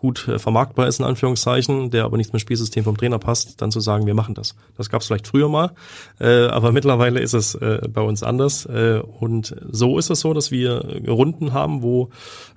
gut 0.00 0.26
äh, 0.28 0.38
vermarktbar 0.38 0.88
ist, 0.88 0.98
in 0.98 1.04
Anführungszeichen, 1.04 1.90
der 1.90 2.04
aber 2.04 2.16
nicht 2.16 2.32
mehr 2.32 2.40
Spielsystem 2.40 2.84
vom 2.84 2.96
Trainer 2.96 3.18
passt, 3.18 3.60
dann 3.60 3.70
zu 3.70 3.80
sagen, 3.80 4.06
wir 4.06 4.14
machen 4.14 4.34
das. 4.34 4.54
Das 4.76 4.88
gab 4.88 5.02
es 5.02 5.06
vielleicht 5.06 5.26
früher 5.26 5.48
mal, 5.48 5.72
äh, 6.18 6.46
aber 6.46 6.72
mittlerweile 6.72 7.20
ist 7.20 7.34
es 7.34 7.54
äh, 7.54 7.82
bei 7.88 8.00
uns 8.00 8.22
anders. 8.22 8.64
Äh, 8.66 9.02
und 9.20 9.54
so 9.70 9.98
ist 9.98 10.10
es 10.10 10.20
so, 10.20 10.32
dass 10.32 10.50
wir 10.50 11.02
Runden 11.06 11.52
haben, 11.52 11.82
wo 11.82 12.08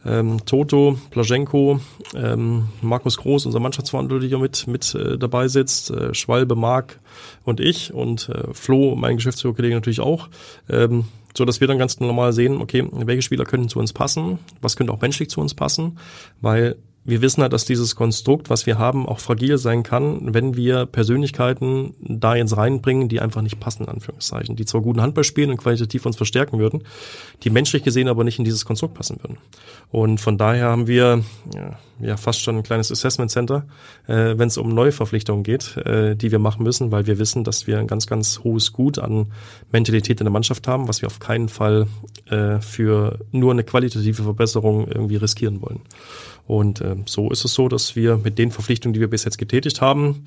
ähm, 0.06 0.46
Toto, 0.46 0.98
Plaschenko, 1.12 1.80
ähm, 2.16 2.70
Markus 2.82 3.18
Groß, 3.18 3.46
unser 3.46 3.60
Mannschaftsverantwortlicher 3.60 4.40
mit, 4.40 4.68
mit 4.68 4.96
äh, 4.96 5.18
dabei 5.18 5.48
sitzt, 5.50 5.92
äh, 5.92 6.14
Schwalbe, 6.14 6.56
Marc 6.56 7.00
und 7.44 7.60
ich 7.60 7.94
und 7.94 8.30
äh, 8.30 8.54
Flo, 8.54 8.96
mein 8.96 9.18
Geschäftsführerkollege 9.18 9.76
natürlich 9.76 10.02
auch. 10.02 10.30
Ähm, 10.70 11.06
so 11.36 11.46
dass 11.46 11.62
wir 11.62 11.68
dann 11.68 11.80
ganz 11.80 12.00
normal 12.00 12.32
sehen, 12.32 12.62
okay, 12.62 12.88
welche 12.92 13.24
Spieler 13.24 13.46
können 13.46 13.68
zu 13.68 13.80
uns 13.80 13.92
passen, 13.92 14.38
was 14.62 14.76
könnte 14.78 14.94
auch 14.94 15.02
menschlich 15.02 15.30
zu 15.30 15.42
uns 15.42 15.56
passen, 15.56 15.98
weil 16.42 16.76
wir 17.06 17.22
wissen 17.22 17.42
halt, 17.42 17.52
dass 17.52 17.66
dieses 17.66 17.96
Konstrukt, 17.96 18.50
was 18.50 18.66
wir 18.66 18.78
haben, 18.78 19.08
auch 19.08 19.20
fragil 19.20 19.58
sein 19.58 19.84
kann, 19.84 20.34
wenn 20.34 20.56
wir 20.56 20.86
Persönlichkeiten 20.86 21.96
da 22.00 22.36
jetzt 22.36 22.56
reinbringen, 22.56 23.10
die 23.10 23.20
einfach 23.20 23.42
nicht 23.42 23.60
passen, 23.60 23.84
in 23.84 23.90
Anführungszeichen, 23.90 24.56
die 24.56 24.66
zwar 24.66 24.82
guten 24.82 25.02
Handball 25.02 25.26
spielen 25.26 25.52
und 25.52 25.58
qualitativ 25.58 26.06
uns 26.06 26.16
verstärken 26.16 26.60
würden, 26.60 26.84
die 27.44 27.50
menschlich 27.50 27.84
gesehen 27.84 28.08
aber 28.08 28.24
nicht 28.24 28.40
in 28.40 28.46
dieses 28.46 28.64
Konstrukt 28.64 28.94
passen 28.94 29.18
würden. 29.22 29.38
Und 29.92 30.22
von 30.22 30.38
daher 30.38 30.68
haben 30.68 30.88
wir 30.88 31.24
ja, 31.54 31.78
ja 32.00 32.18
fast 32.18 32.42
schon 32.42 32.56
ein 32.56 32.64
kleines 32.64 32.92
Assessment 32.92 33.32
Center, 33.32 33.66
äh, 34.08 34.38
wenn 34.38 34.48
es 34.48 34.58
um 34.58 34.70
Neuverpflichtungen 34.70 35.44
geht, 35.44 35.76
äh, 35.78 36.16
die 36.16 36.32
wir 36.32 36.40
machen 36.40 36.64
müssen, 36.64 36.92
weil 36.92 37.06
wir 37.06 37.20
wissen, 37.20 37.44
dass 37.44 37.68
wir 37.68 37.80
ein 37.80 37.88
ganz, 37.88 38.08
ganz 38.08 38.40
hohes 38.44 38.72
Gut 38.72 38.98
an 38.98 39.28
Mentalität 39.72 40.22
in 40.22 40.26
der 40.26 40.32
Mannschaft 40.32 40.68
haben, 40.68 40.88
was 40.88 41.02
wir 41.02 41.08
auf 41.08 41.20
keinen 41.20 41.50
Fall 41.50 41.88
äh, 42.30 42.62
für 42.62 43.20
nur 43.32 43.52
eine 43.52 43.64
qualitative 43.64 44.24
Verbesserung 44.24 44.88
irgendwie 44.88 45.18
riskieren 45.18 45.62
wollen. 45.62 45.82
Und 46.48 46.82
äh, 46.82 46.96
so 47.06 47.32
ist 47.32 47.46
es 47.46 47.54
so, 47.54 47.68
dass 47.68 47.96
wir 47.96 48.18
mit 48.18 48.38
den 48.38 48.52
Verpflichtungen, 48.52 48.94
die 48.94 49.00
wir 49.00 49.10
bis 49.10 49.24
jetzt 49.24 49.38
getätigt 49.38 49.82
haben, 49.82 50.26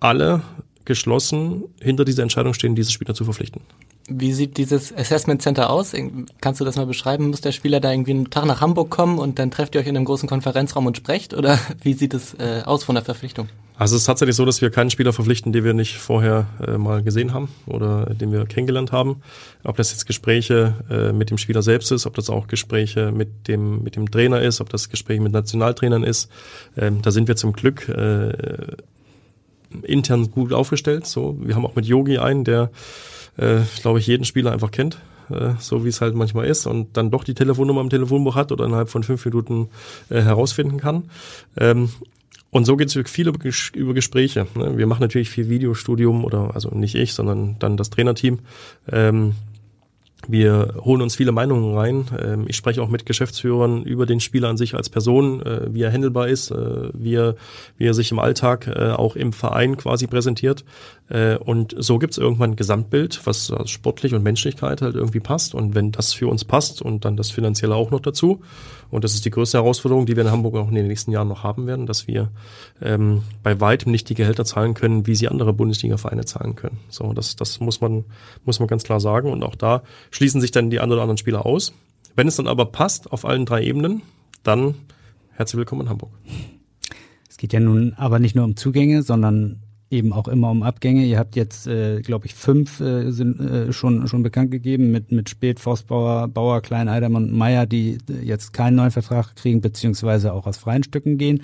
alle 0.00 0.42
geschlossen 0.84 1.64
hinter 1.80 2.04
dieser 2.04 2.22
Entscheidung 2.22 2.54
stehen, 2.54 2.74
diese 2.74 2.92
Spieler 2.92 3.14
zu 3.14 3.24
verpflichten. 3.24 3.62
Wie 4.08 4.32
sieht 4.32 4.58
dieses 4.58 4.94
Assessment 4.94 5.40
Center 5.40 5.70
aus? 5.70 5.92
Kannst 6.40 6.60
du 6.60 6.64
das 6.64 6.76
mal 6.76 6.86
beschreiben? 6.86 7.28
Muss 7.28 7.40
der 7.40 7.52
Spieler 7.52 7.80
da 7.80 7.90
irgendwie 7.90 8.10
einen 8.10 8.30
Tag 8.30 8.44
nach 8.44 8.60
Hamburg 8.60 8.90
kommen 8.90 9.18
und 9.18 9.38
dann 9.38 9.50
trefft 9.50 9.74
ihr 9.74 9.80
euch 9.80 9.86
in 9.86 9.96
einem 9.96 10.04
großen 10.04 10.28
Konferenzraum 10.28 10.86
und 10.86 10.96
sprecht? 10.96 11.32
Oder 11.32 11.58
wie 11.82 11.94
sieht 11.94 12.12
es 12.12 12.34
äh, 12.34 12.62
aus 12.64 12.84
von 12.84 12.94
der 12.94 13.04
Verpflichtung? 13.04 13.48
Also 13.76 13.96
es 13.96 14.02
ist 14.02 14.06
tatsächlich 14.06 14.36
so, 14.36 14.44
dass 14.44 14.60
wir 14.60 14.70
keinen 14.70 14.90
Spieler 14.90 15.12
verpflichten, 15.12 15.52
den 15.52 15.64
wir 15.64 15.74
nicht 15.74 15.96
vorher 15.96 16.46
äh, 16.64 16.78
mal 16.78 17.02
gesehen 17.02 17.32
haben 17.32 17.48
oder 17.66 18.06
den 18.06 18.30
wir 18.30 18.46
kennengelernt 18.46 18.92
haben. 18.92 19.22
Ob 19.64 19.76
das 19.76 19.90
jetzt 19.90 20.06
Gespräche 20.06 20.74
äh, 20.90 21.12
mit 21.12 21.30
dem 21.30 21.38
Spieler 21.38 21.62
selbst 21.62 21.90
ist, 21.90 22.06
ob 22.06 22.14
das 22.14 22.30
auch 22.30 22.46
Gespräche 22.46 23.10
mit 23.10 23.48
dem 23.48 23.82
mit 23.82 23.96
dem 23.96 24.10
Trainer 24.10 24.42
ist, 24.42 24.60
ob 24.60 24.68
das 24.68 24.90
Gespräche 24.90 25.20
mit 25.20 25.32
Nationaltrainern 25.32 26.04
ist. 26.04 26.30
Ähm, 26.76 27.02
da 27.02 27.10
sind 27.10 27.26
wir 27.26 27.34
zum 27.34 27.52
Glück 27.52 27.88
äh, 27.88 28.76
intern 29.82 30.30
gut 30.30 30.52
aufgestellt. 30.52 31.06
So, 31.06 31.36
wir 31.40 31.54
haben 31.54 31.66
auch 31.66 31.74
mit 31.74 31.86
Yogi 31.86 32.18
einen, 32.18 32.44
der 32.44 32.70
äh, 33.36 33.60
glaube 33.80 33.98
ich, 33.98 34.06
jeden 34.06 34.24
Spieler 34.24 34.52
einfach 34.52 34.70
kennt, 34.70 34.98
äh, 35.30 35.54
so 35.58 35.84
wie 35.84 35.88
es 35.88 36.00
halt 36.00 36.14
manchmal 36.14 36.46
ist 36.46 36.66
und 36.66 36.96
dann 36.96 37.10
doch 37.10 37.24
die 37.24 37.34
Telefonnummer 37.34 37.80
im 37.80 37.90
Telefonbuch 37.90 38.36
hat 38.36 38.52
oder 38.52 38.64
innerhalb 38.64 38.88
von 38.88 39.02
fünf 39.02 39.24
Minuten 39.24 39.68
äh, 40.08 40.22
herausfinden 40.22 40.78
kann. 40.78 41.04
Ähm, 41.56 41.90
und 42.50 42.66
so 42.66 42.76
geht 42.76 42.94
es 42.94 43.10
viel 43.10 43.26
über, 43.26 43.40
über 43.74 43.94
Gespräche. 43.94 44.46
Ne? 44.54 44.78
Wir 44.78 44.86
machen 44.86 45.00
natürlich 45.00 45.28
viel 45.28 45.48
Videostudium 45.48 46.24
oder 46.24 46.54
also 46.54 46.70
nicht 46.70 46.94
ich, 46.94 47.12
sondern 47.12 47.56
dann 47.58 47.76
das 47.76 47.90
Trainerteam. 47.90 48.38
Ähm, 48.90 49.34
wir 50.28 50.74
holen 50.80 51.02
uns 51.02 51.16
viele 51.16 51.32
Meinungen 51.32 51.76
rein. 51.76 52.06
Ähm, 52.18 52.44
ich 52.48 52.56
spreche 52.56 52.82
auch 52.82 52.88
mit 52.88 53.06
Geschäftsführern 53.06 53.82
über 53.84 54.06
den 54.06 54.20
Spieler 54.20 54.48
an 54.48 54.56
sich 54.56 54.74
als 54.74 54.88
Person, 54.88 55.42
äh, 55.42 55.72
wie 55.72 55.82
er 55.82 55.92
handelbar 55.92 56.28
ist, 56.28 56.50
äh, 56.50 56.90
wie, 56.92 57.14
er, 57.14 57.36
wie 57.76 57.86
er 57.86 57.94
sich 57.94 58.10
im 58.10 58.18
Alltag 58.18 58.66
äh, 58.66 58.90
auch 58.90 59.16
im 59.16 59.32
Verein 59.32 59.76
quasi 59.76 60.06
präsentiert. 60.06 60.64
Und 61.44 61.74
so 61.76 61.98
gibt 61.98 62.12
es 62.12 62.18
irgendwann 62.18 62.52
ein 62.52 62.56
Gesamtbild, 62.56 63.20
was 63.24 63.52
sportlich 63.66 64.14
und 64.14 64.22
Menschlichkeit 64.22 64.80
halt 64.80 64.94
irgendwie 64.94 65.20
passt. 65.20 65.54
Und 65.54 65.74
wenn 65.74 65.92
das 65.92 66.14
für 66.14 66.28
uns 66.28 66.46
passt 66.46 66.80
und 66.80 67.04
dann 67.04 67.18
das 67.18 67.30
Finanzielle 67.30 67.74
auch 67.74 67.90
noch 67.90 68.00
dazu, 68.00 68.40
und 68.94 69.02
das 69.02 69.14
ist 69.14 69.24
die 69.24 69.30
größte 69.30 69.58
Herausforderung, 69.58 70.06
die 70.06 70.14
wir 70.14 70.22
in 70.22 70.30
Hamburg 70.30 70.54
auch 70.54 70.68
in 70.68 70.76
den 70.76 70.86
nächsten 70.86 71.10
Jahren 71.10 71.26
noch 71.26 71.42
haben 71.42 71.66
werden, 71.66 71.84
dass 71.84 72.06
wir 72.06 72.30
ähm, 72.80 73.24
bei 73.42 73.60
weitem 73.60 73.90
nicht 73.90 74.08
die 74.08 74.14
Gehälter 74.14 74.44
zahlen 74.44 74.74
können, 74.74 75.08
wie 75.08 75.16
sie 75.16 75.26
andere 75.26 75.52
Bundesliga-Vereine 75.52 76.26
zahlen 76.26 76.54
können. 76.54 76.78
So, 76.90 77.12
das, 77.12 77.34
das 77.34 77.58
muss 77.58 77.80
man, 77.80 78.04
muss 78.44 78.60
man 78.60 78.68
ganz 78.68 78.84
klar 78.84 79.00
sagen. 79.00 79.32
Und 79.32 79.42
auch 79.42 79.56
da 79.56 79.82
schließen 80.12 80.40
sich 80.40 80.52
dann 80.52 80.70
die 80.70 80.78
anderen 80.78 80.98
oder 80.98 81.02
anderen 81.02 81.18
Spieler 81.18 81.44
aus. 81.44 81.72
Wenn 82.14 82.28
es 82.28 82.36
dann 82.36 82.46
aber 82.46 82.66
passt 82.66 83.10
auf 83.10 83.24
allen 83.24 83.46
drei 83.46 83.64
Ebenen, 83.64 84.02
dann 84.44 84.76
herzlich 85.32 85.58
willkommen 85.58 85.80
in 85.80 85.88
Hamburg. 85.88 86.12
Es 87.28 87.36
geht 87.36 87.52
ja 87.52 87.58
nun 87.58 87.94
aber 87.96 88.20
nicht 88.20 88.36
nur 88.36 88.44
um 88.44 88.54
Zugänge, 88.54 89.02
sondern 89.02 89.63
eben 89.94 90.12
auch 90.12 90.28
immer 90.28 90.50
um 90.50 90.62
Abgänge. 90.62 91.04
Ihr 91.04 91.18
habt 91.18 91.36
jetzt, 91.36 91.66
äh, 91.66 92.02
glaube 92.02 92.26
ich, 92.26 92.34
fünf 92.34 92.80
äh, 92.80 93.10
sind 93.10 93.40
äh, 93.40 93.72
schon 93.72 94.06
schon 94.08 94.22
bekannt 94.22 94.50
gegeben 94.50 94.90
mit 94.90 95.12
mit 95.12 95.30
Spät, 95.30 95.60
Forstbauer, 95.60 96.28
Bauer, 96.28 96.60
Klein, 96.60 96.88
Eidermann 96.88 97.24
und 97.24 97.32
Meier, 97.32 97.66
die 97.66 97.98
jetzt 98.22 98.52
keinen 98.52 98.76
neuen 98.76 98.90
Vertrag 98.90 99.34
kriegen 99.36 99.60
beziehungsweise 99.60 100.32
auch 100.32 100.46
aus 100.46 100.58
freien 100.58 100.82
Stücken 100.82 101.16
gehen. 101.16 101.42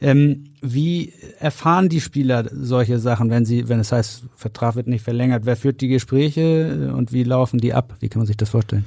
Ähm, 0.00 0.44
wie 0.60 1.12
erfahren 1.38 1.88
die 1.88 2.02
Spieler 2.02 2.44
solche 2.52 2.98
Sachen, 2.98 3.30
wenn 3.30 3.46
sie, 3.46 3.68
wenn 3.68 3.80
es 3.80 3.92
heißt, 3.92 4.24
Vertrag 4.36 4.76
wird 4.76 4.88
nicht 4.88 5.02
verlängert? 5.02 5.46
Wer 5.46 5.56
führt 5.56 5.80
die 5.80 5.88
Gespräche 5.88 6.92
und 6.94 7.12
wie 7.12 7.24
laufen 7.24 7.58
die 7.58 7.72
ab? 7.72 7.96
Wie 8.00 8.08
kann 8.10 8.20
man 8.20 8.26
sich 8.26 8.36
das 8.36 8.50
vorstellen? 8.50 8.84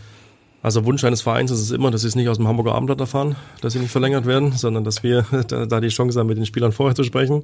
Also 0.62 0.86
Wunsch 0.86 1.04
eines 1.04 1.22
Vereins 1.22 1.52
ist 1.52 1.60
es 1.62 1.72
immer, 1.72 1.90
dass 1.90 2.02
sie 2.02 2.08
es 2.08 2.16
nicht 2.16 2.28
aus 2.30 2.38
dem 2.38 2.48
Hamburger 2.48 2.76
Abendblatt 2.76 3.00
erfahren, 3.00 3.36
dass 3.62 3.74
sie 3.74 3.80
nicht 3.80 3.92
verlängert 3.92 4.26
werden, 4.26 4.52
sondern 4.52 4.84
dass 4.84 5.04
wir 5.04 5.26
da, 5.48 5.80
die 5.80 5.88
Chance 5.88 6.20
haben, 6.20 6.28
mit 6.28 6.38
den 6.38 6.46
Spielern 6.46 6.72
vorher 6.72 6.96
zu 6.96 7.04
sprechen. 7.04 7.44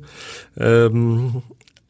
Ähm, 0.57 1.41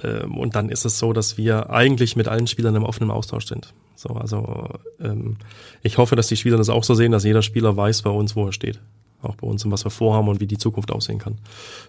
ähm, 0.03 0.37
und 0.37 0.55
dann 0.55 0.69
ist 0.69 0.85
es 0.85 0.99
so, 0.99 1.13
dass 1.13 1.37
wir 1.37 1.69
eigentlich 1.71 2.15
mit 2.15 2.27
allen 2.27 2.47
Spielern 2.47 2.75
im 2.75 2.83
offenen 2.83 3.11
Austausch 3.11 3.47
sind. 3.47 3.73
So, 3.95 4.09
also 4.09 4.69
ähm, 4.99 5.37
ich 5.81 5.97
hoffe, 5.97 6.15
dass 6.15 6.27
die 6.27 6.37
Spieler 6.37 6.57
das 6.57 6.69
auch 6.69 6.83
so 6.83 6.93
sehen, 6.93 7.11
dass 7.11 7.23
jeder 7.23 7.41
Spieler 7.41 7.75
weiß 7.75 8.03
bei 8.03 8.09
uns, 8.11 8.35
wo 8.35 8.45
er 8.45 8.53
steht 8.53 8.79
auch 9.21 9.35
bei 9.35 9.47
uns 9.47 9.65
und 9.65 9.71
was 9.71 9.85
wir 9.85 9.89
vorhaben 9.89 10.27
und 10.27 10.39
wie 10.39 10.47
die 10.47 10.57
Zukunft 10.57 10.91
aussehen 10.91 11.19
kann. 11.19 11.37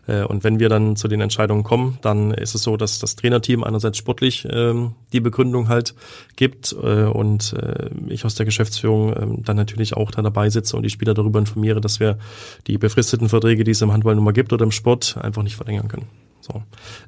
Äh, 0.06 0.24
und 0.24 0.44
wenn 0.44 0.58
wir 0.58 0.68
dann 0.68 0.96
zu 0.96 1.08
den 1.08 1.20
Entscheidungen 1.20 1.64
kommen, 1.64 1.98
dann 2.02 2.32
ist 2.32 2.54
es 2.54 2.62
so, 2.62 2.76
dass 2.76 2.98
das 2.98 3.16
Trainerteam 3.16 3.64
einerseits 3.64 3.98
sportlich 3.98 4.46
ähm, 4.50 4.92
die 5.12 5.20
Begründung 5.20 5.68
halt 5.68 5.94
gibt 6.36 6.72
äh, 6.72 7.04
und 7.04 7.52
äh, 7.52 7.90
ich 8.08 8.24
aus 8.24 8.34
der 8.34 8.46
Geschäftsführung 8.46 9.14
ähm, 9.16 9.44
dann 9.44 9.56
natürlich 9.56 9.96
auch 9.96 10.10
da 10.10 10.22
dabei 10.22 10.50
sitze 10.50 10.76
und 10.76 10.82
die 10.82 10.90
Spieler 10.90 11.14
darüber 11.14 11.38
informiere, 11.38 11.80
dass 11.80 12.00
wir 12.00 12.18
die 12.66 12.78
befristeten 12.78 13.28
Verträge, 13.28 13.64
die 13.64 13.72
es 13.72 13.82
im 13.82 13.92
Handball 13.92 14.14
nun 14.14 14.24
mal 14.24 14.32
gibt 14.32 14.52
oder 14.52 14.64
im 14.64 14.72
Sport, 14.72 15.16
einfach 15.20 15.42
nicht 15.42 15.56
verlängern 15.56 15.88
können. 15.88 16.06
So. 16.46 16.62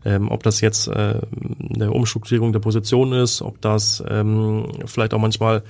Ähm, 0.04 0.30
ob 0.30 0.42
das 0.42 0.60
jetzt 0.60 0.88
äh, 0.88 1.20
eine 1.74 1.92
Umstrukturierung 1.92 2.52
der 2.52 2.60
Position 2.60 3.12
ist, 3.12 3.40
ob 3.42 3.60
das 3.60 4.02
ähm, 4.08 4.66
vielleicht 4.86 5.14
auch 5.14 5.20
manchmal 5.20 5.62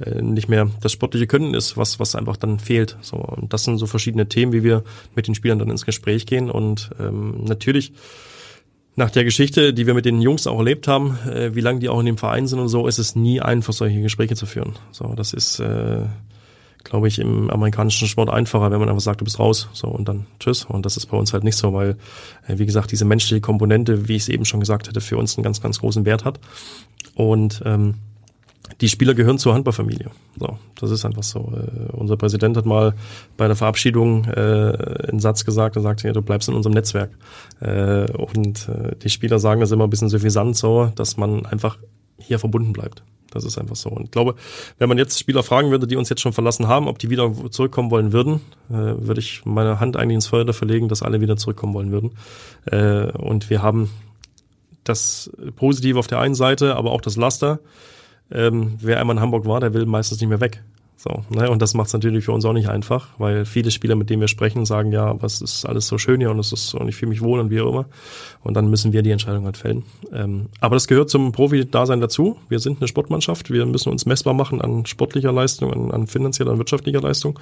äh, 0.00 0.22
nicht 0.22 0.48
mehr 0.48 0.68
das 0.80 0.92
sportliche 0.92 1.26
Können 1.26 1.54
ist, 1.54 1.76
was, 1.76 1.98
was 1.98 2.14
einfach 2.14 2.36
dann 2.36 2.58
fehlt. 2.58 2.96
So. 3.00 3.16
Und 3.16 3.52
das 3.52 3.64
sind 3.64 3.78
so 3.78 3.86
verschiedene 3.86 4.28
Themen, 4.28 4.52
wie 4.52 4.62
wir 4.62 4.84
mit 5.14 5.26
den 5.26 5.34
Spielern 5.34 5.58
dann 5.58 5.70
ins 5.70 5.84
Gespräch 5.84 6.26
gehen. 6.26 6.50
Und 6.50 6.90
ähm, 7.00 7.44
natürlich 7.44 7.92
nach 8.94 9.10
der 9.10 9.24
Geschichte, 9.24 9.72
die 9.72 9.86
wir 9.86 9.94
mit 9.94 10.04
den 10.04 10.20
Jungs 10.20 10.46
auch 10.46 10.58
erlebt 10.58 10.86
haben, 10.88 11.18
äh, 11.26 11.54
wie 11.54 11.60
lange 11.60 11.80
die 11.80 11.88
auch 11.88 12.00
in 12.00 12.06
dem 12.06 12.18
Verein 12.18 12.46
sind 12.46 12.58
und 12.58 12.68
so, 12.68 12.86
ist 12.86 12.98
es 12.98 13.16
nie 13.16 13.40
einfach, 13.40 13.72
solche 13.72 14.00
Gespräche 14.02 14.36
zu 14.36 14.46
führen. 14.46 14.74
So, 14.90 15.14
das 15.14 15.32
ist 15.32 15.60
äh, 15.60 16.04
glaube 16.84 17.08
ich, 17.08 17.18
im 17.18 17.50
amerikanischen 17.50 18.08
Sport 18.08 18.30
einfacher, 18.30 18.70
wenn 18.70 18.80
man 18.80 18.88
einfach 18.88 19.00
sagt, 19.00 19.20
du 19.20 19.24
bist 19.24 19.38
raus, 19.38 19.68
so 19.72 19.88
und 19.88 20.08
dann 20.08 20.26
tschüss. 20.40 20.64
Und 20.64 20.86
das 20.86 20.96
ist 20.96 21.06
bei 21.06 21.16
uns 21.16 21.32
halt 21.32 21.44
nicht 21.44 21.56
so, 21.56 21.72
weil, 21.72 21.96
äh, 22.46 22.58
wie 22.58 22.66
gesagt, 22.66 22.92
diese 22.92 23.04
menschliche 23.04 23.40
Komponente, 23.40 24.08
wie 24.08 24.16
ich 24.16 24.22
es 24.22 24.28
eben 24.28 24.44
schon 24.44 24.60
gesagt 24.60 24.88
hatte, 24.88 25.00
für 25.00 25.16
uns 25.16 25.36
einen 25.36 25.44
ganz, 25.44 25.60
ganz 25.60 25.80
großen 25.80 26.04
Wert 26.04 26.24
hat. 26.24 26.40
Und 27.14 27.62
ähm, 27.64 27.94
die 28.80 28.88
Spieler 28.88 29.14
gehören 29.14 29.38
zur 29.38 29.54
Handballfamilie. 29.54 30.10
So, 30.38 30.58
das 30.80 30.90
ist 30.90 31.04
einfach 31.04 31.22
so. 31.22 31.52
Äh, 31.54 31.92
unser 31.92 32.16
Präsident 32.16 32.56
hat 32.56 32.66
mal 32.66 32.94
bei 33.36 33.46
der 33.46 33.56
Verabschiedung 33.56 34.24
äh, 34.24 35.08
einen 35.08 35.20
Satz 35.20 35.44
gesagt, 35.44 35.76
er 35.76 35.82
sagte, 35.82 36.06
ja, 36.06 36.12
du 36.12 36.22
bleibst 36.22 36.48
in 36.48 36.54
unserem 36.54 36.74
Netzwerk. 36.74 37.10
Äh, 37.60 38.10
und 38.12 38.68
äh, 38.68 38.96
die 38.96 39.10
Spieler 39.10 39.38
sagen 39.38 39.60
das 39.60 39.72
immer 39.72 39.84
ein 39.84 39.90
bisschen 39.90 40.08
suffisant 40.08 40.56
so, 40.56 40.92
dass 40.94 41.16
man 41.16 41.46
einfach 41.46 41.78
hier 42.18 42.38
verbunden 42.38 42.72
bleibt. 42.72 43.02
Das 43.30 43.44
ist 43.44 43.58
einfach 43.58 43.76
so. 43.76 43.88
Und 43.88 44.04
ich 44.04 44.10
glaube, 44.10 44.34
wenn 44.78 44.88
man 44.88 44.98
jetzt 44.98 45.18
Spieler 45.18 45.42
fragen 45.42 45.70
würde, 45.70 45.86
die 45.86 45.96
uns 45.96 46.08
jetzt 46.08 46.20
schon 46.20 46.34
verlassen 46.34 46.68
haben, 46.68 46.86
ob 46.86 46.98
die 46.98 47.08
wieder 47.08 47.32
zurückkommen 47.50 47.90
wollen 47.90 48.12
würden, 48.12 48.40
äh, 48.68 48.74
würde 48.74 49.20
ich 49.20 49.44
meine 49.44 49.80
Hand 49.80 49.96
eigentlich 49.96 50.16
ins 50.16 50.26
Feuer 50.26 50.44
dafür 50.44 50.68
legen, 50.68 50.88
dass 50.88 51.02
alle 51.02 51.20
wieder 51.20 51.36
zurückkommen 51.36 51.74
wollen 51.74 51.92
würden. 51.92 52.12
Äh, 52.66 53.10
und 53.12 53.48
wir 53.48 53.62
haben 53.62 53.90
das 54.84 55.30
Positive 55.56 55.98
auf 55.98 56.08
der 56.08 56.18
einen 56.18 56.34
Seite, 56.34 56.76
aber 56.76 56.92
auch 56.92 57.00
das 57.00 57.16
Laster. 57.16 57.60
Ähm, 58.32 58.74
wer 58.80 59.00
einmal 59.00 59.16
in 59.16 59.22
Hamburg 59.22 59.46
war, 59.46 59.60
der 59.60 59.74
will 59.74 59.86
meistens 59.86 60.20
nicht 60.20 60.30
mehr 60.30 60.40
weg. 60.40 60.62
So, 61.02 61.24
ne? 61.30 61.50
Und 61.50 61.60
das 61.60 61.74
macht 61.74 61.88
es 61.88 61.94
natürlich 61.94 62.24
für 62.24 62.30
uns 62.30 62.44
auch 62.44 62.52
nicht 62.52 62.68
einfach, 62.68 63.08
weil 63.18 63.44
viele 63.44 63.72
Spieler, 63.72 63.96
mit 63.96 64.08
denen 64.08 64.20
wir 64.20 64.28
sprechen, 64.28 64.64
sagen, 64.64 64.92
ja, 64.92 65.20
was 65.20 65.40
ist 65.40 65.66
alles 65.66 65.88
so 65.88 65.98
schön 65.98 66.20
hier 66.20 66.30
und 66.30 66.38
es 66.38 66.52
ist 66.52 66.74
und 66.74 66.86
ich 66.86 66.94
fühle 66.94 67.08
mich 67.08 67.20
wohl 67.22 67.40
und 67.40 67.50
wie 67.50 67.60
auch 67.60 67.68
immer. 67.70 67.86
Und 68.44 68.54
dann 68.54 68.70
müssen 68.70 68.92
wir 68.92 69.02
die 69.02 69.10
Entscheidung 69.10 69.44
halt 69.44 69.56
fällen. 69.56 69.82
Ähm, 70.12 70.46
aber 70.60 70.76
das 70.76 70.86
gehört 70.86 71.10
zum 71.10 71.32
Profi-Dasein 71.32 72.00
dazu. 72.00 72.36
Wir 72.48 72.60
sind 72.60 72.80
eine 72.80 72.86
Sportmannschaft, 72.86 73.50
wir 73.50 73.66
müssen 73.66 73.90
uns 73.90 74.06
messbar 74.06 74.32
machen 74.32 74.60
an 74.60 74.86
sportlicher 74.86 75.32
Leistung, 75.32 75.72
an, 75.72 75.90
an 75.90 76.06
finanzieller, 76.06 76.52
an 76.52 76.58
wirtschaftlicher 76.58 77.00
Leistung. 77.00 77.36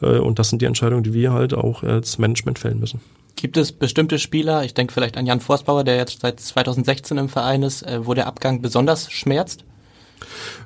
Äh, 0.00 0.18
und 0.18 0.38
das 0.38 0.50
sind 0.50 0.62
die 0.62 0.66
Entscheidungen, 0.66 1.02
die 1.02 1.12
wir 1.12 1.32
halt 1.32 1.52
auch 1.52 1.82
als 1.82 2.18
Management 2.18 2.60
fällen 2.60 2.78
müssen. 2.78 3.00
Gibt 3.34 3.56
es 3.56 3.72
bestimmte 3.72 4.20
Spieler, 4.20 4.64
ich 4.64 4.74
denke 4.74 4.92
vielleicht 4.92 5.16
an 5.16 5.26
Jan 5.26 5.40
Forstbauer, 5.40 5.82
der 5.82 5.96
jetzt 5.96 6.20
seit 6.20 6.38
2016 6.38 7.18
im 7.18 7.28
Verein 7.28 7.64
ist, 7.64 7.82
äh, 7.82 8.06
wo 8.06 8.14
der 8.14 8.28
Abgang 8.28 8.62
besonders 8.62 9.10
schmerzt? 9.10 9.64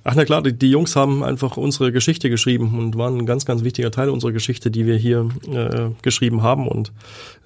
Ach 0.02 0.14
na 0.14 0.24
klar, 0.24 0.42
die, 0.42 0.52
die, 0.52 0.70
Jungs 0.70 0.96
haben 0.96 1.22
einfach 1.22 1.56
unsere 1.56 1.92
Geschichte 1.92 2.30
geschrieben 2.30 2.78
und 2.78 2.96
waren 2.96 3.18
ein 3.18 3.26
ganz, 3.26 3.44
ganz 3.44 3.64
wichtiger 3.64 3.90
Teil 3.90 4.08
unserer 4.08 4.32
Geschichte, 4.32 4.70
die 4.70 4.86
wir 4.86 4.96
hier 4.96 5.28
äh, 5.50 5.90
geschrieben 6.02 6.42
haben. 6.42 6.68
Und 6.68 6.92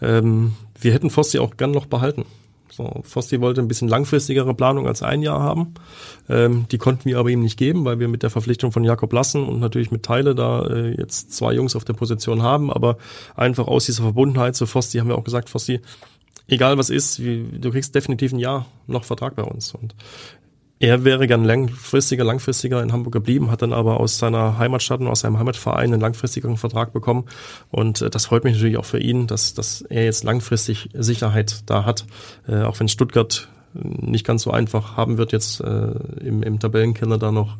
ähm, 0.03 0.55
wir 0.81 0.93
hätten 0.93 1.11
Fosti 1.11 1.39
auch 1.39 1.57
gern 1.57 1.71
noch 1.71 1.87
behalten. 1.87 2.25
So, 2.79 3.01
Fosti 3.03 3.41
wollte 3.41 3.61
ein 3.61 3.67
bisschen 3.67 3.89
langfristigere 3.89 4.55
Planung 4.55 4.87
als 4.87 5.03
ein 5.03 5.23
Jahr 5.23 5.41
haben. 5.41 5.75
Ähm, 6.29 6.67
die 6.71 6.79
konnten 6.79 7.07
wir 7.07 7.19
aber 7.19 7.29
ihm 7.29 7.41
nicht 7.41 7.59
geben, 7.59 7.85
weil 7.85 7.99
wir 7.99 8.07
mit 8.07 8.23
der 8.23 8.31
Verpflichtung 8.31 8.71
von 8.71 8.85
Jakob 8.85 9.13
Lassen 9.13 9.45
und 9.45 9.59
natürlich 9.59 9.91
mit 9.91 10.05
Teile 10.05 10.37
da 10.37 10.65
äh, 10.67 10.95
jetzt 10.97 11.33
zwei 11.33 11.55
Jungs 11.55 11.75
auf 11.75 11.85
der 11.85 11.95
Position 11.95 12.43
haben. 12.43 12.73
Aber 12.73 12.99
einfach 13.35 13.67
aus 13.67 13.87
dieser 13.87 14.05
Verbundenheit 14.05 14.55
zu 14.55 14.67
Fosti 14.67 14.99
haben 14.99 15.09
wir 15.09 15.19
auch 15.19 15.25
gesagt, 15.25 15.51
Fosti, 15.51 15.81
egal 16.47 16.79
was 16.79 16.91
ist, 16.91 17.23
wie, 17.23 17.45
du 17.59 17.71
kriegst 17.71 17.97
definitiv 17.97 18.33
ein 18.33 18.39
Jahr 18.39 18.67
noch 18.87 19.03
Vertrag 19.03 19.35
bei 19.35 19.43
uns. 19.43 19.75
Und 19.75 19.97
er 20.81 21.05
wäre 21.05 21.26
gern 21.26 21.45
langfristiger, 21.45 22.24
langfristiger 22.24 22.83
in 22.83 22.93
Hamburg 22.93 23.12
geblieben, 23.12 23.51
hat 23.51 23.62
dann 23.62 23.72
aber 23.72 23.99
aus 23.99 24.18
seiner 24.18 24.59
Heimatstadt 24.59 25.01
und 25.01 25.09
aus 25.09 25.20
seinem 25.20 25.39
Heimatverein 25.39 25.93
einen 25.93 26.01
langfristigeren 26.01 26.57
Vertrag 26.57 26.93
bekommen. 26.93 27.24
Und 27.70 28.03
äh, 28.03 28.11
das 28.11 28.26
freut 28.26 28.45
mich 28.45 28.55
natürlich 28.55 28.76
auch 28.76 28.85
für 28.85 29.01
ihn, 29.01 29.26
dass, 29.26 29.55
dass 29.55 29.83
er 29.83 30.05
jetzt 30.05 30.24
langfristig 30.24 30.91
Sicherheit 30.95 31.62
da 31.66 31.85
hat. 31.85 32.07
Äh, 32.47 32.62
auch 32.62 32.79
wenn 32.79 32.89
Stuttgart 32.89 33.49
nicht 33.74 34.26
ganz 34.26 34.43
so 34.43 34.51
einfach 34.51 34.97
haben 34.97 35.18
wird, 35.18 35.33
jetzt 35.33 35.61
äh, 35.61 35.91
im, 36.20 36.43
im 36.43 36.59
Tabellenkeller 36.59 37.18
da 37.18 37.33
noch 37.33 37.57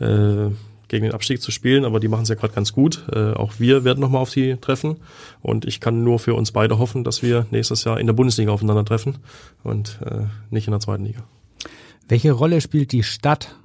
äh, 0.00 0.50
gegen 0.88 1.04
den 1.04 1.12
Abstieg 1.12 1.40
zu 1.40 1.50
spielen, 1.50 1.84
aber 1.84 2.00
die 2.00 2.08
machen 2.08 2.24
es 2.24 2.28
ja 2.28 2.34
gerade 2.34 2.52
ganz 2.52 2.72
gut. 2.72 3.04
Äh, 3.12 3.32
auch 3.32 3.54
wir 3.58 3.84
werden 3.84 4.00
nochmal 4.00 4.20
auf 4.20 4.30
sie 4.30 4.56
treffen 4.60 4.96
und 5.40 5.64
ich 5.64 5.80
kann 5.80 6.04
nur 6.04 6.18
für 6.18 6.34
uns 6.34 6.52
beide 6.52 6.78
hoffen, 6.78 7.04
dass 7.04 7.22
wir 7.22 7.46
nächstes 7.50 7.84
Jahr 7.84 7.98
in 7.98 8.06
der 8.06 8.14
Bundesliga 8.14 8.52
aufeinandertreffen 8.52 9.18
und 9.62 9.98
äh, 10.04 10.24
nicht 10.50 10.66
in 10.66 10.72
der 10.72 10.80
zweiten 10.80 11.04
Liga. 11.04 11.22
Welche 12.08 12.32
Rolle 12.32 12.60
spielt 12.60 12.92
die 12.92 13.02
Stadt 13.02 13.56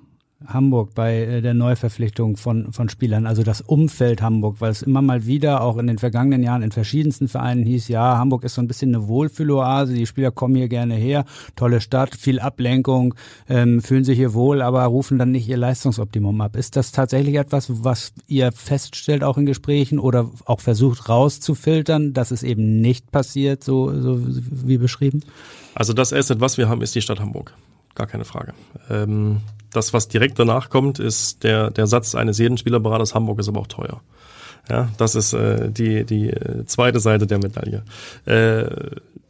Hamburg 0.45 0.93
bei 0.93 1.23
äh, 1.23 1.41
der 1.41 1.55
Neuverpflichtung 1.55 2.37
von, 2.37 2.71
von 2.71 2.89
Spielern, 2.89 3.25
also 3.25 3.41
das 3.41 3.61
Umfeld 3.61 4.21
Hamburg, 4.21 4.57
weil 4.59 4.69
es 4.69 4.83
immer 4.83 5.01
mal 5.01 5.25
wieder 5.25 5.61
auch 5.61 5.77
in 5.77 5.87
den 5.87 5.97
vergangenen 5.97 6.43
Jahren 6.43 6.61
in 6.61 6.71
verschiedensten 6.71 7.27
Vereinen 7.27 7.65
hieß, 7.65 7.87
ja, 7.87 8.17
Hamburg 8.17 8.43
ist 8.43 8.53
so 8.53 8.61
ein 8.61 8.67
bisschen 8.67 8.93
eine 8.93 9.07
Wohlfühloase, 9.07 9.93
die 9.93 10.05
Spieler 10.05 10.29
kommen 10.29 10.55
hier 10.55 10.67
gerne 10.67 10.93
her, 10.93 11.25
tolle 11.55 11.81
Stadt, 11.81 12.15
viel 12.15 12.39
Ablenkung, 12.39 13.15
ähm, 13.49 13.81
fühlen 13.81 14.03
sich 14.03 14.17
hier 14.17 14.35
wohl, 14.35 14.61
aber 14.61 14.83
rufen 14.85 15.17
dann 15.17 15.31
nicht 15.31 15.49
ihr 15.49 15.57
Leistungsoptimum 15.57 16.39
ab. 16.41 16.55
Ist 16.55 16.75
das 16.75 16.91
tatsächlich 16.91 17.35
etwas, 17.35 17.83
was 17.83 18.13
ihr 18.27 18.51
feststellt 18.51 19.23
auch 19.23 19.37
in 19.37 19.47
Gesprächen 19.47 19.97
oder 19.97 20.29
auch 20.45 20.59
versucht 20.59 21.09
rauszufiltern, 21.09 22.13
dass 22.13 22.29
es 22.29 22.43
eben 22.43 22.79
nicht 22.79 23.11
passiert, 23.11 23.63
so, 23.63 23.91
so 23.99 24.19
wie 24.21 24.77
beschrieben? 24.77 25.21
Also 25.73 25.93
das 25.93 26.13
Asset, 26.13 26.41
was 26.41 26.59
wir 26.59 26.69
haben, 26.69 26.81
ist 26.81 26.93
die 26.93 27.01
Stadt 27.01 27.19
Hamburg 27.19 27.53
gar 27.97 28.07
keine 28.07 28.25
Frage. 28.25 28.53
Ähm, 28.89 29.41
das, 29.71 29.93
was 29.93 30.07
direkt 30.07 30.39
danach 30.39 30.69
kommt, 30.69 30.99
ist 30.99 31.43
der, 31.43 31.71
der 31.71 31.87
Satz 31.87 32.15
eines 32.15 32.37
jeden 32.37 32.57
Spielerberaters, 32.57 33.13
Hamburg 33.13 33.39
ist 33.39 33.49
aber 33.49 33.59
auch 33.59 33.67
teuer. 33.67 34.01
Ja, 34.69 34.89
das 34.97 35.15
ist 35.15 35.33
äh, 35.33 35.69
die, 35.71 36.05
die 36.05 36.29
äh, 36.29 36.65
zweite 36.65 36.99
Seite 36.99 37.25
der 37.27 37.39
Medaille. 37.39 37.83
Äh, 38.25 38.67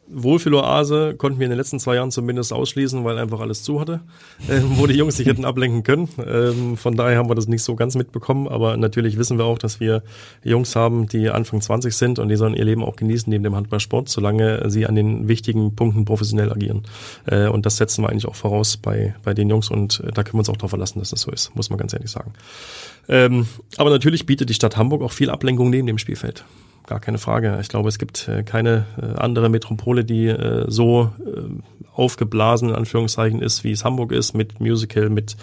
Wohlfühloase 0.09 1.15
konnten 1.15 1.39
wir 1.39 1.45
in 1.45 1.51
den 1.51 1.57
letzten 1.57 1.79
zwei 1.79 1.95
Jahren 1.95 2.11
zumindest 2.11 2.53
ausschließen, 2.53 3.03
weil 3.03 3.17
einfach 3.17 3.39
alles 3.39 3.63
zu 3.63 3.79
hatte, 3.79 4.01
äh, 4.47 4.61
wo 4.75 4.87
die 4.87 4.95
Jungs 4.95 5.17
sich 5.17 5.27
hätten 5.27 5.45
ablenken 5.45 5.83
können. 5.83 6.09
Ähm, 6.25 6.77
von 6.77 6.95
daher 6.95 7.17
haben 7.17 7.29
wir 7.29 7.35
das 7.35 7.47
nicht 7.47 7.63
so 7.63 7.75
ganz 7.75 7.95
mitbekommen, 7.95 8.47
aber 8.47 8.77
natürlich 8.77 9.17
wissen 9.17 9.37
wir 9.37 9.45
auch, 9.45 9.57
dass 9.57 9.79
wir 9.79 10.03
Jungs 10.43 10.75
haben, 10.75 11.07
die 11.07 11.29
Anfang 11.29 11.61
20 11.61 11.95
sind 11.95 12.19
und 12.19 12.29
die 12.29 12.35
sollen 12.35 12.53
ihr 12.53 12.65
Leben 12.65 12.83
auch 12.83 12.95
genießen 12.95 13.29
neben 13.29 13.43
dem 13.43 13.55
Handballsport, 13.55 14.09
solange 14.09 14.69
sie 14.69 14.85
an 14.85 14.95
den 14.95 15.27
wichtigen 15.27 15.75
Punkten 15.75 16.05
professionell 16.05 16.51
agieren. 16.51 16.83
Äh, 17.25 17.47
und 17.47 17.65
das 17.65 17.77
setzen 17.77 18.03
wir 18.03 18.09
eigentlich 18.09 18.27
auch 18.27 18.35
voraus 18.35 18.77
bei, 18.77 19.15
bei 19.23 19.33
den 19.33 19.49
Jungs 19.49 19.69
und 19.69 20.01
äh, 20.01 20.11
da 20.11 20.23
können 20.23 20.35
wir 20.35 20.39
uns 20.39 20.49
auch 20.49 20.57
darauf 20.57 20.71
verlassen, 20.71 20.99
dass 20.99 21.09
das 21.09 21.21
so 21.21 21.31
ist, 21.31 21.55
muss 21.55 21.69
man 21.69 21.77
ganz 21.77 21.93
ehrlich 21.93 22.11
sagen. 22.11 22.33
Ähm, 23.09 23.47
aber 23.77 23.89
natürlich 23.89 24.25
bietet 24.25 24.49
die 24.49 24.53
Stadt 24.53 24.77
Hamburg 24.77 25.01
auch 25.01 25.11
viel 25.11 25.29
Ablenkung 25.29 25.69
neben 25.69 25.87
dem 25.87 25.97
Spielfeld 25.97 26.45
gar 26.87 26.99
keine 26.99 27.19
Frage. 27.19 27.59
Ich 27.61 27.67
glaube, 27.69 27.89
es 27.89 27.99
gibt 27.99 28.27
äh, 28.27 28.43
keine 28.43 28.85
äh, 28.99 29.19
andere 29.19 29.49
Metropole, 29.49 30.03
die 30.03 30.27
äh, 30.27 30.65
so 30.67 31.11
aufgeblasen 31.93 32.69
in 32.69 32.75
Anführungszeichen 32.75 33.41
ist, 33.41 33.63
wie 33.63 33.71
es 33.71 33.83
Hamburg 33.83 34.11
ist, 34.11 34.33
mit 34.33 34.59
Musical, 34.59 35.09
mit 35.09 35.35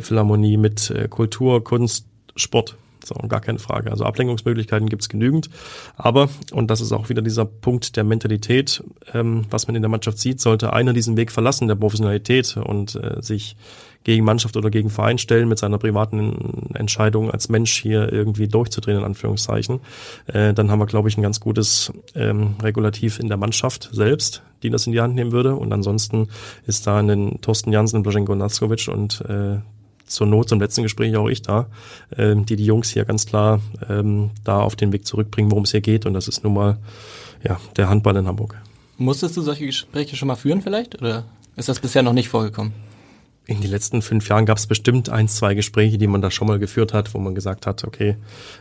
Philharmonie, 0.00 0.56
mit 0.56 0.94
Kultur, 1.10 1.62
Kunst, 1.62 2.06
Sport. 2.36 2.76
So, 3.04 3.14
gar 3.28 3.40
keine 3.40 3.58
Frage. 3.58 3.90
Also 3.90 4.04
Ablenkungsmöglichkeiten 4.04 4.88
gibt's 4.88 5.08
genügend. 5.08 5.50
Aber, 5.96 6.28
und 6.52 6.70
das 6.70 6.80
ist 6.80 6.92
auch 6.92 7.08
wieder 7.08 7.22
dieser 7.22 7.44
Punkt 7.44 7.96
der 7.96 8.04
Mentalität, 8.04 8.82
ähm, 9.12 9.44
was 9.50 9.66
man 9.66 9.76
in 9.76 9.82
der 9.82 9.88
Mannschaft 9.90 10.18
sieht, 10.18 10.40
sollte 10.40 10.72
einer 10.72 10.92
diesen 10.92 11.16
Weg 11.16 11.32
verlassen, 11.32 11.68
der 11.68 11.74
Professionalität 11.74 12.56
und 12.56 12.94
äh, 12.94 13.20
sich 13.20 13.56
gegen 14.04 14.24
Mannschaft 14.24 14.56
oder 14.56 14.70
gegen 14.70 14.90
Verein 14.90 15.18
stellen, 15.18 15.48
mit 15.48 15.58
seiner 15.58 15.78
privaten 15.78 16.70
Entscheidung 16.74 17.30
als 17.30 17.48
Mensch 17.48 17.80
hier 17.80 18.12
irgendwie 18.12 18.48
durchzudrehen, 18.48 18.98
in 18.98 19.04
Anführungszeichen, 19.04 19.80
äh, 20.26 20.54
dann 20.54 20.70
haben 20.70 20.78
wir, 20.78 20.86
glaube 20.86 21.08
ich, 21.08 21.18
ein 21.18 21.22
ganz 21.22 21.40
gutes 21.40 21.92
ähm, 22.14 22.54
Regulativ 22.62 23.18
in 23.18 23.28
der 23.28 23.36
Mannschaft 23.36 23.90
selbst, 23.92 24.42
die 24.62 24.70
das 24.70 24.86
in 24.86 24.92
die 24.92 25.00
Hand 25.00 25.14
nehmen 25.14 25.32
würde. 25.32 25.54
Und 25.54 25.72
ansonsten 25.72 26.28
ist 26.66 26.86
da 26.86 26.98
in 27.00 27.08
den 27.08 27.40
Thorsten 27.40 27.72
Jansen, 27.72 28.02
Blaženko 28.02 28.34
Nackovic 28.34 28.88
und 28.88 29.20
äh, 29.28 29.58
zur 30.06 30.26
Not 30.26 30.48
zum 30.48 30.60
letzten 30.60 30.82
Gespräch 30.82 31.16
auch 31.16 31.28
ich 31.28 31.42
da, 31.42 31.66
ähm, 32.16 32.44
die 32.46 32.56
die 32.56 32.64
Jungs 32.64 32.90
hier 32.90 33.04
ganz 33.04 33.26
klar 33.26 33.60
ähm, 33.88 34.30
da 34.44 34.60
auf 34.60 34.76
den 34.76 34.92
Weg 34.92 35.06
zurückbringen, 35.06 35.50
worum 35.50 35.64
es 35.64 35.70
hier 35.70 35.80
geht. 35.80 36.06
Und 36.06 36.14
das 36.14 36.26
ist 36.26 36.42
nun 36.42 36.54
mal 36.54 36.78
ja, 37.44 37.60
der 37.76 37.88
Handball 37.88 38.16
in 38.16 38.26
Hamburg. 38.26 38.56
Musstest 38.96 39.36
du 39.36 39.42
solche 39.42 39.66
Gespräche 39.66 40.16
schon 40.16 40.28
mal 40.28 40.36
führen 40.36 40.62
vielleicht? 40.62 41.00
Oder 41.00 41.24
ist 41.56 41.68
das 41.68 41.80
bisher 41.80 42.02
noch 42.02 42.12
nicht 42.12 42.28
vorgekommen? 42.28 42.72
In 43.50 43.60
den 43.60 43.70
letzten 43.72 44.00
fünf 44.00 44.28
Jahren 44.28 44.46
gab 44.46 44.58
es 44.58 44.68
bestimmt 44.68 45.08
ein, 45.08 45.26
zwei 45.26 45.54
Gespräche, 45.54 45.98
die 45.98 46.06
man 46.06 46.22
da 46.22 46.30
schon 46.30 46.46
mal 46.46 46.60
geführt 46.60 46.94
hat, 46.94 47.14
wo 47.14 47.18
man 47.18 47.34
gesagt 47.34 47.66
hat, 47.66 47.82
okay, 47.82 48.16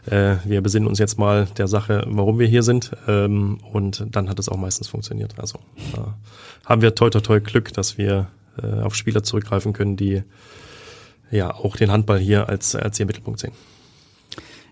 äh, 0.09 0.37
wir 0.45 0.61
besinnen 0.61 0.87
uns 0.87 0.97
jetzt 0.97 1.19
mal 1.19 1.47
der 1.57 1.67
Sache, 1.67 2.03
warum 2.07 2.39
wir 2.39 2.47
hier 2.47 2.63
sind. 2.63 2.91
Ähm, 3.07 3.59
und 3.71 4.03
dann 4.09 4.27
hat 4.27 4.39
es 4.39 4.49
auch 4.49 4.57
meistens 4.57 4.87
funktioniert. 4.87 5.35
Also 5.37 5.59
äh, 5.93 5.99
haben 6.65 6.81
wir 6.81 6.95
toi 6.95 7.11
toi 7.11 7.19
toi 7.19 7.39
Glück, 7.39 7.71
dass 7.71 7.99
wir 7.99 8.29
äh, 8.63 8.81
auf 8.81 8.95
Spieler 8.95 9.21
zurückgreifen 9.21 9.73
können, 9.73 9.95
die 9.95 10.23
ja 11.29 11.53
auch 11.53 11.75
den 11.75 11.91
Handball 11.91 12.17
hier 12.17 12.49
als, 12.49 12.75
als 12.75 12.99
ihr 12.99 13.05
Mittelpunkt 13.05 13.39
sehen. 13.39 13.53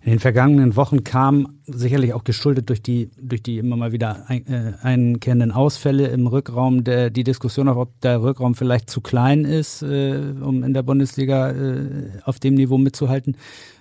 In 0.07 0.11
den 0.11 0.19
vergangenen 0.19 0.77
Wochen 0.77 1.03
kam 1.03 1.59
sicherlich 1.65 2.13
auch 2.13 2.23
geschuldet 2.23 2.69
durch 2.69 2.81
die, 2.81 3.09
durch 3.21 3.43
die 3.43 3.57
immer 3.57 3.75
mal 3.75 3.91
wieder 3.91 4.29
ein, 4.29 4.47
äh, 4.47 4.71
einkehrenden 4.81 5.51
Ausfälle 5.51 6.07
im 6.07 6.27
Rückraum 6.27 6.85
der, 6.85 7.09
die 7.09 7.25
Diskussion, 7.25 7.67
auch, 7.67 7.75
ob 7.75 7.99
der 7.99 8.21
Rückraum 8.21 8.55
vielleicht 8.55 8.89
zu 8.89 9.01
klein 9.01 9.43
ist, 9.43 9.81
äh, 9.81 10.33
um 10.39 10.63
in 10.63 10.73
der 10.73 10.83
Bundesliga 10.83 11.51
äh, 11.51 12.21
auf 12.23 12.39
dem 12.39 12.53
Niveau 12.53 12.77
mitzuhalten. 12.77 13.35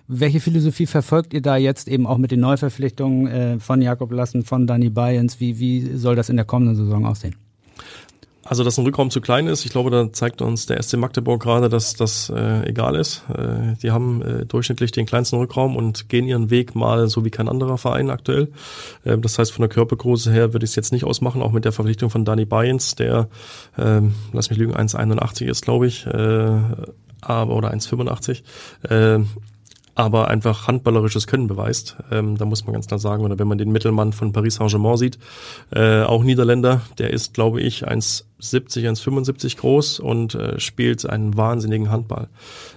Welche 0.08 0.40
Philosophie 0.40 0.86
verfolgt 0.86 1.32
ihr 1.32 1.42
da 1.42 1.58
jetzt 1.58 1.86
eben 1.86 2.08
auch 2.08 2.18
mit 2.18 2.32
den 2.32 2.40
Neuverpflichtungen 2.40 3.26
äh, 3.28 3.58
von 3.60 3.80
Jakob 3.80 4.10
Lassen, 4.10 4.42
von 4.42 4.66
Danny 4.66 4.90
Bayens? 4.90 5.38
Wie, 5.38 5.60
wie 5.60 5.96
soll 5.96 6.16
das 6.16 6.28
in 6.28 6.34
der 6.34 6.44
kommenden 6.44 6.74
Saison 6.74 7.06
aussehen? 7.06 7.36
Also, 8.48 8.62
dass 8.62 8.78
ein 8.78 8.84
Rückraum 8.84 9.10
zu 9.10 9.20
klein 9.20 9.48
ist, 9.48 9.64
ich 9.64 9.72
glaube, 9.72 9.90
da 9.90 10.12
zeigt 10.12 10.40
uns 10.40 10.66
der 10.66 10.80
SC 10.80 10.96
Magdeburg 10.96 11.42
gerade, 11.42 11.68
dass 11.68 11.94
das 11.94 12.30
äh, 12.30 12.68
egal 12.68 12.94
ist. 12.94 13.24
Äh, 13.28 13.76
die 13.82 13.90
haben 13.90 14.22
äh, 14.22 14.46
durchschnittlich 14.46 14.92
den 14.92 15.04
kleinsten 15.04 15.36
Rückraum 15.36 15.74
und 15.74 16.08
gehen 16.08 16.28
ihren 16.28 16.48
Weg 16.48 16.76
mal 16.76 17.08
so 17.08 17.24
wie 17.24 17.30
kein 17.30 17.48
anderer 17.48 17.76
Verein 17.76 18.08
aktuell. 18.08 18.52
Äh, 19.04 19.18
das 19.18 19.38
heißt, 19.38 19.50
von 19.50 19.62
der 19.62 19.68
Körpergröße 19.68 20.30
her 20.30 20.52
würde 20.52 20.64
ich 20.64 20.70
es 20.70 20.76
jetzt 20.76 20.92
nicht 20.92 21.04
ausmachen, 21.04 21.42
auch 21.42 21.50
mit 21.50 21.64
der 21.64 21.72
Verpflichtung 21.72 22.08
von 22.08 22.24
Danny 22.24 22.44
Bayens, 22.44 22.94
der, 22.94 23.28
äh, 23.76 24.00
lass 24.32 24.50
mich 24.50 24.58
lügen, 24.58 24.76
1,81 24.76 25.46
ist, 25.46 25.62
glaube 25.62 25.88
ich, 25.88 26.06
äh, 26.06 26.60
aber 27.20 27.56
oder 27.56 27.72
1,85. 27.72 28.42
Äh, 28.88 29.24
aber 29.96 30.28
einfach 30.28 30.68
handballerisches 30.68 31.26
Können 31.26 31.48
beweist. 31.48 31.96
Ähm, 32.12 32.36
da 32.36 32.44
muss 32.44 32.64
man 32.64 32.74
ganz 32.74 32.86
klar 32.86 33.00
sagen, 33.00 33.24
oder 33.24 33.38
wenn 33.38 33.48
man 33.48 33.58
den 33.58 33.72
Mittelmann 33.72 34.12
von 34.12 34.32
Paris 34.32 34.56
Saint-Germain 34.56 34.98
sieht, 34.98 35.18
äh, 35.74 36.02
auch 36.02 36.22
Niederländer, 36.22 36.82
der 36.98 37.12
ist, 37.12 37.32
glaube 37.32 37.62
ich, 37.62 37.88
1,70, 37.88 38.86
1,75 38.86 39.56
groß 39.56 39.98
und 39.98 40.34
äh, 40.34 40.60
spielt 40.60 41.08
einen 41.08 41.36
wahnsinnigen 41.36 41.90
Handball. 41.90 42.28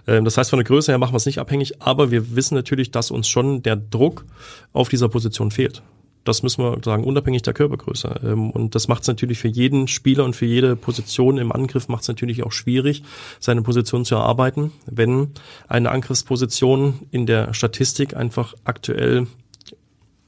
Ähm, 0.08 0.24
das 0.24 0.38
heißt, 0.38 0.50
von 0.50 0.60
der 0.60 0.66
Größe 0.66 0.94
her 0.94 0.98
machen 0.98 1.14
wir 1.14 1.18
es 1.18 1.26
nicht 1.26 1.40
abhängig, 1.40 1.82
aber 1.82 2.10
wir 2.10 2.36
wissen 2.38 2.56
natürlich, 2.56 2.90
dass 2.90 3.12
uns 3.12 3.28
schon 3.28 3.62
der 3.64 3.76
Druck 3.76 4.26
auf 4.72 4.88
dieser 4.88 5.10
Position 5.10 5.52
fehlt. 5.52 5.84
Das 6.30 6.44
müssen 6.44 6.64
wir 6.64 6.78
sagen, 6.84 7.04
unabhängig 7.04 7.42
der 7.42 7.54
Körpergröße. 7.54 8.22
Ähm, 8.24 8.52
und 8.52 8.76
das 8.76 8.88
macht 8.88 9.02
es 9.02 9.08
natürlich 9.08 9.40
für 9.40 9.48
jeden 9.48 9.88
Spieler 9.88 10.26
und 10.26 10.36
für 10.36 10.46
jede 10.46 10.76
Position 10.76 11.38
im 11.38 11.52
Angriff 11.52 11.88
macht 11.88 12.04
es 12.04 12.08
natürlich 12.08 12.44
auch 12.44 12.52
schwierig, 12.52 13.04
seine 13.40 13.62
Position 13.62 14.06
zu 14.06 14.16
erarbeiten, 14.16 14.72
wenn 14.86 15.32
eine 15.68 15.92
Angriffsposition 15.92 17.00
in 17.12 17.26
der 17.26 17.54
Statistik 17.54 18.16
einfach 18.16 18.54
aktuell 18.64 19.28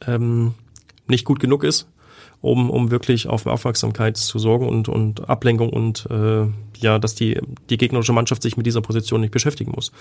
ähm, 0.07 0.55
nicht 1.07 1.25
gut 1.25 1.39
genug 1.39 1.63
ist 1.63 1.90
um, 2.41 2.69
um 2.69 2.91
wirklich 2.91 3.27
auf 3.27 3.45
Aufmerksamkeit 3.45 4.17
zu 4.17 4.39
sorgen 4.39 4.67
und, 4.67 4.89
und 4.89 5.29
Ablenkung 5.29 5.69
und 5.69 6.07
äh, 6.09 6.47
ja, 6.79 6.97
dass 6.97 7.13
die, 7.15 7.39
die 7.69 7.77
gegnerische 7.77 8.13
Mannschaft 8.13 8.41
sich 8.41 8.57
mit 8.57 8.65
dieser 8.65 8.81
Position 8.81 9.21
nicht 9.21 9.31
beschäftigen 9.31 9.71
muss. 9.75 9.91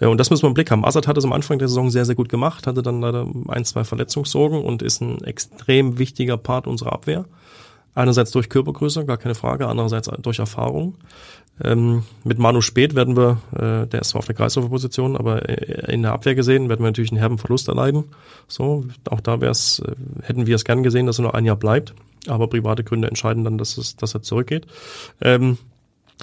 Ja, 0.00 0.08
und 0.08 0.18
das 0.18 0.30
müssen 0.30 0.42
wir 0.44 0.48
im 0.48 0.54
Blick 0.54 0.70
haben. 0.70 0.84
Assad 0.84 1.08
hat 1.08 1.18
es 1.18 1.24
am 1.24 1.32
Anfang 1.32 1.58
der 1.58 1.68
Saison 1.68 1.90
sehr, 1.90 2.04
sehr 2.04 2.14
gut 2.14 2.28
gemacht, 2.28 2.66
hatte 2.66 2.82
dann 2.82 3.00
leider 3.00 3.26
ein, 3.48 3.64
zwei 3.64 3.84
Verletzungssorgen 3.84 4.62
und 4.62 4.82
ist 4.82 5.00
ein 5.00 5.22
extrem 5.24 5.98
wichtiger 5.98 6.36
Part 6.36 6.66
unserer 6.66 6.92
Abwehr. 6.92 7.24
Einerseits 7.98 8.30
durch 8.30 8.48
Körpergröße, 8.48 9.04
gar 9.06 9.16
keine 9.16 9.34
Frage, 9.34 9.66
andererseits 9.66 10.08
durch 10.22 10.38
Erfahrung. 10.38 10.94
Ähm, 11.60 12.04
mit 12.22 12.38
Manu 12.38 12.60
Spät 12.60 12.94
werden 12.94 13.16
wir, 13.16 13.38
äh, 13.56 13.88
der 13.88 14.02
ist 14.02 14.10
zwar 14.10 14.20
auf 14.20 14.26
der 14.26 14.36
Kreisläuferposition, 14.36 15.16
aber 15.16 15.48
äh, 15.48 15.92
in 15.92 16.02
der 16.02 16.12
Abwehr 16.12 16.36
gesehen, 16.36 16.68
werden 16.68 16.82
wir 16.84 16.90
natürlich 16.90 17.10
einen 17.10 17.18
herben 17.18 17.38
Verlust 17.38 17.66
erleiden. 17.66 18.04
So, 18.46 18.84
auch 19.10 19.20
da 19.20 19.40
wär's, 19.40 19.80
äh, 19.80 19.96
hätten 20.22 20.46
wir 20.46 20.54
es 20.54 20.64
gern 20.64 20.84
gesehen, 20.84 21.06
dass 21.06 21.18
er 21.18 21.22
nur 21.22 21.34
ein 21.34 21.44
Jahr 21.44 21.56
bleibt. 21.56 21.92
Aber 22.28 22.46
private 22.46 22.84
Gründe 22.84 23.08
entscheiden 23.08 23.42
dann, 23.42 23.58
dass, 23.58 23.76
es, 23.76 23.96
dass 23.96 24.14
er 24.14 24.22
zurückgeht. 24.22 24.68
Ähm, 25.20 25.58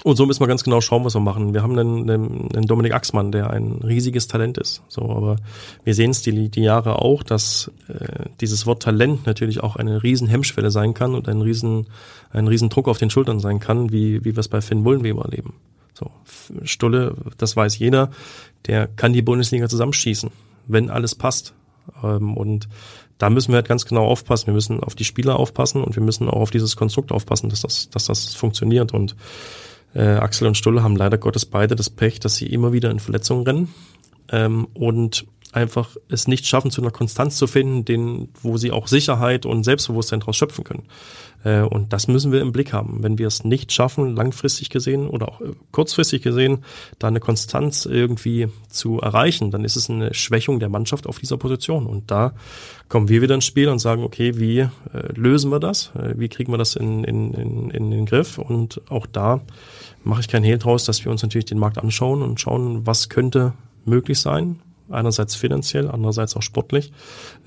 und 0.03 0.17
so 0.17 0.25
müssen 0.25 0.41
wir 0.41 0.47
ganz 0.47 0.63
genau 0.63 0.81
schauen, 0.81 1.05
was 1.05 1.15
wir 1.15 1.21
machen. 1.21 1.53
Wir 1.53 1.63
haben 1.63 1.77
einen, 1.77 2.09
einen, 2.09 2.49
einen 2.53 2.67
Dominik 2.67 2.93
Axmann, 2.93 3.31
der 3.31 3.49
ein 3.49 3.79
riesiges 3.83 4.27
Talent 4.27 4.57
ist. 4.57 4.81
So, 4.89 5.03
aber 5.03 5.37
wir 5.83 5.95
sehen 5.95 6.11
es 6.11 6.21
die, 6.21 6.49
die 6.49 6.61
Jahre 6.61 7.01
auch, 7.01 7.23
dass 7.23 7.71
äh, 7.87 8.25
dieses 8.41 8.65
Wort 8.65 8.83
Talent 8.83 9.25
natürlich 9.25 9.63
auch 9.63 9.77
eine 9.77 10.03
riesen 10.03 10.27
Hemmschwelle 10.27 10.69
sein 10.69 10.93
kann 10.93 11.15
und 11.15 11.29
ein 11.29 11.41
riesen, 11.41 11.87
ein 12.31 12.47
riesen 12.47 12.69
Druck 12.69 12.87
auf 12.87 12.97
den 12.97 13.09
Schultern 13.09 13.39
sein 13.39 13.59
kann, 13.59 13.91
wie, 13.91 14.23
wie 14.25 14.35
wir 14.35 14.39
es 14.39 14.49
bei 14.49 14.59
Finn 14.59 14.81
Mullenweber 14.81 15.23
erleben. 15.23 15.53
So, 15.93 16.11
Stulle, 16.63 17.15
das 17.37 17.55
weiß 17.55 17.79
jeder, 17.79 18.11
der 18.67 18.87
kann 18.87 19.13
die 19.13 19.21
Bundesliga 19.21 19.69
zusammenschießen, 19.69 20.29
wenn 20.67 20.89
alles 20.89 21.15
passt. 21.15 21.53
Ähm, 22.03 22.35
und 22.35 22.67
da 23.17 23.29
müssen 23.29 23.53
wir 23.53 23.57
halt 23.57 23.69
ganz 23.69 23.85
genau 23.85 24.05
aufpassen. 24.05 24.47
Wir 24.47 24.53
müssen 24.53 24.81
auf 24.81 24.95
die 24.95 25.05
Spieler 25.05 25.39
aufpassen 25.39 25.81
und 25.81 25.95
wir 25.95 26.03
müssen 26.03 26.29
auch 26.29 26.41
auf 26.41 26.51
dieses 26.51 26.75
Konstrukt 26.75 27.13
aufpassen, 27.13 27.49
dass 27.49 27.61
das, 27.61 27.89
dass 27.89 28.05
das 28.05 28.35
funktioniert. 28.35 28.93
Und 28.93 29.15
äh, 29.95 30.01
Axel 30.01 30.47
und 30.47 30.55
Stulle 30.57 30.83
haben 30.83 30.95
leider 30.95 31.17
Gottes 31.17 31.45
beide 31.45 31.75
das 31.75 31.89
Pech, 31.89 32.19
dass 32.19 32.35
sie 32.35 32.47
immer 32.47 32.73
wieder 32.73 32.91
in 32.91 32.99
Verletzungen 32.99 33.43
rennen. 33.43 33.73
Ähm, 34.31 34.67
und 34.73 35.25
einfach 35.55 35.95
es 36.09 36.27
nicht 36.27 36.45
schaffen, 36.45 36.71
zu 36.71 36.81
einer 36.81 36.91
Konstanz 36.91 37.37
zu 37.37 37.47
finden, 37.47 37.85
den, 37.85 38.29
wo 38.41 38.57
sie 38.57 38.71
auch 38.71 38.87
Sicherheit 38.87 39.45
und 39.45 39.63
Selbstbewusstsein 39.63 40.19
daraus 40.19 40.35
schöpfen 40.35 40.63
können. 40.63 40.83
Äh, 41.45 41.61
und 41.61 41.93
das 41.93 42.07
müssen 42.07 42.31
wir 42.31 42.41
im 42.41 42.51
Blick 42.51 42.73
haben. 42.73 43.01
Wenn 43.01 43.17
wir 43.17 43.27
es 43.27 43.45
nicht 43.45 43.71
schaffen, 43.71 44.15
langfristig 44.15 44.69
gesehen 44.69 45.07
oder 45.07 45.29
auch 45.29 45.41
äh, 45.41 45.53
kurzfristig 45.71 46.21
gesehen, 46.21 46.65
da 46.99 47.07
eine 47.07 47.21
Konstanz 47.21 47.85
irgendwie 47.85 48.49
zu 48.67 48.99
erreichen, 48.99 49.51
dann 49.51 49.63
ist 49.63 49.77
es 49.77 49.89
eine 49.89 50.13
Schwächung 50.13 50.59
der 50.59 50.69
Mannschaft 50.69 51.07
auf 51.07 51.19
dieser 51.19 51.37
Position. 51.37 51.85
Und 51.85 52.11
da 52.11 52.33
kommen 52.89 53.07
wir 53.07 53.21
wieder 53.21 53.35
ins 53.35 53.45
Spiel 53.45 53.69
und 53.69 53.79
sagen, 53.79 54.03
okay, 54.03 54.37
wie 54.37 54.59
äh, 54.59 54.69
lösen 55.15 55.51
wir 55.51 55.59
das? 55.59 55.91
Wie 56.15 56.27
kriegen 56.27 56.51
wir 56.51 56.57
das 56.57 56.75
in, 56.75 57.03
in, 57.03 57.33
in, 57.33 57.69
in 57.69 57.91
den 57.91 58.05
Griff? 58.05 58.37
Und 58.37 58.81
auch 58.89 59.05
da 59.05 59.41
mache 60.03 60.21
ich 60.21 60.27
kein 60.27 60.43
Hehl 60.43 60.57
draus, 60.57 60.85
dass 60.85 61.05
wir 61.05 61.11
uns 61.11 61.23
natürlich 61.23 61.45
den 61.45 61.59
Markt 61.59 61.77
anschauen 61.77 62.21
und 62.21 62.39
schauen, 62.41 62.85
was 62.85 63.09
könnte 63.09 63.53
möglich 63.85 64.19
sein. 64.19 64.59
Einerseits 64.89 65.35
finanziell, 65.35 65.89
andererseits 65.89 66.35
auch 66.35 66.41
sportlich. 66.41 66.91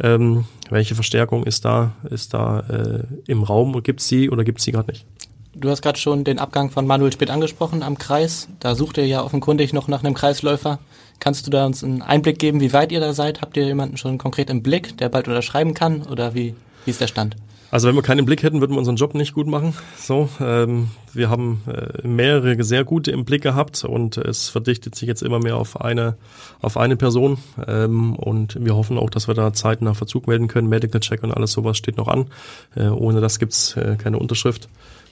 Ähm, 0.01 0.45
welche 0.70 0.95
Verstärkung 0.95 1.45
ist 1.45 1.64
da, 1.64 1.93
ist 2.11 2.34
da 2.34 2.61
äh, 2.61 3.03
im 3.26 3.43
Raum? 3.43 3.82
Gibt 3.82 4.01
sie 4.01 4.28
oder 4.30 4.45
gibt 4.45 4.61
sie 4.61 4.72
gerade 4.72 4.91
nicht? 4.91 5.07
Du 5.55 5.70
hast 5.70 5.82
gerade 5.82 5.99
schon 5.99 6.24
den 6.24 6.39
Abgang 6.39 6.70
von 6.70 6.86
Manuel 6.86 7.12
Spät 7.12 7.30
angesprochen 7.30 7.82
am 7.82 7.99
Kreis. 7.99 8.49
Da 8.61 8.74
sucht 8.74 8.97
ihr 8.99 9.07
ja 9.07 9.22
offenkundig 9.22 9.72
noch 9.72 9.89
nach 9.89 10.05
einem 10.05 10.14
Kreisläufer. 10.14 10.78
Kannst 11.20 11.47
du 11.47 11.51
da 11.51 11.66
uns 11.66 11.82
einen 11.82 12.03
Einblick 12.03 12.39
geben, 12.39 12.61
wie 12.61 12.72
weit 12.72 12.93
ihr 12.93 13.01
da 13.01 13.12
seid? 13.12 13.41
Habt 13.41 13.57
ihr 13.57 13.64
jemanden 13.64 13.97
schon 13.97 14.18
konkret 14.18 14.51
im 14.51 14.62
Blick, 14.62 14.97
der 14.99 15.09
bald 15.09 15.26
unterschreiben 15.26 15.74
kann? 15.74 16.03
Oder 16.03 16.34
wie, 16.34 16.55
wie 16.84 16.91
ist 16.91 17.01
der 17.01 17.09
Stand? 17.09 17.36
Also 17.71 17.87
wenn 17.87 17.95
wir 17.95 18.03
keinen 18.03 18.25
Blick 18.25 18.43
hätten, 18.43 18.61
würden 18.61 18.73
wir 18.73 18.79
unseren 18.79 18.97
Job 18.97 19.14
nicht 19.14 19.35
gut 19.35 19.47
machen. 19.47 19.75
So, 19.99 20.31
ähm, 20.41 20.89
wir 21.12 21.29
haben 21.29 21.62
äh, 21.66 22.07
mehrere 22.07 22.62
sehr 22.64 22.83
gute 22.85 23.11
im 23.11 23.27
Blick 23.27 23.43
gehabt 23.43 23.85
und 23.85 24.16
es 24.16 24.49
verdichtet 24.49 24.95
sich 24.95 25.07
jetzt 25.07 25.23
immer 25.23 25.39
mehr 25.39 25.57
auf 25.57 25.81
eine 25.81 26.16
auf 26.62 26.79
eine 26.79 26.97
Person 26.97 27.37
ähm, 27.66 28.16
und 28.16 28.64
wir 28.64 28.75
hoffen 28.75 28.97
auch, 28.97 29.11
dass 29.11 29.29
wir 29.29 29.35
da 29.35 29.53
zeitnah 29.53 29.93
Verzug 29.93 30.27
melden 30.27 30.49
können. 30.49 30.69
Medical 30.69 31.01
Check 31.01 31.23
und 31.23 31.33
alles 31.33 31.53
sowas 31.53 31.77
steht 31.77 31.99
noch 31.99 32.09
an. 32.09 32.29
Äh, 32.75 32.89
ohne 32.89 33.21
das 33.21 33.39
gibt's 33.39 33.77
äh, 33.77 33.97
keine 33.97 34.19
Unterschrift. 34.19 34.69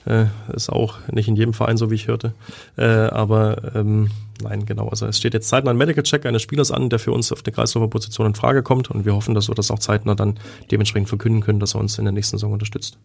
Äh, 0.07 0.27
ist 0.53 0.69
auch 0.69 0.99
nicht 1.11 1.27
in 1.27 1.35
jedem 1.35 1.53
Verein 1.53 1.75
so, 1.75 1.91
wie 1.91 1.95
ich 1.95 2.07
hörte. 2.07 2.33
Äh, 2.77 2.85
aber 2.85 3.75
ähm, 3.75 4.09
nein, 4.41 4.65
genau. 4.65 4.87
Also 4.87 5.05
es 5.05 5.17
steht 5.17 5.33
jetzt 5.33 5.49
zeitnah 5.49 5.71
ein 5.71 5.77
Medical 5.77 6.03
Check 6.03 6.25
eines 6.25 6.41
Spielers 6.41 6.71
an, 6.71 6.89
der 6.89 6.99
für 6.99 7.11
uns 7.11 7.31
auf 7.33 7.41
der 7.41 7.51
Kreisläuferposition 7.51 8.27
in 8.27 8.35
Frage 8.35 8.63
kommt. 8.63 8.89
Und 8.89 9.05
wir 9.05 9.13
hoffen, 9.13 9.35
dass 9.35 9.49
wir 9.49 9.55
das 9.55 9.69
auch 9.69 9.79
zeitnah 9.79 10.15
dann 10.15 10.39
dementsprechend 10.71 11.09
verkünden 11.09 11.41
können, 11.41 11.59
dass 11.59 11.75
er 11.75 11.81
uns 11.81 11.97
in 11.97 12.05
der 12.05 12.13
nächsten 12.13 12.37
Saison 12.37 12.53
unterstützt. 12.53 12.97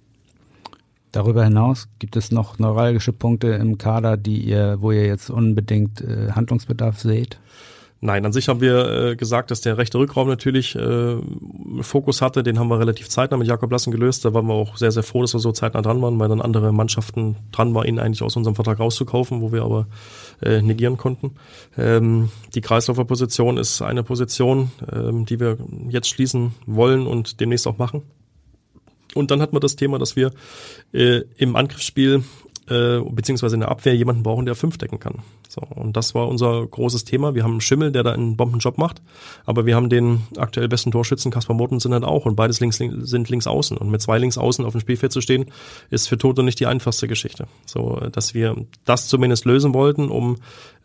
Darüber 1.10 1.44
hinaus 1.44 1.88
gibt 1.98 2.16
es 2.16 2.30
noch 2.30 2.60
neuralgische 2.60 3.12
Punkte 3.12 3.48
im 3.48 3.78
Kader, 3.78 4.16
die 4.16 4.38
ihr, 4.38 4.78
wo 4.80 4.92
ihr 4.92 5.06
jetzt 5.06 5.28
unbedingt 5.28 6.00
äh, 6.00 6.30
Handlungsbedarf 6.32 7.00
seht? 7.00 7.38
Nein, 8.04 8.26
an 8.26 8.32
sich 8.32 8.48
haben 8.48 8.60
wir 8.60 9.10
äh, 9.10 9.16
gesagt, 9.16 9.52
dass 9.52 9.60
der 9.60 9.78
rechte 9.78 9.96
Rückraum 9.96 10.26
natürlich 10.26 10.74
äh, 10.74 11.18
Fokus 11.82 12.20
hatte. 12.20 12.42
Den 12.42 12.58
haben 12.58 12.66
wir 12.66 12.80
relativ 12.80 13.08
zeitnah 13.08 13.36
mit 13.36 13.46
Jakob 13.46 13.70
Lassen 13.70 13.92
gelöst. 13.92 14.24
Da 14.24 14.34
waren 14.34 14.46
wir 14.46 14.54
auch 14.54 14.76
sehr, 14.76 14.90
sehr 14.90 15.04
froh, 15.04 15.20
dass 15.20 15.34
wir 15.34 15.38
so 15.38 15.52
zeitnah 15.52 15.82
dran 15.82 16.02
waren, 16.02 16.18
weil 16.18 16.28
dann 16.28 16.40
andere 16.40 16.72
Mannschaften 16.72 17.36
dran 17.52 17.72
waren, 17.76 17.86
ihn 17.86 18.00
eigentlich 18.00 18.24
aus 18.24 18.34
unserem 18.34 18.56
Vertrag 18.56 18.80
rauszukaufen, 18.80 19.40
wo 19.40 19.52
wir 19.52 19.62
aber 19.62 19.86
äh, 20.42 20.60
negieren 20.62 20.96
konnten. 20.96 21.36
Ähm, 21.78 22.30
die 22.56 22.60
Kreisläuferposition 22.60 23.56
ist 23.56 23.82
eine 23.82 24.02
Position, 24.02 24.72
ähm, 24.92 25.24
die 25.24 25.38
wir 25.38 25.58
jetzt 25.88 26.08
schließen 26.08 26.56
wollen 26.66 27.06
und 27.06 27.38
demnächst 27.38 27.68
auch 27.68 27.78
machen. 27.78 28.02
Und 29.14 29.30
dann 29.30 29.40
hat 29.40 29.52
man 29.52 29.60
das 29.60 29.76
Thema, 29.76 30.00
dass 30.00 30.16
wir 30.16 30.32
äh, 30.92 31.20
im 31.36 31.54
Angriffsspiel 31.54 32.24
äh, 32.72 33.00
beziehungsweise 33.10 33.56
in 33.56 33.60
der 33.60 33.70
Abwehr 33.70 33.94
jemanden 33.94 34.22
brauchen, 34.22 34.46
der 34.46 34.54
fünf 34.54 34.78
decken 34.78 34.98
kann. 34.98 35.16
So, 35.48 35.60
und 35.60 35.96
das 35.96 36.14
war 36.14 36.28
unser 36.28 36.66
großes 36.66 37.04
Thema. 37.04 37.34
Wir 37.34 37.44
haben 37.44 37.60
Schimmel, 37.60 37.92
der 37.92 38.02
da 38.02 38.12
einen 38.12 38.36
Bombenjob 38.36 38.78
macht, 38.78 39.02
aber 39.44 39.66
wir 39.66 39.76
haben 39.76 39.90
den 39.90 40.22
aktuell 40.38 40.68
besten 40.68 40.90
Torschützen, 40.90 41.30
Kaspar 41.30 41.54
Mortensen, 41.54 41.92
halt 41.92 42.04
auch 42.04 42.24
und 42.24 42.34
beides 42.34 42.60
links, 42.60 42.78
sind 42.78 43.28
links 43.28 43.46
außen. 43.46 43.76
Und 43.76 43.90
mit 43.90 44.00
zwei 44.00 44.18
links 44.18 44.38
außen 44.38 44.64
auf 44.64 44.72
dem 44.72 44.80
Spielfeld 44.80 45.12
zu 45.12 45.20
stehen, 45.20 45.46
ist 45.90 46.08
für 46.08 46.16
Toto 46.16 46.42
nicht 46.42 46.58
die 46.60 46.66
einfachste 46.66 47.08
Geschichte. 47.08 47.46
So, 47.66 48.00
dass 48.10 48.32
wir 48.32 48.56
das 48.86 49.08
zumindest 49.08 49.44
lösen 49.44 49.74
wollten, 49.74 50.08
um 50.08 50.36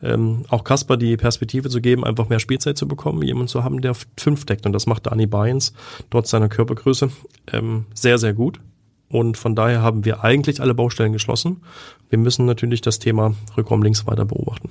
ähm, 0.04 0.44
auch 0.50 0.64
Kaspar 0.66 0.98
die 0.98 1.16
Perspektive 1.16 1.70
zu 1.70 1.80
geben, 1.80 2.04
einfach 2.04 2.28
mehr 2.28 2.40
Spielzeit 2.40 2.78
zu 2.78 2.88
bekommen, 2.88 3.22
jemanden 3.22 3.48
zu 3.48 3.64
haben, 3.64 3.82
der 3.82 3.96
fünf 4.18 4.46
deckt. 4.46 4.66
Und 4.66 4.74
das 4.74 4.86
macht 4.86 5.08
Dani 5.08 5.26
Bayens 5.26 5.74
trotz 6.10 6.30
seiner 6.30 6.50
Körpergröße 6.50 7.10
ähm, 7.54 7.86
sehr, 7.94 8.18
sehr 8.18 8.34
gut. 8.34 8.60
Und 9.10 9.38
von 9.38 9.56
daher 9.56 9.82
haben 9.82 10.06
wir 10.06 10.24
eigentlich 10.24 10.62
alle 10.62 10.74
Baustellen 10.74 11.14
geschlossen. 11.14 11.62
Wir 12.10 12.20
müssen 12.20 12.46
natürlich 12.46 12.82
das 12.82 13.00
Thema 13.00 13.34
Rückraum 13.56 13.82
links 13.82 14.06
weiter 14.06 14.26
beobachten. 14.26 14.70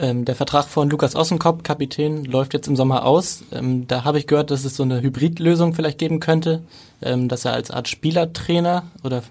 Ähm, 0.00 0.24
der 0.24 0.34
Vertrag 0.34 0.64
von 0.64 0.88
Lukas 0.88 1.14
Ossenkopf, 1.14 1.62
Kapitän, 1.62 2.24
läuft 2.24 2.54
jetzt 2.54 2.66
im 2.66 2.76
Sommer 2.76 3.04
aus. 3.04 3.44
Ähm, 3.52 3.86
da 3.88 4.04
habe 4.04 4.18
ich 4.18 4.26
gehört, 4.26 4.50
dass 4.50 4.64
es 4.64 4.74
so 4.74 4.82
eine 4.82 5.02
Hybridlösung 5.02 5.74
vielleicht 5.74 5.98
geben 5.98 6.18
könnte, 6.18 6.62
ähm, 7.02 7.28
dass 7.28 7.44
er 7.44 7.52
als 7.52 7.70
Art 7.70 7.88
Spielertrainer 7.88 8.84
oder 9.04 9.22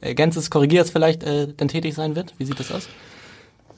ergänzt 0.00 0.38
es, 0.38 0.50
korrigiert 0.50 0.86
es 0.86 0.90
vielleicht, 0.90 1.22
äh, 1.24 1.48
dann 1.54 1.68
tätig 1.68 1.94
sein 1.94 2.16
wird. 2.16 2.32
Wie 2.38 2.44
sieht 2.44 2.58
das 2.58 2.72
aus? 2.72 2.88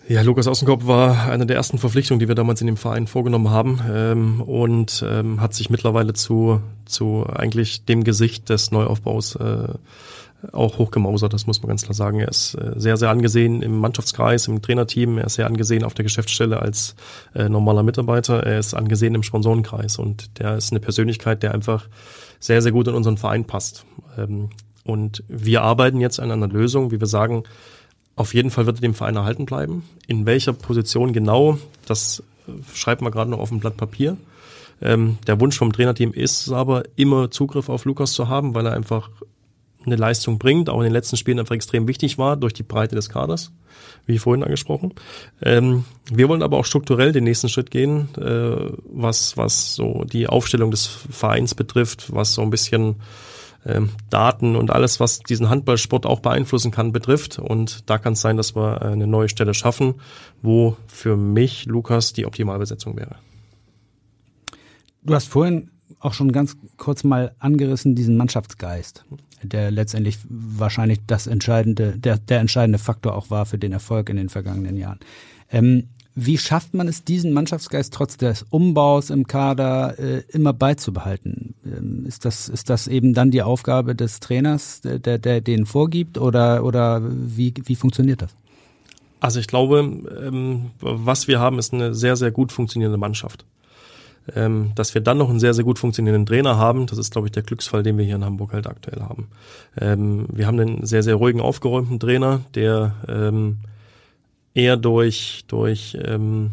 Ja, 0.06 0.20
Lukas 0.20 0.46
Außenkopf 0.46 0.86
war 0.86 1.30
eine 1.30 1.46
der 1.46 1.56
ersten 1.56 1.78
Verpflichtungen, 1.78 2.20
die 2.20 2.28
wir 2.28 2.34
damals 2.34 2.60
in 2.60 2.66
dem 2.66 2.76
Verein 2.76 3.06
vorgenommen 3.06 3.48
haben 3.48 3.80
ähm, 3.90 4.42
und 4.42 5.02
ähm, 5.08 5.40
hat 5.40 5.54
sich 5.54 5.70
mittlerweile 5.70 6.12
zu, 6.12 6.60
zu 6.84 7.24
eigentlich 7.26 7.86
dem 7.86 8.04
Gesicht 8.04 8.50
des 8.50 8.70
Neuaufbaus 8.70 9.36
äh, 9.36 9.68
auch 10.52 10.76
hochgemausert, 10.76 11.32
das 11.32 11.46
muss 11.46 11.62
man 11.62 11.68
ganz 11.68 11.84
klar 11.84 11.94
sagen. 11.94 12.20
Er 12.20 12.28
ist 12.28 12.54
äh, 12.54 12.72
sehr, 12.76 12.98
sehr 12.98 13.08
angesehen 13.08 13.62
im 13.62 13.78
Mannschaftskreis, 13.78 14.46
im 14.46 14.60
Trainerteam, 14.60 15.16
er 15.16 15.24
ist 15.24 15.36
sehr 15.36 15.46
angesehen 15.46 15.84
auf 15.84 15.94
der 15.94 16.02
Geschäftsstelle 16.02 16.60
als 16.60 16.96
äh, 17.34 17.48
normaler 17.48 17.82
Mitarbeiter, 17.82 18.42
er 18.42 18.58
ist 18.58 18.74
angesehen 18.74 19.14
im 19.14 19.22
Sponsorenkreis 19.22 19.98
und 19.98 20.38
der 20.38 20.56
ist 20.56 20.70
eine 20.70 20.80
Persönlichkeit, 20.80 21.42
der 21.42 21.54
einfach 21.54 21.88
sehr, 22.40 22.60
sehr 22.60 22.72
gut 22.72 22.88
in 22.88 22.94
unseren 22.94 23.16
Verein 23.16 23.46
passt. 23.46 23.86
Ähm, 24.18 24.50
und 24.84 25.24
wir 25.28 25.62
arbeiten 25.62 25.98
jetzt 26.02 26.20
an 26.20 26.30
einer 26.30 26.48
Lösung, 26.48 26.90
wie 26.90 27.00
wir 27.00 27.06
sagen, 27.06 27.44
auf 28.16 28.34
jeden 28.34 28.50
Fall 28.50 28.66
wird 28.66 28.78
er 28.78 28.82
dem 28.82 28.94
Verein 28.94 29.16
erhalten 29.16 29.46
bleiben. 29.46 29.84
In 30.06 30.26
welcher 30.26 30.52
Position 30.52 31.12
genau, 31.12 31.58
das 31.86 32.22
äh, 32.46 32.52
schreibt 32.74 33.02
man 33.02 33.12
gerade 33.12 33.30
noch 33.30 33.38
auf 33.38 33.48
dem 33.48 33.60
Blatt 33.60 33.76
Papier. 33.76 34.16
Ähm, 34.80 35.18
der 35.26 35.40
Wunsch 35.40 35.56
vom 35.56 35.72
Trainerteam 35.72 36.12
ist 36.12 36.46
es 36.46 36.52
aber, 36.52 36.84
immer 36.96 37.30
Zugriff 37.30 37.68
auf 37.68 37.84
Lukas 37.84 38.12
zu 38.12 38.28
haben, 38.28 38.54
weil 38.54 38.66
er 38.66 38.72
einfach 38.72 39.10
eine 39.86 39.96
Leistung 39.96 40.38
bringt, 40.38 40.70
auch 40.70 40.78
in 40.78 40.84
den 40.84 40.92
letzten 40.92 41.16
Spielen 41.16 41.38
einfach 41.38 41.54
extrem 41.54 41.86
wichtig 41.88 42.18
war 42.18 42.36
durch 42.36 42.54
die 42.54 42.62
Breite 42.62 42.94
des 42.94 43.08
Kaders, 43.08 43.52
wie 44.06 44.18
vorhin 44.18 44.42
angesprochen. 44.42 44.94
Ähm, 45.42 45.84
wir 46.10 46.28
wollen 46.28 46.42
aber 46.42 46.58
auch 46.58 46.64
strukturell 46.64 47.12
den 47.12 47.24
nächsten 47.24 47.48
Schritt 47.48 47.70
gehen, 47.70 48.08
äh, 48.16 48.72
was, 48.90 49.36
was 49.36 49.74
so 49.74 50.04
die 50.04 50.26
Aufstellung 50.26 50.70
des 50.70 50.86
Vereins 50.86 51.54
betrifft, 51.54 52.12
was 52.14 52.34
so 52.34 52.42
ein 52.42 52.50
bisschen 52.50 52.96
ähm, 53.66 53.90
Daten 54.10 54.56
und 54.56 54.70
alles, 54.70 55.00
was 55.00 55.20
diesen 55.20 55.48
Handballsport 55.48 56.06
auch 56.06 56.20
beeinflussen 56.20 56.70
kann, 56.70 56.92
betrifft. 56.92 57.38
Und 57.38 57.88
da 57.88 57.98
kann 57.98 58.14
es 58.14 58.20
sein, 58.20 58.36
dass 58.36 58.54
wir 58.54 58.82
eine 58.82 59.06
neue 59.06 59.28
Stelle 59.28 59.54
schaffen, 59.54 59.94
wo 60.42 60.76
für 60.86 61.16
mich 61.16 61.66
Lukas 61.66 62.12
die 62.12 62.26
Optimalbesetzung 62.26 62.96
wäre. 62.96 63.16
Du 65.02 65.14
hast 65.14 65.28
vorhin 65.28 65.70
auch 66.00 66.14
schon 66.14 66.32
ganz 66.32 66.56
kurz 66.76 67.04
mal 67.04 67.34
angerissen, 67.38 67.94
diesen 67.94 68.16
Mannschaftsgeist, 68.16 69.04
der 69.42 69.70
letztendlich 69.70 70.18
wahrscheinlich 70.28 71.00
das 71.06 71.26
entscheidende, 71.26 71.98
der, 71.98 72.18
der 72.18 72.40
entscheidende 72.40 72.78
Faktor 72.78 73.14
auch 73.14 73.30
war 73.30 73.46
für 73.46 73.58
den 73.58 73.72
Erfolg 73.72 74.08
in 74.08 74.16
den 74.16 74.28
vergangenen 74.28 74.76
Jahren. 74.76 75.00
Ähm, 75.50 75.88
wie 76.14 76.38
schafft 76.38 76.74
man 76.74 76.86
es, 76.86 77.04
diesen 77.04 77.32
Mannschaftsgeist 77.32 77.92
trotz 77.92 78.16
des 78.16 78.44
Umbaus 78.50 79.10
im 79.10 79.26
Kader 79.26 79.98
äh, 79.98 80.22
immer 80.28 80.52
beizubehalten? 80.52 81.54
Ähm, 81.64 82.04
ist 82.06 82.24
das 82.24 82.48
ist 82.48 82.70
das 82.70 82.86
eben 82.86 83.14
dann 83.14 83.30
die 83.30 83.42
Aufgabe 83.42 83.94
des 83.94 84.20
Trainers, 84.20 84.80
der 84.80 84.98
der, 84.98 85.18
der 85.18 85.40
den 85.40 85.66
vorgibt, 85.66 86.18
oder 86.18 86.64
oder 86.64 87.02
wie 87.04 87.52
wie 87.64 87.74
funktioniert 87.74 88.22
das? 88.22 88.34
Also 89.20 89.40
ich 89.40 89.48
glaube, 89.48 89.78
ähm, 89.78 90.70
was 90.80 91.26
wir 91.26 91.40
haben, 91.40 91.58
ist 91.58 91.72
eine 91.72 91.94
sehr 91.94 92.14
sehr 92.14 92.30
gut 92.30 92.52
funktionierende 92.52 92.98
Mannschaft. 92.98 93.44
Ähm, 94.34 94.72
dass 94.74 94.94
wir 94.94 95.02
dann 95.02 95.18
noch 95.18 95.28
einen 95.28 95.38
sehr, 95.38 95.52
sehr 95.52 95.64
gut 95.64 95.78
funktionierenden 95.78 96.24
Trainer 96.24 96.56
haben, 96.56 96.86
das 96.86 96.96
ist, 96.96 97.12
glaube 97.12 97.28
ich, 97.28 97.32
der 97.32 97.42
Glücksfall, 97.42 97.82
den 97.82 97.98
wir 97.98 98.06
hier 98.06 98.14
in 98.16 98.24
Hamburg 98.24 98.54
halt 98.54 98.66
aktuell 98.66 99.02
haben. 99.02 99.28
Ähm, 99.78 100.26
wir 100.32 100.46
haben 100.46 100.58
einen 100.58 100.86
sehr, 100.86 101.02
sehr 101.02 101.16
ruhigen, 101.16 101.42
aufgeräumten 101.42 102.00
Trainer, 102.00 102.40
der 102.54 102.94
ähm, 103.06 103.58
eher 104.54 104.76
durch, 104.76 105.44
durch 105.48 105.96
ähm, 106.00 106.52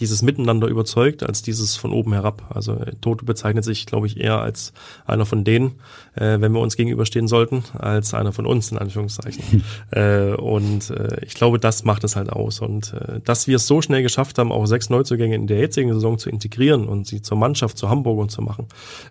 dieses 0.00 0.22
Miteinander 0.22 0.68
überzeugt, 0.68 1.22
als 1.22 1.42
dieses 1.42 1.76
von 1.76 1.92
oben 1.92 2.12
herab. 2.12 2.44
Also 2.54 2.74
äh, 2.74 2.92
Toto 3.00 3.24
bezeichnet 3.24 3.64
sich, 3.64 3.86
glaube 3.86 4.06
ich, 4.06 4.18
eher 4.18 4.40
als 4.40 4.72
einer 5.06 5.26
von 5.26 5.44
denen, 5.44 5.72
äh, 6.14 6.40
wenn 6.40 6.52
wir 6.52 6.60
uns 6.60 6.76
gegenüberstehen 6.76 7.26
sollten, 7.26 7.64
als 7.76 8.14
einer 8.14 8.32
von 8.32 8.46
uns, 8.46 8.70
in 8.70 8.78
Anführungszeichen. 8.78 9.64
äh, 9.90 10.34
und 10.34 10.90
äh, 10.90 11.24
ich 11.24 11.34
glaube, 11.34 11.58
das 11.58 11.84
macht 11.84 12.04
es 12.04 12.14
halt 12.14 12.30
aus. 12.30 12.60
Und 12.60 12.94
äh, 12.94 13.20
dass 13.24 13.48
wir 13.48 13.56
es 13.56 13.66
so 13.66 13.82
schnell 13.82 14.02
geschafft 14.02 14.38
haben, 14.38 14.52
auch 14.52 14.66
sechs 14.66 14.88
Neuzugänge 14.88 15.34
in 15.34 15.46
der 15.46 15.58
jetzigen 15.58 15.92
Saison 15.92 16.18
zu 16.18 16.30
integrieren 16.30 16.86
und 16.86 17.06
sie 17.06 17.20
zur 17.20 17.36
Mannschaft, 17.36 17.76
zu 17.76 17.88
Hamburg 17.88 18.18
und 18.18 18.30
zu 18.30 18.40
machen, 18.40 18.66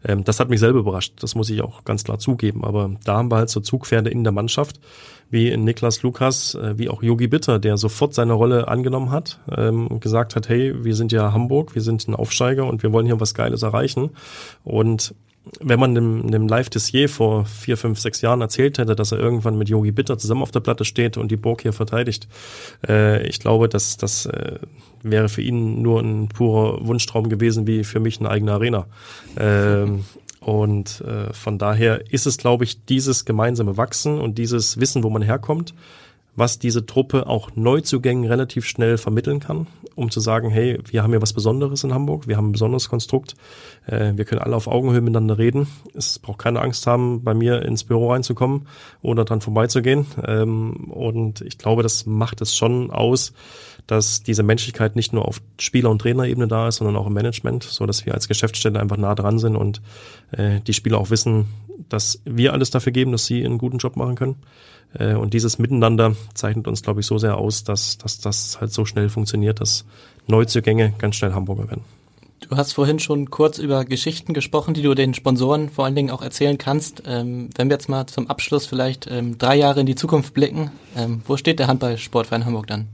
ähm, 0.05 0.23
das 0.23 0.39
hat 0.39 0.49
mich 0.49 0.59
selber 0.59 0.79
überrascht. 0.79 1.13
Das 1.19 1.35
muss 1.35 1.49
ich 1.49 1.61
auch 1.61 1.83
ganz 1.83 2.05
klar 2.05 2.19
zugeben. 2.19 2.63
Aber 2.63 2.91
da 3.03 3.17
haben 3.17 3.29
wir 3.29 3.37
halt 3.37 3.49
so 3.49 3.59
Zugpferde 3.59 4.09
in 4.09 4.23
der 4.23 4.31
Mannschaft, 4.31 4.79
wie 5.29 5.55
Niklas 5.57 6.03
Lukas, 6.03 6.55
äh, 6.55 6.77
wie 6.77 6.89
auch 6.89 7.03
Yogi 7.03 7.27
Bitter, 7.27 7.59
der 7.59 7.77
sofort 7.77 8.13
seine 8.13 8.33
Rolle 8.33 8.67
angenommen 8.67 9.11
hat 9.11 9.39
ähm, 9.55 9.87
und 9.87 9.99
gesagt 9.99 10.35
hat, 10.35 10.47
hey, 10.49 10.73
wir 10.83 10.95
sind 10.95 11.11
ja 11.11 11.33
Hamburg, 11.33 11.75
wir 11.75 11.81
sind 11.81 12.07
ein 12.07 12.15
Aufsteiger 12.15 12.65
und 12.65 12.83
wir 12.83 12.91
wollen 12.91 13.05
hier 13.05 13.19
was 13.19 13.33
Geiles 13.33 13.63
erreichen. 13.63 14.11
Und 14.63 15.13
wenn 15.59 15.79
man 15.79 15.95
dem, 15.95 16.29
dem 16.31 16.47
Live 16.47 16.69
Tissier 16.69 17.09
vor 17.09 17.45
vier, 17.45 17.77
fünf, 17.77 17.99
sechs 17.99 18.21
Jahren 18.21 18.41
erzählt 18.41 18.77
hätte, 18.77 18.95
dass 18.95 19.11
er 19.11 19.19
irgendwann 19.19 19.57
mit 19.57 19.69
Yogi 19.69 19.91
Bitter 19.91 20.17
zusammen 20.17 20.41
auf 20.41 20.51
der 20.51 20.59
Platte 20.59 20.85
steht 20.85 21.17
und 21.17 21.31
die 21.31 21.37
Burg 21.37 21.61
hier 21.61 21.73
verteidigt, 21.73 22.27
äh, 22.87 23.25
ich 23.27 23.39
glaube, 23.39 23.69
dass 23.69 23.97
das 23.97 24.25
äh, 24.25 24.59
wäre 25.03 25.29
für 25.29 25.41
ihn 25.41 25.81
nur 25.81 26.01
ein 26.01 26.27
purer 26.27 26.85
Wunschtraum 26.85 27.29
gewesen, 27.29 27.67
wie 27.67 27.83
für 27.83 27.99
mich 27.99 28.19
eine 28.19 28.29
eigene 28.29 28.53
Arena. 28.53 28.87
Ähm, 29.37 30.05
und 30.39 31.01
äh, 31.01 31.33
von 31.33 31.57
daher 31.57 32.11
ist 32.11 32.25
es, 32.25 32.37
glaube 32.37 32.63
ich, 32.63 32.85
dieses 32.85 33.25
gemeinsame 33.25 33.77
Wachsen 33.77 34.19
und 34.19 34.37
dieses 34.37 34.79
Wissen, 34.79 35.03
wo 35.03 35.09
man 35.09 35.21
herkommt, 35.21 35.73
was 36.37 36.59
diese 36.59 36.85
Truppe 36.85 37.27
auch 37.27 37.49
Neuzugängen 37.55 38.25
relativ 38.25 38.65
schnell 38.65 38.97
vermitteln 38.99 39.39
kann, 39.39 39.65
um 39.95 40.11
zu 40.11 40.19
sagen, 40.19 40.51
hey, 40.51 40.79
wir 40.85 41.01
haben 41.01 41.09
hier 41.09 41.21
was 41.21 41.33
Besonderes 41.33 41.83
in 41.83 41.93
Hamburg, 41.93 42.27
wir 42.27 42.37
haben 42.37 42.49
ein 42.49 42.51
besonderes 42.51 42.89
Konstrukt, 42.89 43.33
äh, 43.87 44.13
wir 44.15 44.23
können 44.23 44.41
alle 44.41 44.55
auf 44.55 44.67
Augenhöhe 44.67 45.01
miteinander 45.01 45.39
reden. 45.39 45.67
Es 45.95 46.19
braucht 46.19 46.37
keine 46.37 46.61
Angst 46.61 46.85
haben, 46.85 47.23
bei 47.23 47.33
mir 47.33 47.63
ins 47.63 47.83
Büro 47.83 48.11
reinzukommen 48.11 48.67
oder 49.01 49.25
dran 49.25 49.41
vorbeizugehen. 49.41 50.05
Ähm, 50.25 50.91
und 50.91 51.41
ich 51.41 51.57
glaube, 51.57 51.81
das 51.81 52.05
macht 52.05 52.39
es 52.41 52.55
schon 52.55 52.91
aus, 52.91 53.33
dass 53.87 54.21
diese 54.21 54.43
Menschlichkeit 54.43 54.95
nicht 54.95 55.13
nur 55.13 55.27
auf 55.27 55.41
Spieler- 55.59 55.89
und 55.89 55.99
Trainerebene 55.99 56.47
da 56.47 56.67
ist, 56.67 56.75
sondern 56.75 56.97
auch 56.97 57.07
im 57.07 57.13
Management, 57.13 57.63
so 57.63 57.87
dass 57.87 58.05
wir 58.05 58.13
als 58.13 58.27
Geschäftsstelle 58.27 58.79
einfach 58.79 58.97
nah 58.97 59.15
dran 59.15 59.39
sind 59.39 59.55
und 59.55 59.81
äh, 60.31 60.59
die 60.61 60.73
Spieler 60.73 60.99
auch 60.99 61.09
wissen, 61.09 61.45
dass 61.89 62.21
wir 62.25 62.53
alles 62.53 62.69
dafür 62.69 62.91
geben, 62.91 63.11
dass 63.11 63.25
sie 63.25 63.43
einen 63.43 63.57
guten 63.57 63.79
Job 63.79 63.95
machen 63.95 64.15
können. 64.15 64.35
Äh, 64.93 65.13
und 65.13 65.33
dieses 65.33 65.59
Miteinander 65.59 66.15
zeichnet 66.33 66.67
uns, 66.67 66.81
glaube 66.81 66.99
ich, 66.99 67.05
so 67.05 67.17
sehr 67.17 67.37
aus, 67.37 67.63
dass, 67.63 67.97
dass 67.97 68.19
das 68.19 68.59
halt 68.59 68.71
so 68.71 68.85
schnell 68.85 69.09
funktioniert, 69.09 69.61
dass 69.61 69.85
Neuzugänge 70.27 70.93
ganz 70.97 71.15
schnell 71.15 71.33
Hamburger 71.33 71.69
werden. 71.69 71.83
Du 72.39 72.55
hast 72.55 72.73
vorhin 72.73 72.99
schon 72.99 73.31
kurz 73.31 73.57
über 73.57 73.83
Geschichten 73.83 74.33
gesprochen, 74.33 74.73
die 74.73 74.83
du 74.83 74.93
den 74.93 75.13
Sponsoren 75.13 75.69
vor 75.69 75.85
allen 75.85 75.95
Dingen 75.95 76.11
auch 76.11 76.21
erzählen 76.21 76.57
kannst. 76.57 77.03
Ähm, 77.05 77.49
wenn 77.55 77.69
wir 77.69 77.75
jetzt 77.75 77.89
mal 77.89 78.05
zum 78.07 78.29
Abschluss 78.29 78.67
vielleicht 78.67 79.07
ähm, 79.09 79.37
drei 79.37 79.55
Jahre 79.55 79.79
in 79.79 79.85
die 79.85 79.95
Zukunft 79.95 80.33
blicken, 80.33 80.71
ähm, 80.95 81.21
wo 81.25 81.35
steht 81.35 81.59
der 81.59 81.67
Handballsportverein 81.67 82.45
Hamburg 82.45 82.67
dann? 82.67 82.87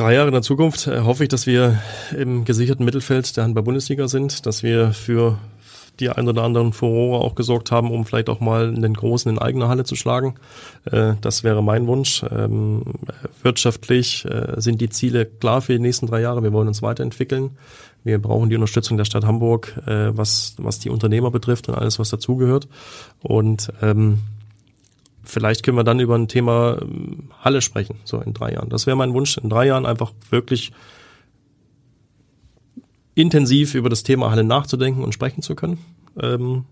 drei 0.00 0.14
Jahre 0.14 0.28
in 0.28 0.32
der 0.32 0.42
Zukunft 0.42 0.86
äh, 0.86 1.00
hoffe 1.00 1.24
ich, 1.24 1.28
dass 1.28 1.46
wir 1.46 1.78
im 2.16 2.46
gesicherten 2.46 2.84
Mittelfeld 2.84 3.36
der 3.36 3.44
Handball-Bundesliga 3.44 4.08
sind, 4.08 4.46
dass 4.46 4.62
wir 4.62 4.92
für 4.92 5.38
die 6.00 6.10
ein 6.10 6.28
oder 6.28 6.42
anderen 6.42 6.72
Furore 6.72 7.22
auch 7.24 7.34
gesorgt 7.34 7.70
haben, 7.70 7.90
um 7.90 8.04
vielleicht 8.04 8.28
auch 8.28 8.40
mal 8.40 8.72
den 8.72 8.94
Großen 8.94 9.30
in 9.30 9.38
eigener 9.38 9.68
Halle 9.68 9.84
zu 9.84 9.96
schlagen. 9.96 10.34
Äh, 10.90 11.14
das 11.20 11.44
wäre 11.44 11.62
mein 11.62 11.86
Wunsch. 11.86 12.24
Ähm, 12.30 12.82
wirtschaftlich 13.42 14.24
äh, 14.24 14.60
sind 14.60 14.80
die 14.80 14.88
Ziele 14.88 15.26
klar 15.26 15.60
für 15.60 15.74
die 15.74 15.78
nächsten 15.78 16.06
drei 16.06 16.20
Jahre. 16.20 16.42
Wir 16.42 16.52
wollen 16.52 16.68
uns 16.68 16.82
weiterentwickeln. 16.82 17.50
Wir 18.02 18.20
brauchen 18.20 18.48
die 18.48 18.56
Unterstützung 18.56 18.96
der 18.96 19.04
Stadt 19.04 19.24
Hamburg, 19.24 19.76
äh, 19.86 20.16
was, 20.16 20.54
was 20.58 20.78
die 20.78 20.90
Unternehmer 20.90 21.30
betrifft 21.30 21.68
und 21.68 21.74
alles, 21.74 21.98
was 21.98 22.08
dazugehört. 22.08 22.66
Und 23.20 23.72
ähm, 23.82 24.20
vielleicht 25.22 25.62
können 25.62 25.76
wir 25.76 25.84
dann 25.84 26.00
über 26.00 26.16
ein 26.16 26.28
Thema 26.28 26.78
ähm, 26.80 27.30
Halle 27.40 27.60
sprechen, 27.60 27.96
so 28.04 28.20
in 28.20 28.32
drei 28.32 28.52
Jahren. 28.52 28.70
Das 28.70 28.86
wäre 28.86 28.96
mein 28.96 29.12
Wunsch, 29.12 29.36
in 29.36 29.50
drei 29.50 29.66
Jahren 29.66 29.84
einfach 29.84 30.12
wirklich 30.30 30.72
intensiv 33.20 33.74
über 33.74 33.88
das 33.88 34.02
Thema 34.02 34.30
Halle 34.30 34.44
nachzudenken 34.44 35.02
und 35.02 35.12
sprechen 35.12 35.42
zu 35.42 35.54
können. 35.54 35.78
Ähm, 36.20 36.64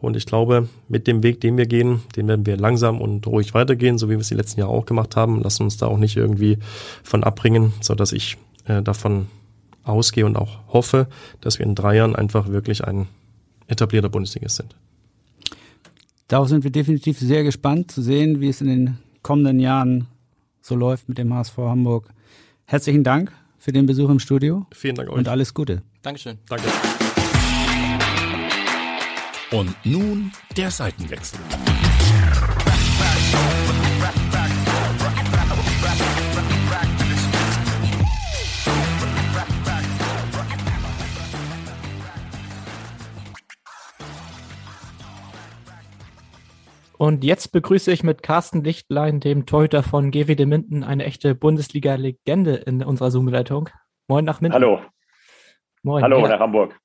und 0.00 0.16
ich 0.16 0.26
glaube, 0.26 0.68
mit 0.88 1.06
dem 1.06 1.22
Weg, 1.22 1.40
den 1.40 1.56
wir 1.56 1.66
gehen, 1.66 2.02
den 2.16 2.28
werden 2.28 2.46
wir 2.46 2.56
langsam 2.56 3.00
und 3.00 3.26
ruhig 3.26 3.54
weitergehen, 3.54 3.98
so 3.98 4.08
wie 4.08 4.12
wir 4.12 4.20
es 4.20 4.28
die 4.28 4.34
letzten 4.34 4.60
Jahre 4.60 4.72
auch 4.72 4.86
gemacht 4.86 5.16
haben. 5.16 5.42
Lassen 5.42 5.64
uns 5.64 5.76
da 5.76 5.86
auch 5.86 5.98
nicht 5.98 6.16
irgendwie 6.16 6.58
von 7.02 7.24
abbringen, 7.24 7.72
so 7.80 7.94
dass 7.94 8.12
ich 8.12 8.38
äh, 8.66 8.82
davon 8.82 9.26
ausgehe 9.84 10.26
und 10.26 10.36
auch 10.36 10.58
hoffe, 10.68 11.08
dass 11.40 11.58
wir 11.58 11.66
in 11.66 11.74
drei 11.74 11.96
Jahren 11.96 12.14
einfach 12.14 12.48
wirklich 12.48 12.84
ein 12.84 13.08
etablierter 13.66 14.08
Bundesligist 14.08 14.56
sind. 14.56 14.76
Darauf 16.28 16.48
sind 16.48 16.62
wir 16.64 16.70
definitiv 16.70 17.18
sehr 17.18 17.42
gespannt 17.42 17.90
zu 17.90 18.02
sehen, 18.02 18.40
wie 18.40 18.48
es 18.48 18.60
in 18.60 18.66
den 18.66 18.98
kommenden 19.22 19.60
Jahren 19.60 20.06
so 20.60 20.74
läuft 20.74 21.08
mit 21.08 21.18
dem 21.18 21.32
HSV 21.32 21.56
Hamburg. 21.56 22.08
Herzlichen 22.66 23.02
Dank 23.02 23.32
für 23.58 23.72
den 23.72 23.86
Besuch 23.86 24.08
im 24.10 24.18
Studio. 24.18 24.66
Vielen 24.72 24.94
Dank 24.94 25.10
euch. 25.10 25.16
Und 25.16 25.28
alles 25.28 25.54
Gute. 25.54 25.82
Dankeschön. 26.02 26.38
Danke. 26.48 26.68
Und 29.50 29.74
nun 29.84 30.30
der 30.56 30.70
Seitenwechsel. 30.70 31.38
Und 46.98 47.22
jetzt 47.22 47.52
begrüße 47.52 47.92
ich 47.92 48.02
mit 48.02 48.24
Carsten 48.24 48.64
Lichtlein, 48.64 49.20
dem 49.20 49.46
Torhüter 49.46 49.84
von 49.84 50.10
GWD 50.10 50.46
Minden, 50.46 50.82
eine 50.82 51.04
echte 51.04 51.36
Bundesliga-Legende 51.36 52.56
in 52.56 52.82
unserer 52.82 53.12
Zoom-Leitung. 53.12 53.70
Moin 54.08 54.24
nach 54.24 54.40
Minden. 54.40 54.54
Hallo. 54.54 54.80
Moin. 55.84 56.02
Hallo 56.02 56.22
ja. 56.22 56.28
nach 56.28 56.40
Hamburg. 56.40 56.76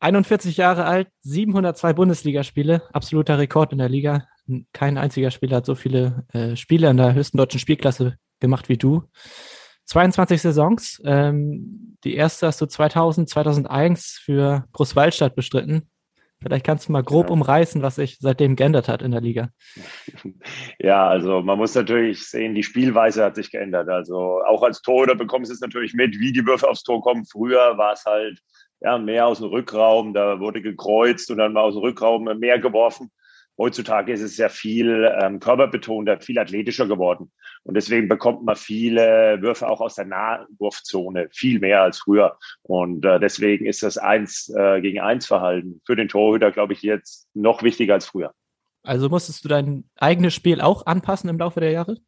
41 0.00 0.56
Jahre 0.56 0.86
alt, 0.86 1.08
702 1.20 1.92
Bundesligaspiele, 1.92 2.82
absoluter 2.92 3.38
Rekord 3.38 3.70
in 3.70 3.78
der 3.78 3.88
Liga. 3.88 4.26
Kein 4.72 4.98
einziger 4.98 5.30
Spieler 5.30 5.58
hat 5.58 5.66
so 5.66 5.76
viele 5.76 6.26
äh, 6.32 6.56
Spiele 6.56 6.90
in 6.90 6.96
der 6.96 7.14
höchsten 7.14 7.38
deutschen 7.38 7.60
Spielklasse 7.60 8.16
gemacht 8.40 8.68
wie 8.68 8.76
du. 8.76 9.04
22 9.84 10.42
Saisons. 10.42 11.00
Ähm, 11.04 11.96
die 12.02 12.16
erste 12.16 12.48
hast 12.48 12.60
du 12.60 12.66
2000, 12.66 13.28
2001 13.28 14.20
für 14.24 14.64
Großwaldstadt 14.72 15.36
bestritten. 15.36 15.88
Vielleicht 16.42 16.66
kannst 16.66 16.88
du 16.88 16.92
mal 16.92 17.02
grob 17.02 17.26
ja. 17.26 17.32
umreißen, 17.32 17.82
was 17.82 17.96
sich 17.96 18.18
seitdem 18.20 18.56
geändert 18.56 18.88
hat 18.88 19.02
in 19.02 19.10
der 19.10 19.20
Liga. 19.20 19.48
Ja, 20.78 21.06
also 21.06 21.42
man 21.42 21.58
muss 21.58 21.74
natürlich 21.74 22.26
sehen, 22.26 22.54
die 22.54 22.64
Spielweise 22.64 23.24
hat 23.24 23.36
sich 23.36 23.50
geändert. 23.50 23.88
Also 23.88 24.42
auch 24.42 24.62
als 24.62 24.82
Torhüter 24.82 25.14
bekommst 25.14 25.50
du 25.50 25.54
es 25.54 25.60
natürlich 25.60 25.94
mit, 25.94 26.18
wie 26.18 26.32
die 26.32 26.44
Würfe 26.44 26.68
aufs 26.68 26.82
Tor 26.82 27.00
kommen. 27.00 27.24
Früher 27.24 27.78
war 27.78 27.92
es 27.92 28.04
halt 28.04 28.40
ja, 28.80 28.98
mehr 28.98 29.26
aus 29.26 29.38
dem 29.38 29.48
Rückraum, 29.48 30.12
da 30.12 30.40
wurde 30.40 30.60
gekreuzt 30.60 31.30
und 31.30 31.38
dann 31.38 31.52
mal 31.52 31.62
aus 31.62 31.74
dem 31.74 31.82
Rückraum 31.82 32.24
mehr 32.38 32.58
geworfen. 32.58 33.12
Heutzutage 33.62 34.12
ist 34.12 34.22
es 34.22 34.34
sehr 34.34 34.50
viel 34.50 35.08
ähm, 35.20 35.38
körperbetonter, 35.38 36.20
viel 36.20 36.36
athletischer 36.36 36.88
geworden. 36.88 37.30
Und 37.62 37.74
deswegen 37.74 38.08
bekommt 38.08 38.42
man 38.42 38.56
viele 38.56 39.40
Würfe 39.40 39.68
auch 39.68 39.80
aus 39.80 39.94
der 39.94 40.06
Nahwurfzone, 40.06 41.28
viel 41.30 41.60
mehr 41.60 41.82
als 41.82 42.00
früher. 42.00 42.36
Und 42.62 43.04
äh, 43.04 43.20
deswegen 43.20 43.66
ist 43.66 43.84
das 43.84 43.98
Eins 43.98 44.52
äh, 44.56 44.80
gegen 44.80 44.98
Eins 44.98 45.28
Verhalten 45.28 45.80
für 45.86 45.94
den 45.94 46.08
Torhüter, 46.08 46.50
glaube 46.50 46.72
ich, 46.72 46.82
jetzt 46.82 47.28
noch 47.34 47.62
wichtiger 47.62 47.94
als 47.94 48.06
früher. 48.06 48.34
Also 48.82 49.08
musstest 49.08 49.44
du 49.44 49.48
dein 49.48 49.84
eigenes 49.94 50.34
Spiel 50.34 50.60
auch 50.60 50.86
anpassen 50.86 51.30
im 51.30 51.38
Laufe 51.38 51.60
der 51.60 51.70
Jahre? 51.70 51.98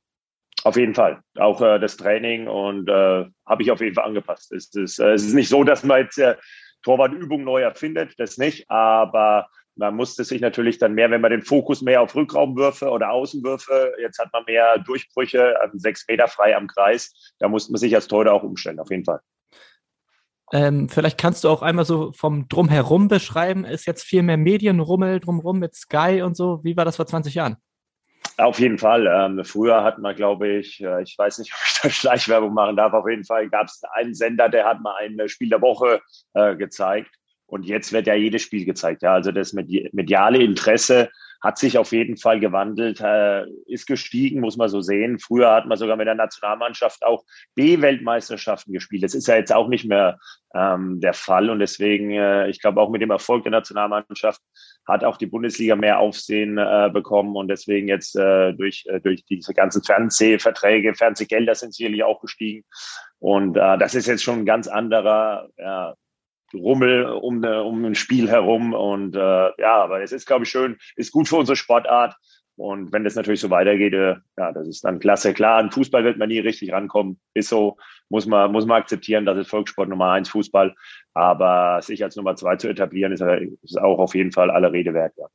Auf 0.65 0.77
jeden 0.77 0.95
Fall. 0.95 1.21
Auch 1.39 1.61
äh, 1.61 1.79
das 1.79 1.97
Training 1.97 2.49
und 2.49 2.89
äh, 2.89 3.27
habe 3.47 3.63
ich 3.63 3.71
auf 3.71 3.81
jeden 3.81 3.95
Fall 3.95 4.07
angepasst. 4.07 4.51
Es 4.51 4.75
ist, 4.75 4.99
äh, 4.99 5.13
es 5.13 5.23
ist 5.23 5.35
nicht 5.35 5.49
so, 5.49 5.63
dass 5.63 5.85
man 5.85 6.01
jetzt 6.01 6.19
äh, 6.19 6.35
Torwartübung 6.83 7.45
neu 7.45 7.63
erfindet, 7.63 8.15
das 8.19 8.39
nicht, 8.39 8.69
aber 8.69 9.47
man 9.77 9.97
musste 9.97 10.25
sich 10.25 10.41
natürlich 10.41 10.79
dann 10.79 10.95
mehr, 10.95 11.11
wenn 11.11 11.21
man 11.21 11.31
den 11.31 11.43
Fokus 11.43 11.83
mehr 11.83 12.01
auf 12.01 12.15
Rückraumwürfe 12.15 12.89
oder 12.91 13.11
Außenwürfe, 13.11 13.93
jetzt 14.01 14.19
hat 14.19 14.33
man 14.33 14.45
mehr 14.47 14.79
Durchbrüche, 14.79 15.55
sechs 15.75 16.07
Meter 16.09 16.29
frei 16.29 16.57
am 16.57 16.67
Kreis, 16.67 17.35
da 17.39 17.49
musste 17.49 17.73
man 17.73 17.79
sich 17.79 17.95
als 17.95 18.07
Torhüter 18.07 18.33
auch 18.33 18.43
umstellen, 18.43 18.79
auf 18.79 18.91
jeden 18.91 19.05
Fall. 19.05 19.21
Ähm, 20.53 20.89
vielleicht 20.89 21.19
kannst 21.19 21.43
du 21.43 21.49
auch 21.49 21.63
einmal 21.63 21.85
so 21.85 22.13
vom 22.13 22.49
Drumherum 22.49 23.09
beschreiben. 23.09 23.65
Ist 23.65 23.87
jetzt 23.87 24.05
viel 24.05 24.23
mehr 24.23 24.37
Medienrummel 24.37 25.19
drumherum 25.19 25.59
mit 25.59 25.75
Sky 25.75 26.23
und 26.23 26.37
so. 26.37 26.63
Wie 26.63 26.77
war 26.77 26.85
das 26.85 26.97
vor 26.97 27.07
20 27.07 27.35
Jahren? 27.35 27.57
Auf 28.37 28.59
jeden 28.59 28.79
Fall. 28.79 29.07
Ähm, 29.07 29.45
früher 29.45 29.83
hat 29.83 29.99
man, 29.99 30.15
glaube 30.15 30.49
ich, 30.49 30.81
äh, 30.83 31.03
ich 31.03 31.17
weiß 31.17 31.39
nicht, 31.39 31.53
ob 31.55 31.61
ich 31.67 31.81
da 31.83 31.91
Schleichwerbung 31.91 32.53
machen 32.53 32.77
darf, 32.77 32.93
auf 32.93 33.09
jeden 33.09 33.25
Fall 33.25 33.49
gab 33.49 33.67
es 33.67 33.83
einen 33.93 34.15
Sender, 34.15 34.49
der 34.49 34.65
hat 34.65 34.81
mal 34.81 34.95
ein 35.01 35.29
Spiel 35.29 35.49
der 35.49 35.61
Woche 35.61 36.01
äh, 36.35 36.57
gezeigt. 36.57 37.11
Und 37.55 37.67
jetzt 37.67 37.93
wird 37.93 38.09
ja 38.09 38.15
jedes 38.15 38.43
Spiel 38.43 38.65
gezeigt. 38.65 39.03
Ja, 39.03 39.15
also 39.15 39.31
das 39.31 39.53
mediale 39.53 40.43
Interesse 40.43 41.09
hat 41.41 41.57
sich 41.57 41.79
auf 41.79 41.93
jeden 41.93 42.17
Fall 42.17 42.41
gewandelt, 42.41 43.01
äh, 43.01 43.45
ist 43.67 43.87
gestiegen, 43.87 44.41
muss 44.41 44.57
man 44.57 44.69
so 44.69 44.81
sehen. 44.81 45.21
Früher 45.21 45.53
hat 45.53 45.67
man 45.67 45.79
sogar 45.79 45.97
mit 45.97 46.09
der 46.09 46.17
Nationalmannschaft 46.17 47.05
auch 47.05 47.23
B-Weltmeisterschaften 47.55 48.73
gespielt. 48.73 49.05
Das 49.05 49.15
ist 49.15 49.29
ja 49.29 49.37
jetzt 49.37 49.55
auch 49.55 49.69
nicht 49.69 49.85
mehr 49.85 50.19
ähm, 50.53 51.01
der 51.01 51.13
Fall. 51.13 51.49
Und 51.49 51.61
deswegen, 51.61 52.11
äh, 52.11 52.49
ich 52.49 52.61
glaube, 52.61 52.81
auch 52.81 52.91
mit 52.91 53.03
dem 53.03 53.13
Erfolg 53.13 53.45
der 53.45 53.53
Nationalmannschaft 53.53 54.41
hat 54.89 55.05
auch 55.05 55.17
die 55.17 55.27
Bundesliga 55.27 55.77
mehr 55.77 56.01
Aufsehen 56.01 56.59
äh, 56.59 56.91
bekommen. 56.93 57.37
Und 57.37 57.47
deswegen 57.47 57.87
jetzt 57.87 58.17
äh, 58.17 58.53
durch, 58.55 58.85
äh, 58.89 59.01
durch 59.01 59.25
diese 59.27 59.55
ganzen 59.55 59.85
Fernsehverträge, 59.85 60.97
Fernsehgelder 60.97 61.55
sind 61.55 61.73
sicherlich 61.73 62.03
auch 62.03 62.21
gestiegen. 62.21 62.65
Und 63.21 63.55
das 63.55 63.95
ist 63.95 64.07
jetzt 64.07 64.23
schon 64.23 64.41
ein 64.41 64.45
ganz 64.45 64.69
anderer 64.69 65.49
Rummel 66.55 67.07
um, 67.07 67.45
um 67.45 67.85
ein 67.85 67.95
Spiel 67.95 68.29
herum. 68.29 68.73
Und 68.73 69.17
äh, 69.17 69.51
ja, 69.59 69.77
aber 69.83 70.03
es 70.03 70.13
ist, 70.13 70.27
glaube 70.27 70.45
ich, 70.45 70.51
schön, 70.51 70.77
ist 70.97 71.13
gut 71.13 71.29
für 71.29 71.37
unsere 71.37 71.57
Sportart. 71.57 72.17
Und 72.57 72.93
wenn 72.93 73.03
das 73.03 73.17
natürlich 73.17 73.41
so 73.41 73.51
weitergeht, 73.51 73.95
äh, 73.95 74.17
ja, 74.37 74.53
das 74.53 74.69
ist 74.69 74.85
dann 74.85 75.01
klasse. 75.01 75.35
Klar, 75.35 75.59
an 75.59 75.73
Fußball 75.73 76.05
wird 76.05 76.19
man 76.19 76.29
nie 76.29 76.39
richtig 76.39 76.73
rankommen. 76.73 77.21
Ist 77.35 77.49
so, 77.49 77.77
muss 78.09 78.27
man, 78.27 78.53
muss 78.53 78.67
man 78.67 78.81
akzeptieren, 78.81 79.27
das 79.27 79.39
ist 79.39 79.51
Volkssport 79.51 79.89
Nummer 79.89 80.13
eins 80.13 80.29
Fußball. 80.29 80.75
Aber 81.15 81.83
sich 81.83 82.05
als 82.05 82.17
Nummer 82.17 82.37
zwei 82.37 82.57
zu 82.57 82.69
etablieren, 82.69 83.13
ist, 83.13 83.23
ist 83.63 83.81
auch 83.81 83.99
auf 83.99 84.15
jeden 84.15 84.33
Fall 84.33 84.51
alle 84.51 84.73
Rede 84.73 84.95
wert, 84.95 85.15
ja. 85.17 85.27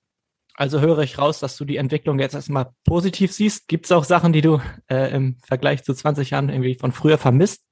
Also 0.55 0.81
höre 0.81 0.99
ich 0.99 1.17
raus, 1.17 1.39
dass 1.39 1.55
du 1.55 1.63
die 1.63 1.77
Entwicklung 1.77 2.19
jetzt 2.19 2.35
erstmal 2.35 2.73
positiv 2.83 3.31
siehst. 3.31 3.69
Gibt 3.69 3.85
es 3.85 3.93
auch 3.93 4.03
Sachen, 4.03 4.33
die 4.33 4.41
du 4.41 4.59
äh, 4.89 5.09
im 5.15 5.37
Vergleich 5.45 5.83
zu 5.83 5.93
20 5.93 6.31
Jahren 6.31 6.49
irgendwie 6.49 6.75
von 6.75 6.91
früher 6.91 7.17
vermisst? 7.17 7.63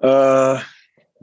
Äh, 0.00 0.58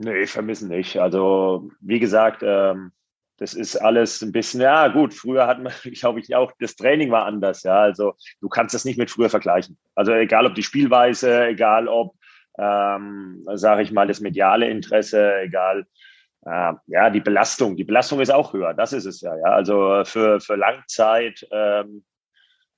Nee, 0.04 0.26
vermissen 0.26 0.68
nicht. 0.68 0.98
Also, 0.98 1.70
wie 1.80 2.00
gesagt, 2.00 2.42
ähm, 2.44 2.92
das 3.36 3.54
ist 3.54 3.76
alles 3.76 4.20
ein 4.22 4.32
bisschen, 4.32 4.60
ja 4.60 4.88
gut, 4.88 5.14
früher 5.14 5.46
hat 5.46 5.60
man, 5.60 5.72
glaube 5.94 6.20
ich, 6.20 6.34
auch, 6.34 6.52
das 6.58 6.76
Training 6.76 7.10
war 7.10 7.24
anders, 7.24 7.62
ja. 7.62 7.80
Also 7.80 8.14
du 8.40 8.48
kannst 8.48 8.74
das 8.74 8.84
nicht 8.84 8.98
mit 8.98 9.10
früher 9.10 9.30
vergleichen. 9.30 9.78
Also 9.94 10.12
egal 10.12 10.46
ob 10.46 10.54
die 10.54 10.62
Spielweise, 10.62 11.46
egal 11.46 11.86
ob, 11.88 12.16
ähm, 12.58 13.46
sage 13.54 13.82
ich 13.82 13.92
mal, 13.92 14.06
das 14.08 14.20
mediale 14.20 14.68
Interesse, 14.68 15.40
egal, 15.40 15.86
äh, 16.44 16.72
ja, 16.86 17.10
die 17.10 17.20
Belastung. 17.20 17.76
Die 17.76 17.84
Belastung 17.84 18.20
ist 18.20 18.32
auch 18.32 18.52
höher, 18.52 18.74
das 18.74 18.92
ist 18.92 19.06
es 19.06 19.20
ja, 19.20 19.36
ja. 19.36 19.52
Also 19.52 20.02
für, 20.04 20.40
für 20.40 20.56
Langzeit, 20.56 21.46
ähm, 21.52 22.04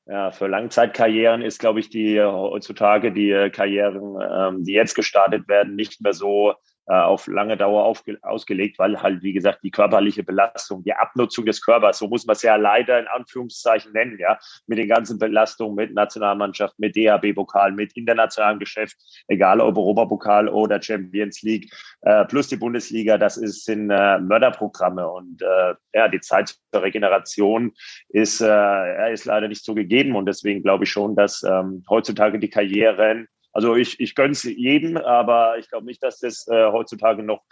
ja, 0.06 0.30
für 0.30 0.48
Langzeitkarrieren 0.48 1.40
ist, 1.40 1.58
glaube 1.58 1.80
ich, 1.80 1.88
die 1.88 2.22
heutzutage 2.22 3.12
die 3.12 3.50
Karrieren, 3.50 4.18
ähm, 4.30 4.64
die 4.64 4.72
jetzt 4.72 4.94
gestartet 4.94 5.48
werden, 5.48 5.76
nicht 5.76 6.02
mehr 6.02 6.12
so 6.12 6.50
äh, 6.50 6.54
auf 6.86 7.26
lange 7.26 7.56
Dauer 7.56 7.84
aufge 7.84 8.18
ausgelegt, 8.22 8.78
weil 8.78 9.00
halt, 9.00 9.22
wie 9.22 9.32
gesagt, 9.32 9.60
die 9.62 9.70
körperliche 9.70 10.22
Belastung, 10.22 10.84
die 10.84 10.92
Abnutzung 10.92 11.46
des 11.46 11.60
Körpers, 11.62 11.98
so 11.98 12.08
muss 12.08 12.26
man 12.26 12.34
es 12.34 12.42
ja 12.42 12.56
leider 12.56 12.98
in 12.98 13.06
Anführungszeichen 13.06 13.92
nennen, 13.92 14.18
ja, 14.18 14.38
mit 14.66 14.78
den 14.78 14.88
ganzen 14.88 15.18
Belastungen, 15.18 15.74
mit 15.76 15.94
Nationalmannschaft, 15.94 16.78
mit 16.78 16.94
DHB-Pokal, 16.96 17.72
mit 17.72 17.96
internationalem 17.96 18.58
Geschäft, 18.58 18.96
egal 19.28 19.60
ob 19.60 19.76
Europapokal 19.78 20.48
oder 20.48 20.80
Champions 20.80 21.42
League, 21.42 21.72
äh, 22.02 22.24
plus 22.26 22.48
die 22.48 22.56
Bundesliga, 22.56 23.18
das 23.18 23.36
ist, 23.36 23.64
sind 23.64 23.90
äh, 23.90 24.18
Mörderprogramme 24.18 25.08
und 25.08 25.42
äh, 25.42 25.74
ja, 25.92 26.08
die 26.08 26.20
Zeit 26.20 26.56
zur 26.72 26.82
Regeneration 26.82 27.72
ist, 28.08 28.40
äh, 28.40 29.12
ist 29.12 29.24
leider 29.24 29.48
nicht 29.48 29.64
so 29.64 29.74
gegeben 29.74 30.16
und 30.16 30.26
deswegen 30.26 30.62
glaube 30.62 30.84
ich 30.84 30.90
schon, 30.90 31.16
dass 31.16 31.42
ähm, 31.42 31.84
heutzutage 31.88 32.38
die 32.38 32.50
Karrieren 32.50 33.28
also 33.54 33.76
ich, 33.76 33.98
ich 34.00 34.14
gönne 34.14 34.32
es 34.32 34.42
jedem, 34.42 34.96
aber 34.96 35.58
ich 35.58 35.70
glaube 35.70 35.86
nicht, 35.86 36.02
dass 36.02 36.18
das 36.18 36.46
äh, 36.48 36.70
heutzutage 36.70 37.22
noch 37.22 37.42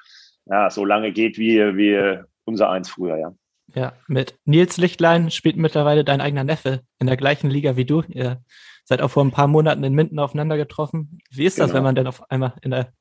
ja, 0.47 0.69
so 0.69 0.85
lange 0.85 1.13
geht 1.13 1.39
wie, 1.39 1.59
wie 1.77 2.21
unser 2.45 2.71
eins 2.71 2.91
früher, 2.91 3.17
ja. 3.17 3.33
Ja, 3.75 3.95
mit 4.07 4.35
Nils 4.45 4.77
Lichtlein 4.77 5.31
spielt 5.31 5.57
mittlerweile 5.57 6.05
dein 6.05 6.21
eigener 6.21 6.45
Neffe 6.45 6.83
in 6.99 7.07
der 7.07 7.17
gleichen 7.17 7.49
Liga 7.49 7.77
wie 7.77 7.87
du. 7.87 8.03
Ihr 8.09 8.43
seid 8.85 9.01
auch 9.01 9.11
vor 9.11 9.25
ein 9.25 9.31
paar 9.31 9.47
Monaten 9.47 9.83
in 9.85 9.95
Minden 9.95 10.19
aufeinander 10.19 10.59
getroffen. 10.59 11.21
Wie 11.31 11.47
ist 11.47 11.59
das, 11.59 11.69
genau. 11.69 11.77
wenn 11.77 11.85
man 11.85 11.95
denn 11.95 12.07
auf 12.07 12.31
einmal 12.31 12.55
in 12.61 12.73
der 12.73 12.93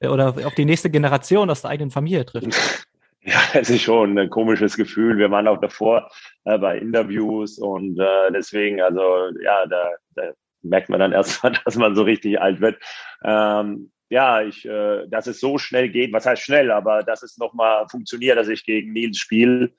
oder 0.00 0.28
auf 0.44 0.54
die 0.54 0.64
nächste 0.64 0.90
Generation 0.90 1.48
aus 1.48 1.62
der 1.62 1.70
eigenen 1.70 1.90
Familie 1.90 2.26
trifft? 2.26 2.86
Ja, 3.20 3.40
es 3.52 3.68
ist 3.68 3.82
schon 3.82 4.16
ein 4.16 4.30
komisches 4.30 4.76
Gefühl. 4.76 5.18
Wir 5.18 5.30
waren 5.30 5.48
auch 5.48 5.60
davor 5.60 6.08
äh, 6.44 6.56
bei 6.56 6.78
Interviews 6.78 7.58
und 7.58 7.98
äh, 7.98 8.32
deswegen, 8.32 8.80
also 8.80 9.02
ja, 9.42 9.66
da, 9.66 9.90
da 10.14 10.32
merkt 10.62 10.88
man 10.88 11.00
dann 11.00 11.12
erstmal, 11.12 11.52
dass 11.64 11.76
man 11.76 11.94
so 11.94 12.02
richtig 12.02 12.40
alt 12.40 12.60
wird. 12.60 12.80
Ähm, 13.22 13.92
ja, 14.10 14.42
ich, 14.42 14.64
äh, 14.64 15.06
dass 15.08 15.26
es 15.26 15.40
so 15.40 15.58
schnell 15.58 15.90
geht, 15.90 16.12
was 16.12 16.24
heißt 16.24 16.42
schnell, 16.42 16.70
aber 16.70 17.02
dass 17.02 17.22
es 17.22 17.36
nochmal 17.36 17.86
funktioniert, 17.90 18.38
dass 18.38 18.48
ich 18.48 18.64
gegen 18.64 18.92
Nils 18.92 19.18
spiele 19.18 19.72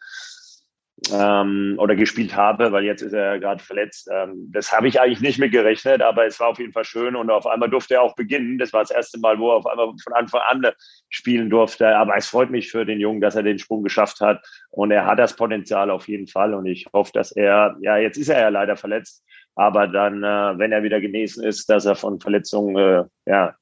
ähm, 1.12 1.76
oder 1.78 1.96
gespielt 1.96 2.36
habe, 2.36 2.72
weil 2.72 2.84
jetzt 2.84 3.02
ist 3.02 3.14
er 3.14 3.40
gerade 3.40 3.64
verletzt. 3.64 4.10
Ähm, 4.14 4.50
das 4.52 4.72
habe 4.72 4.88
ich 4.88 5.00
eigentlich 5.00 5.22
nicht 5.22 5.40
mit 5.40 5.52
gerechnet, 5.52 6.02
aber 6.02 6.26
es 6.26 6.40
war 6.40 6.50
auf 6.50 6.60
jeden 6.60 6.74
Fall 6.74 6.84
schön 6.84 7.16
und 7.16 7.30
auf 7.32 7.48
einmal 7.48 7.70
durfte 7.70 7.96
er 7.96 8.02
auch 8.02 8.16
beginnen. 8.16 8.58
Das 8.58 8.74
war 8.74 8.82
das 8.82 8.92
erste 8.92 9.20
Mal, 9.20 9.40
wo 9.40 9.50
er 9.52 9.58
auf 9.58 9.66
einmal 9.66 9.92
von 10.04 10.14
Anfang 10.14 10.42
an 10.42 10.66
spielen 11.10 11.50
durfte. 11.50 11.96
Aber 11.96 12.16
es 12.16 12.28
freut 12.28 12.50
mich 12.50 12.70
für 12.70 12.86
den 12.86 13.00
Jungen, 13.00 13.22
dass 13.22 13.36
er 13.36 13.44
den 13.44 13.60
Sprung 13.60 13.84
geschafft 13.84 14.20
hat 14.22 14.46
und 14.72 14.92
er 14.92 15.06
hat 15.06 15.20
das 15.20 15.36
Potenzial 15.36 15.90
auf 15.90 16.08
jeden 16.08 16.28
Fall 16.28 16.54
und 16.54 16.66
ich 16.66 16.88
hoffe, 16.94 17.12
dass 17.14 17.32
er, 17.32 17.78
ja, 17.82 17.98
jetzt 17.98 18.18
ist 18.18 18.30
er 18.30 18.42
ja 18.42 18.50
leider 18.50 18.76
verletzt, 18.76 19.24
aber 19.60 19.88
dann, 19.88 20.24
äh, 20.24 20.58
wenn 20.58 20.72
er 20.72 20.84
wieder 20.84 21.02
genesen 21.02 21.44
ist, 21.44 21.70
dass 21.70 21.84
er 21.84 21.96
von 21.96 22.22
Verletzungen, 22.22 22.78
äh, 22.78 23.04
ja, 23.30 23.54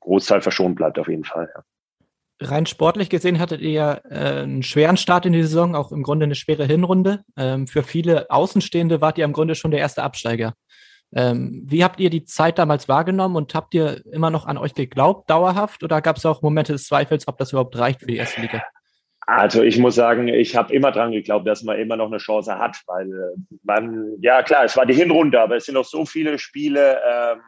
Großteil 0.00 0.40
verschont 0.40 0.76
bleibt 0.76 0.98
auf 0.98 1.08
jeden 1.08 1.24
Fall. 1.24 1.50
Ja. 1.54 1.62
Rein 2.48 2.64
sportlich 2.64 3.10
gesehen 3.10 3.38
hattet 3.38 3.60
ihr 3.60 4.00
äh, 4.08 4.42
einen 4.42 4.62
schweren 4.62 4.96
Start 4.96 5.26
in 5.26 5.34
die 5.34 5.42
Saison, 5.42 5.74
auch 5.74 5.92
im 5.92 6.02
Grunde 6.02 6.24
eine 6.24 6.36
schwere 6.36 6.64
Hinrunde. 6.64 7.22
Ähm, 7.36 7.66
für 7.66 7.82
viele 7.82 8.30
Außenstehende 8.30 9.02
wart 9.02 9.18
ihr 9.18 9.26
im 9.26 9.34
Grunde 9.34 9.54
schon 9.54 9.72
der 9.72 9.80
erste 9.80 10.02
Absteiger. 10.02 10.54
Ähm, 11.14 11.64
wie 11.66 11.84
habt 11.84 12.00
ihr 12.00 12.08
die 12.08 12.24
Zeit 12.24 12.58
damals 12.58 12.88
wahrgenommen 12.88 13.36
und 13.36 13.54
habt 13.54 13.74
ihr 13.74 14.06
immer 14.10 14.30
noch 14.30 14.46
an 14.46 14.56
euch 14.56 14.72
geglaubt, 14.72 15.28
dauerhaft, 15.28 15.84
oder 15.84 16.00
gab 16.00 16.16
es 16.16 16.24
auch 16.24 16.40
Momente 16.40 16.72
des 16.72 16.86
Zweifels, 16.86 17.28
ob 17.28 17.36
das 17.36 17.52
überhaupt 17.52 17.76
reicht 17.76 18.00
für 18.00 18.06
die 18.06 18.16
erste 18.16 18.40
Liga? 18.40 18.62
Also 19.26 19.62
ich 19.62 19.76
muss 19.78 19.96
sagen, 19.96 20.28
ich 20.28 20.54
habe 20.54 20.72
immer 20.72 20.92
dran 20.92 21.10
geglaubt, 21.10 21.48
dass 21.48 21.64
man 21.64 21.78
immer 21.78 21.96
noch 21.96 22.06
eine 22.06 22.18
Chance 22.18 22.58
hat, 22.58 22.80
weil 22.86 23.12
äh, 23.12 23.56
man, 23.64 24.14
ja 24.20 24.44
klar, 24.44 24.64
es 24.64 24.76
war 24.76 24.86
die 24.86 24.94
Hinrunde, 24.94 25.40
aber 25.40 25.56
es 25.56 25.66
sind 25.66 25.74
noch 25.74 25.84
so 25.84 26.06
viele 26.06 26.38
Spiele 26.38 27.00
ähm, 27.04 27.40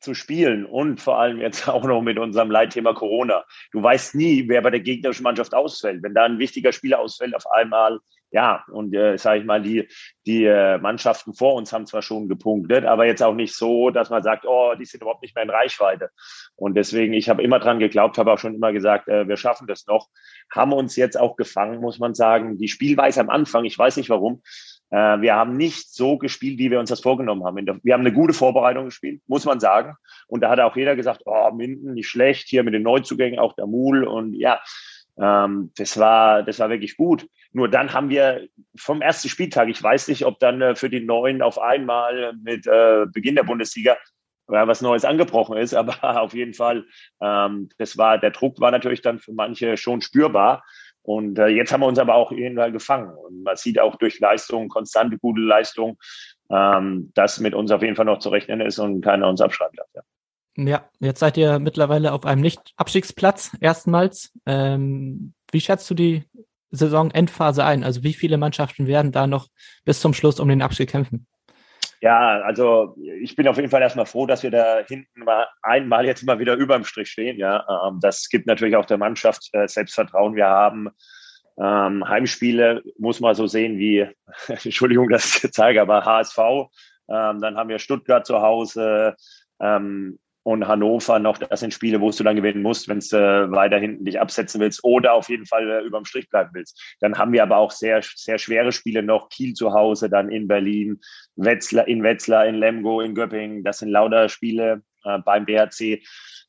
zu 0.00 0.14
spielen 0.14 0.64
und 0.64 1.00
vor 1.00 1.18
allem 1.18 1.40
jetzt 1.40 1.68
auch 1.68 1.84
noch 1.84 2.00
mit 2.00 2.18
unserem 2.18 2.50
Leitthema 2.50 2.94
Corona. 2.94 3.44
Du 3.70 3.82
weißt 3.82 4.14
nie, 4.14 4.48
wer 4.48 4.62
bei 4.62 4.70
der 4.70 4.80
gegnerischen 4.80 5.24
Mannschaft 5.24 5.54
ausfällt. 5.54 6.02
Wenn 6.02 6.14
da 6.14 6.24
ein 6.24 6.38
wichtiger 6.38 6.72
Spieler 6.72 7.00
ausfällt, 7.00 7.36
auf 7.36 7.50
einmal 7.50 8.00
ja, 8.30 8.64
und 8.70 8.94
äh, 8.94 9.16
sage 9.16 9.40
ich 9.40 9.46
mal, 9.46 9.62
die, 9.62 9.88
die 10.26 10.44
äh, 10.44 10.78
Mannschaften 10.78 11.34
vor 11.34 11.54
uns 11.54 11.72
haben 11.72 11.86
zwar 11.86 12.02
schon 12.02 12.28
gepunktet, 12.28 12.84
aber 12.84 13.06
jetzt 13.06 13.22
auch 13.22 13.34
nicht 13.34 13.54
so, 13.54 13.90
dass 13.90 14.10
man 14.10 14.22
sagt, 14.22 14.44
oh, 14.46 14.74
die 14.78 14.84
sind 14.84 15.00
überhaupt 15.00 15.22
nicht 15.22 15.34
mehr 15.34 15.44
in 15.44 15.50
Reichweite. 15.50 16.10
Und 16.56 16.74
deswegen, 16.74 17.14
ich 17.14 17.28
habe 17.28 17.42
immer 17.42 17.58
dran 17.58 17.78
geglaubt, 17.78 18.18
habe 18.18 18.32
auch 18.32 18.38
schon 18.38 18.54
immer 18.54 18.72
gesagt, 18.72 19.08
äh, 19.08 19.26
wir 19.26 19.36
schaffen 19.36 19.66
das 19.66 19.86
noch. 19.86 20.08
Haben 20.52 20.72
uns 20.72 20.96
jetzt 20.96 21.18
auch 21.18 21.36
gefangen, 21.36 21.80
muss 21.80 21.98
man 21.98 22.14
sagen. 22.14 22.58
Die 22.58 22.68
Spielweise 22.68 23.20
am 23.20 23.30
Anfang, 23.30 23.64
ich 23.64 23.78
weiß 23.78 23.96
nicht 23.96 24.10
warum, 24.10 24.42
äh, 24.90 25.20
wir 25.20 25.34
haben 25.34 25.56
nicht 25.56 25.94
so 25.94 26.18
gespielt, 26.18 26.58
wie 26.58 26.70
wir 26.70 26.80
uns 26.80 26.90
das 26.90 27.00
vorgenommen 27.00 27.44
haben. 27.44 27.80
Wir 27.82 27.94
haben 27.94 28.00
eine 28.00 28.12
gute 28.12 28.34
Vorbereitung 28.34 28.86
gespielt, 28.86 29.22
muss 29.26 29.44
man 29.46 29.60
sagen. 29.60 29.94
Und 30.26 30.42
da 30.42 30.50
hat 30.50 30.60
auch 30.60 30.76
jeder 30.76 30.96
gesagt, 30.96 31.22
oh, 31.24 31.50
Minden 31.52 31.94
nicht 31.94 32.08
schlecht, 32.08 32.48
hier 32.48 32.62
mit 32.62 32.74
den 32.74 32.82
Neuzugängen, 32.82 33.38
auch 33.38 33.54
der 33.54 33.66
Mul 33.66 34.04
und 34.04 34.34
ja, 34.34 34.60
ähm, 35.20 35.72
das 35.76 35.98
war, 35.98 36.42
das 36.42 36.58
war 36.58 36.70
wirklich 36.70 36.96
gut. 36.96 37.26
Nur 37.52 37.68
dann 37.68 37.92
haben 37.92 38.10
wir 38.10 38.48
vom 38.76 39.00
ersten 39.00 39.28
Spieltag, 39.28 39.68
ich 39.68 39.82
weiß 39.82 40.08
nicht, 40.08 40.26
ob 40.26 40.38
dann 40.38 40.60
äh, 40.60 40.74
für 40.74 40.90
die 40.90 41.00
Neuen 41.00 41.42
auf 41.42 41.58
einmal 41.58 42.34
mit 42.42 42.66
äh, 42.66 43.06
Beginn 43.12 43.36
der 43.36 43.44
Bundesliga 43.44 43.92
äh, 44.48 44.66
was 44.66 44.82
Neues 44.82 45.04
angebrochen 45.04 45.56
ist, 45.56 45.74
aber 45.74 46.20
auf 46.20 46.34
jeden 46.34 46.54
Fall, 46.54 46.84
ähm, 47.20 47.68
das 47.78 47.96
war, 47.96 48.18
der 48.18 48.30
Druck 48.30 48.60
war 48.60 48.70
natürlich 48.70 49.02
dann 49.02 49.18
für 49.18 49.32
manche 49.32 49.76
schon 49.76 50.00
spürbar. 50.00 50.64
Und 51.02 51.38
jetzt 51.38 51.72
haben 51.72 51.80
wir 51.80 51.86
uns 51.86 51.98
aber 51.98 52.16
auch 52.16 52.32
irgendwann 52.32 52.74
gefangen. 52.74 53.10
Und 53.16 53.42
man 53.42 53.56
sieht 53.56 53.80
auch 53.80 53.96
durch 53.96 54.20
Leistung, 54.20 54.68
konstante 54.68 55.16
gute 55.16 55.40
Leistung, 55.40 55.96
ähm, 56.50 57.12
dass 57.14 57.40
mit 57.40 57.54
uns 57.54 57.70
auf 57.70 57.80
jeden 57.80 57.96
Fall 57.96 58.04
noch 58.04 58.18
zu 58.18 58.28
rechnen 58.28 58.60
ist 58.60 58.78
und 58.78 59.00
keiner 59.00 59.26
uns 59.26 59.40
abschreiben 59.40 59.74
darf. 59.74 59.88
Ja. 59.94 60.02
Ja, 60.58 60.90
jetzt 60.98 61.20
seid 61.20 61.36
ihr 61.36 61.60
mittlerweile 61.60 62.12
auf 62.12 62.26
einem 62.26 62.40
Nicht-Abstiegsplatz 62.40 63.56
erstmals. 63.60 64.32
Ähm, 64.44 65.32
wie 65.52 65.60
schätzt 65.60 65.88
du 65.88 65.94
die 65.94 66.24
Saison-Endphase 66.70 67.64
ein? 67.64 67.84
Also 67.84 68.02
wie 68.02 68.14
viele 68.14 68.38
Mannschaften 68.38 68.86
werden 68.86 69.12
da 69.12 69.26
noch 69.26 69.48
bis 69.84 70.00
zum 70.00 70.14
Schluss 70.14 70.40
um 70.40 70.48
den 70.48 70.62
Abstieg 70.62 70.90
kämpfen? 70.90 71.26
Ja, 72.00 72.40
also 72.42 72.96
ich 73.20 73.34
bin 73.34 73.48
auf 73.48 73.56
jeden 73.56 73.70
Fall 73.70 73.82
erstmal 73.82 74.06
froh, 74.06 74.26
dass 74.26 74.44
wir 74.44 74.52
da 74.52 74.78
hinten 74.86 75.24
mal 75.24 75.46
einmal 75.62 76.06
jetzt 76.06 76.24
mal 76.24 76.38
wieder 76.38 76.54
überm 76.54 76.84
Strich 76.84 77.10
stehen. 77.10 77.38
Ja, 77.38 77.64
ähm, 77.88 77.98
das 78.00 78.28
gibt 78.28 78.46
natürlich 78.46 78.76
auch 78.76 78.86
der 78.86 78.98
Mannschaft 78.98 79.48
äh, 79.52 79.66
Selbstvertrauen. 79.66 80.36
Wir 80.36 80.46
haben 80.46 80.90
ähm, 81.60 82.08
Heimspiele, 82.08 82.82
muss 82.98 83.18
man 83.18 83.34
so 83.34 83.48
sehen 83.48 83.78
wie, 83.78 84.06
Entschuldigung, 84.48 85.08
dass 85.08 85.42
ich 85.42 85.50
zeige, 85.52 85.82
aber 85.82 86.04
HSV. 86.04 86.38
Ähm, 87.10 87.40
dann 87.40 87.56
haben 87.56 87.68
wir 87.68 87.78
Stuttgart 87.80 88.24
zu 88.24 88.42
Hause. 88.42 89.16
Ähm, 89.60 90.18
und 90.48 90.66
Hannover 90.66 91.18
noch, 91.18 91.36
das 91.36 91.60
sind 91.60 91.74
Spiele, 91.74 92.00
wo 92.00 92.10
du 92.10 92.24
dann 92.24 92.36
gewinnen 92.36 92.62
musst, 92.62 92.88
wenn 92.88 93.00
du 93.00 93.16
äh, 93.18 93.50
weiter 93.50 93.78
hinten 93.78 94.06
dich 94.06 94.18
absetzen 94.18 94.62
willst 94.62 94.82
oder 94.82 95.12
auf 95.12 95.28
jeden 95.28 95.44
Fall 95.44 95.68
äh, 95.70 95.82
überm 95.82 96.06
Strich 96.06 96.30
bleiben 96.30 96.48
willst. 96.54 96.96
Dann 97.00 97.18
haben 97.18 97.34
wir 97.34 97.42
aber 97.42 97.58
auch 97.58 97.70
sehr, 97.70 98.00
sehr 98.02 98.38
schwere 98.38 98.72
Spiele 98.72 99.02
noch. 99.02 99.28
Kiel 99.28 99.52
zu 99.52 99.74
Hause, 99.74 100.08
dann 100.08 100.30
in 100.30 100.48
Berlin, 100.48 101.00
Wetzlar, 101.36 101.86
in 101.86 102.02
Wetzlar, 102.02 102.46
in 102.46 102.54
Lemgo, 102.54 103.02
in 103.02 103.14
Göppingen. 103.14 103.62
Das 103.62 103.80
sind 103.80 103.90
lauter 103.90 104.30
Spiele 104.30 104.80
äh, 105.08 105.18
beim 105.24 105.46
BRC 105.46 106.00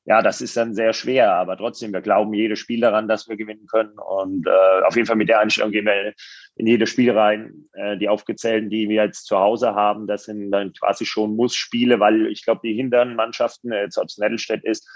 ja, 0.09 0.23
das 0.23 0.41
ist 0.41 0.57
dann 0.57 0.73
sehr 0.73 0.93
schwer, 0.93 1.35
aber 1.35 1.55
trotzdem, 1.55 1.93
wir 1.93 2.01
glauben 2.01 2.33
jedes 2.33 2.57
Spiel 2.57 2.81
daran, 2.81 3.07
dass 3.07 3.29
wir 3.29 3.37
gewinnen 3.37 3.67
können. 3.67 3.99
Und 3.99 4.47
äh, 4.47 4.83
auf 4.83 4.95
jeden 4.95 5.05
Fall 5.05 5.17
mit 5.17 5.29
der 5.29 5.39
Einstellung 5.39 5.71
gehen 5.71 5.85
wir 5.85 6.13
in 6.55 6.65
jedes 6.65 6.89
Spiel 6.89 7.11
rein. 7.11 7.69
Äh, 7.73 7.95
die 7.97 8.09
aufgezählten, 8.09 8.71
die 8.71 8.89
wir 8.89 9.03
jetzt 9.03 9.27
zu 9.27 9.37
Hause 9.37 9.75
haben, 9.75 10.07
das 10.07 10.23
sind 10.23 10.49
dann 10.49 10.73
quasi 10.73 11.05
schon 11.05 11.35
Muss-Spiele, 11.35 11.99
weil 11.99 12.25
ich 12.25 12.43
glaube, 12.43 12.61
die 12.63 12.73
hinteren 12.73 13.15
Mannschaften, 13.15 13.71
jetzt 13.71 13.99
ob 13.99 14.05
es 14.05 14.17
Nettelstedt 14.17 14.63
ist 14.63 14.89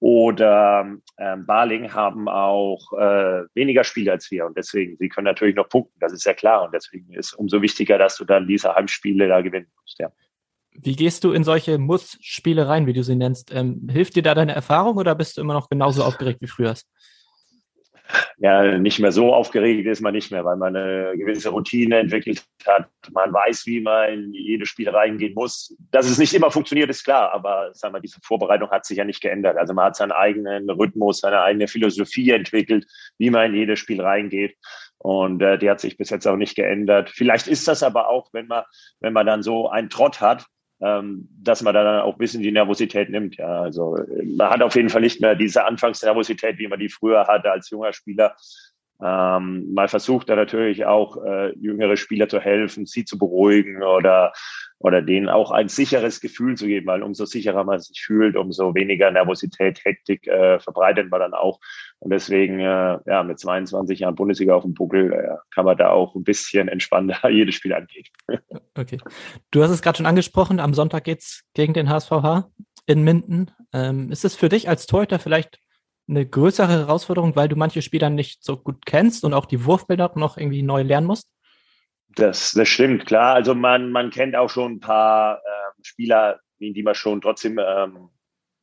oder 0.00 0.90
ähm, 1.18 1.44
Baling, 1.44 1.92
haben 1.92 2.26
auch 2.28 2.90
äh, 2.94 3.42
weniger 3.52 3.84
Spiele 3.84 4.12
als 4.12 4.30
wir. 4.30 4.46
Und 4.46 4.56
deswegen, 4.56 4.96
sie 4.96 5.10
können 5.10 5.26
natürlich 5.26 5.56
noch 5.56 5.68
punkten, 5.68 5.98
das 6.00 6.14
ist 6.14 6.24
ja 6.24 6.32
klar. 6.32 6.64
Und 6.64 6.72
deswegen 6.72 7.12
ist 7.12 7.34
umso 7.34 7.60
wichtiger, 7.60 7.98
dass 7.98 8.16
du 8.16 8.24
dann 8.24 8.46
diese 8.46 8.74
Heimspiele 8.74 9.28
da 9.28 9.42
gewinnen 9.42 9.70
musst, 9.78 9.98
ja. 9.98 10.10
Wie 10.74 10.96
gehst 10.96 11.24
du 11.24 11.32
in 11.32 11.44
solche 11.44 11.78
Muss-Spiele 11.78 12.68
rein, 12.68 12.86
wie 12.86 12.92
du 12.92 13.02
sie 13.02 13.14
nennst? 13.14 13.52
Ähm, 13.52 13.88
hilft 13.90 14.16
dir 14.16 14.22
da 14.22 14.34
deine 14.34 14.54
Erfahrung 14.54 14.96
oder 14.96 15.14
bist 15.14 15.36
du 15.36 15.40
immer 15.40 15.54
noch 15.54 15.68
genauso 15.68 16.02
aufgeregt 16.04 16.40
wie 16.40 16.48
früher? 16.48 16.74
Ja, 18.36 18.76
nicht 18.76 18.98
mehr 18.98 19.12
so 19.12 19.32
aufgeregt 19.32 19.86
ist 19.86 20.02
man 20.02 20.12
nicht 20.12 20.30
mehr, 20.30 20.44
weil 20.44 20.56
man 20.56 20.76
eine 20.76 21.16
gewisse 21.16 21.48
Routine 21.48 21.98
entwickelt 21.98 22.44
hat. 22.66 22.88
Man 23.12 23.32
weiß, 23.32 23.64
wie 23.66 23.80
man 23.80 24.12
in 24.12 24.34
jedes 24.34 24.68
Spiel 24.68 24.90
reingehen 24.90 25.34
muss. 25.34 25.74
Dass 25.90 26.08
es 26.08 26.18
nicht 26.18 26.34
immer 26.34 26.50
funktioniert, 26.50 26.90
ist 26.90 27.04
klar, 27.04 27.32
aber 27.32 27.70
sagen 27.72 27.94
wir, 27.94 28.00
diese 28.00 28.20
Vorbereitung 28.22 28.70
hat 28.70 28.84
sich 28.84 28.98
ja 28.98 29.04
nicht 29.04 29.22
geändert. 29.22 29.56
Also 29.56 29.72
man 29.72 29.86
hat 29.86 29.96
seinen 29.96 30.12
eigenen 30.12 30.68
Rhythmus, 30.68 31.20
seine 31.20 31.40
eigene 31.40 31.66
Philosophie 31.66 32.30
entwickelt, 32.30 32.86
wie 33.16 33.30
man 33.30 33.46
in 33.46 33.54
jedes 33.54 33.78
Spiel 33.78 34.02
reingeht. 34.02 34.56
Und 34.98 35.40
äh, 35.42 35.58
die 35.58 35.70
hat 35.70 35.80
sich 35.80 35.96
bis 35.96 36.10
jetzt 36.10 36.26
auch 36.26 36.36
nicht 36.36 36.56
geändert. 36.56 37.10
Vielleicht 37.10 37.46
ist 37.46 37.66
das 37.68 37.82
aber 37.82 38.08
auch, 38.08 38.28
wenn 38.32 38.46
man, 38.46 38.64
wenn 39.00 39.12
man 39.12 39.26
dann 39.26 39.42
so 39.42 39.70
einen 39.70 39.88
Trott 39.88 40.20
hat, 40.20 40.46
dass 41.42 41.62
man 41.62 41.74
dann 41.74 42.00
auch 42.00 42.14
ein 42.14 42.18
bisschen 42.18 42.42
die 42.42 42.52
Nervosität 42.52 43.08
nimmt. 43.10 43.36
Ja, 43.36 43.62
also 43.62 43.96
man 44.36 44.50
hat 44.50 44.62
auf 44.62 44.74
jeden 44.74 44.90
Fall 44.90 45.00
nicht 45.00 45.20
mehr 45.20 45.34
diese 45.34 45.64
Anfangsnervosität, 45.64 46.58
wie 46.58 46.68
man 46.68 46.78
die 46.78 46.88
früher 46.88 47.26
hatte 47.26 47.50
als 47.50 47.70
junger 47.70 47.92
Spieler. 47.92 48.36
Ähm, 49.02 49.72
man 49.74 49.88
versucht 49.88 50.28
da 50.28 50.36
natürlich 50.36 50.86
auch 50.86 51.22
äh, 51.24 51.52
jüngere 51.58 51.96
Spieler 51.96 52.28
zu 52.28 52.40
helfen, 52.40 52.86
sie 52.86 53.04
zu 53.04 53.18
beruhigen 53.18 53.82
oder 53.82 54.32
oder 54.84 55.00
denen 55.00 55.30
auch 55.30 55.50
ein 55.50 55.68
sicheres 55.68 56.20
Gefühl 56.20 56.58
zu 56.58 56.66
geben, 56.66 56.86
weil 56.86 57.02
umso 57.02 57.24
sicherer 57.24 57.64
man 57.64 57.80
sich 57.80 58.02
fühlt, 58.02 58.36
umso 58.36 58.74
weniger 58.74 59.10
Nervosität, 59.10 59.82
Hektik 59.82 60.26
äh, 60.26 60.60
verbreitet 60.60 61.10
man 61.10 61.20
dann 61.20 61.32
auch. 61.32 61.58
Und 62.00 62.12
deswegen, 62.12 62.60
äh, 62.60 62.98
ja, 63.06 63.22
mit 63.22 63.38
22 63.38 64.00
Jahren 64.00 64.14
Bundesliga 64.14 64.54
auf 64.54 64.62
dem 64.62 64.74
Buckel, 64.74 65.10
äh, 65.10 65.36
kann 65.54 65.64
man 65.64 65.78
da 65.78 65.88
auch 65.88 66.14
ein 66.14 66.22
bisschen 66.22 66.68
entspannter 66.68 67.28
jedes 67.30 67.54
Spiel 67.54 67.72
angehen. 67.72 68.04
Okay. 68.74 68.98
Du 69.50 69.62
hast 69.62 69.70
es 69.70 69.80
gerade 69.80 69.96
schon 69.96 70.06
angesprochen, 70.06 70.60
am 70.60 70.74
Sonntag 70.74 71.04
geht's 71.04 71.44
gegen 71.54 71.72
den 71.72 71.88
HSVH 71.88 72.50
in 72.86 73.04
Minden. 73.04 73.52
Ähm, 73.72 74.10
ist 74.10 74.26
es 74.26 74.36
für 74.36 74.50
dich 74.50 74.68
als 74.68 74.86
Torhüter 74.86 75.18
vielleicht 75.18 75.60
eine 76.08 76.26
größere 76.26 76.68
Herausforderung, 76.68 77.34
weil 77.36 77.48
du 77.48 77.56
manche 77.56 77.82
Spieler 77.82 78.10
nicht 78.10 78.44
so 78.44 78.56
gut 78.56 78.84
kennst 78.86 79.24
und 79.24 79.34
auch 79.34 79.46
die 79.46 79.64
Wurfbilder 79.64 80.12
noch 80.16 80.36
irgendwie 80.36 80.62
neu 80.62 80.82
lernen 80.82 81.06
musst? 81.06 81.28
Das, 82.16 82.52
das 82.52 82.68
stimmt, 82.68 83.06
klar. 83.06 83.34
Also 83.34 83.54
man, 83.54 83.90
man 83.90 84.10
kennt 84.10 84.36
auch 84.36 84.50
schon 84.50 84.72
ein 84.72 84.80
paar 84.80 85.38
ähm, 85.38 85.82
Spieler, 85.82 86.40
die 86.60 86.82
man 86.82 86.94
schon 86.94 87.20
trotzdem 87.20 87.58
ähm, 87.58 88.10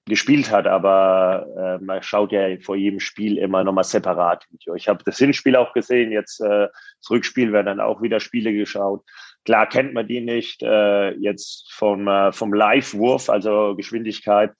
gespielt 0.06 0.52
hat, 0.52 0.68
aber 0.68 1.46
äh, 1.58 1.84
man 1.84 2.02
schaut 2.02 2.32
ja 2.32 2.58
vor 2.62 2.76
jedem 2.76 3.00
Spiel 3.00 3.38
immer 3.38 3.64
nochmal 3.64 3.84
separat. 3.84 4.46
Ich 4.76 4.88
habe 4.88 5.04
das 5.04 5.18
Hinspiel 5.18 5.56
auch 5.56 5.74
gesehen, 5.74 6.12
jetzt 6.12 6.42
äh, 6.42 6.68
das 6.68 7.10
Rückspiel 7.10 7.54
werden 7.54 7.68
dann 7.68 7.80
auch 7.80 8.02
wieder 8.02 8.20
Spiele 8.20 8.52
geschaut. 8.52 9.04
Klar 9.46 9.68
kennt 9.68 9.94
man 9.94 10.08
die 10.08 10.22
nicht 10.22 10.64
äh, 10.64 11.12
jetzt 11.12 11.72
vom, 11.72 12.08
äh, 12.08 12.32
vom 12.32 12.54
Live-Wurf, 12.54 13.30
also 13.30 13.76
Geschwindigkeit, 13.76 14.54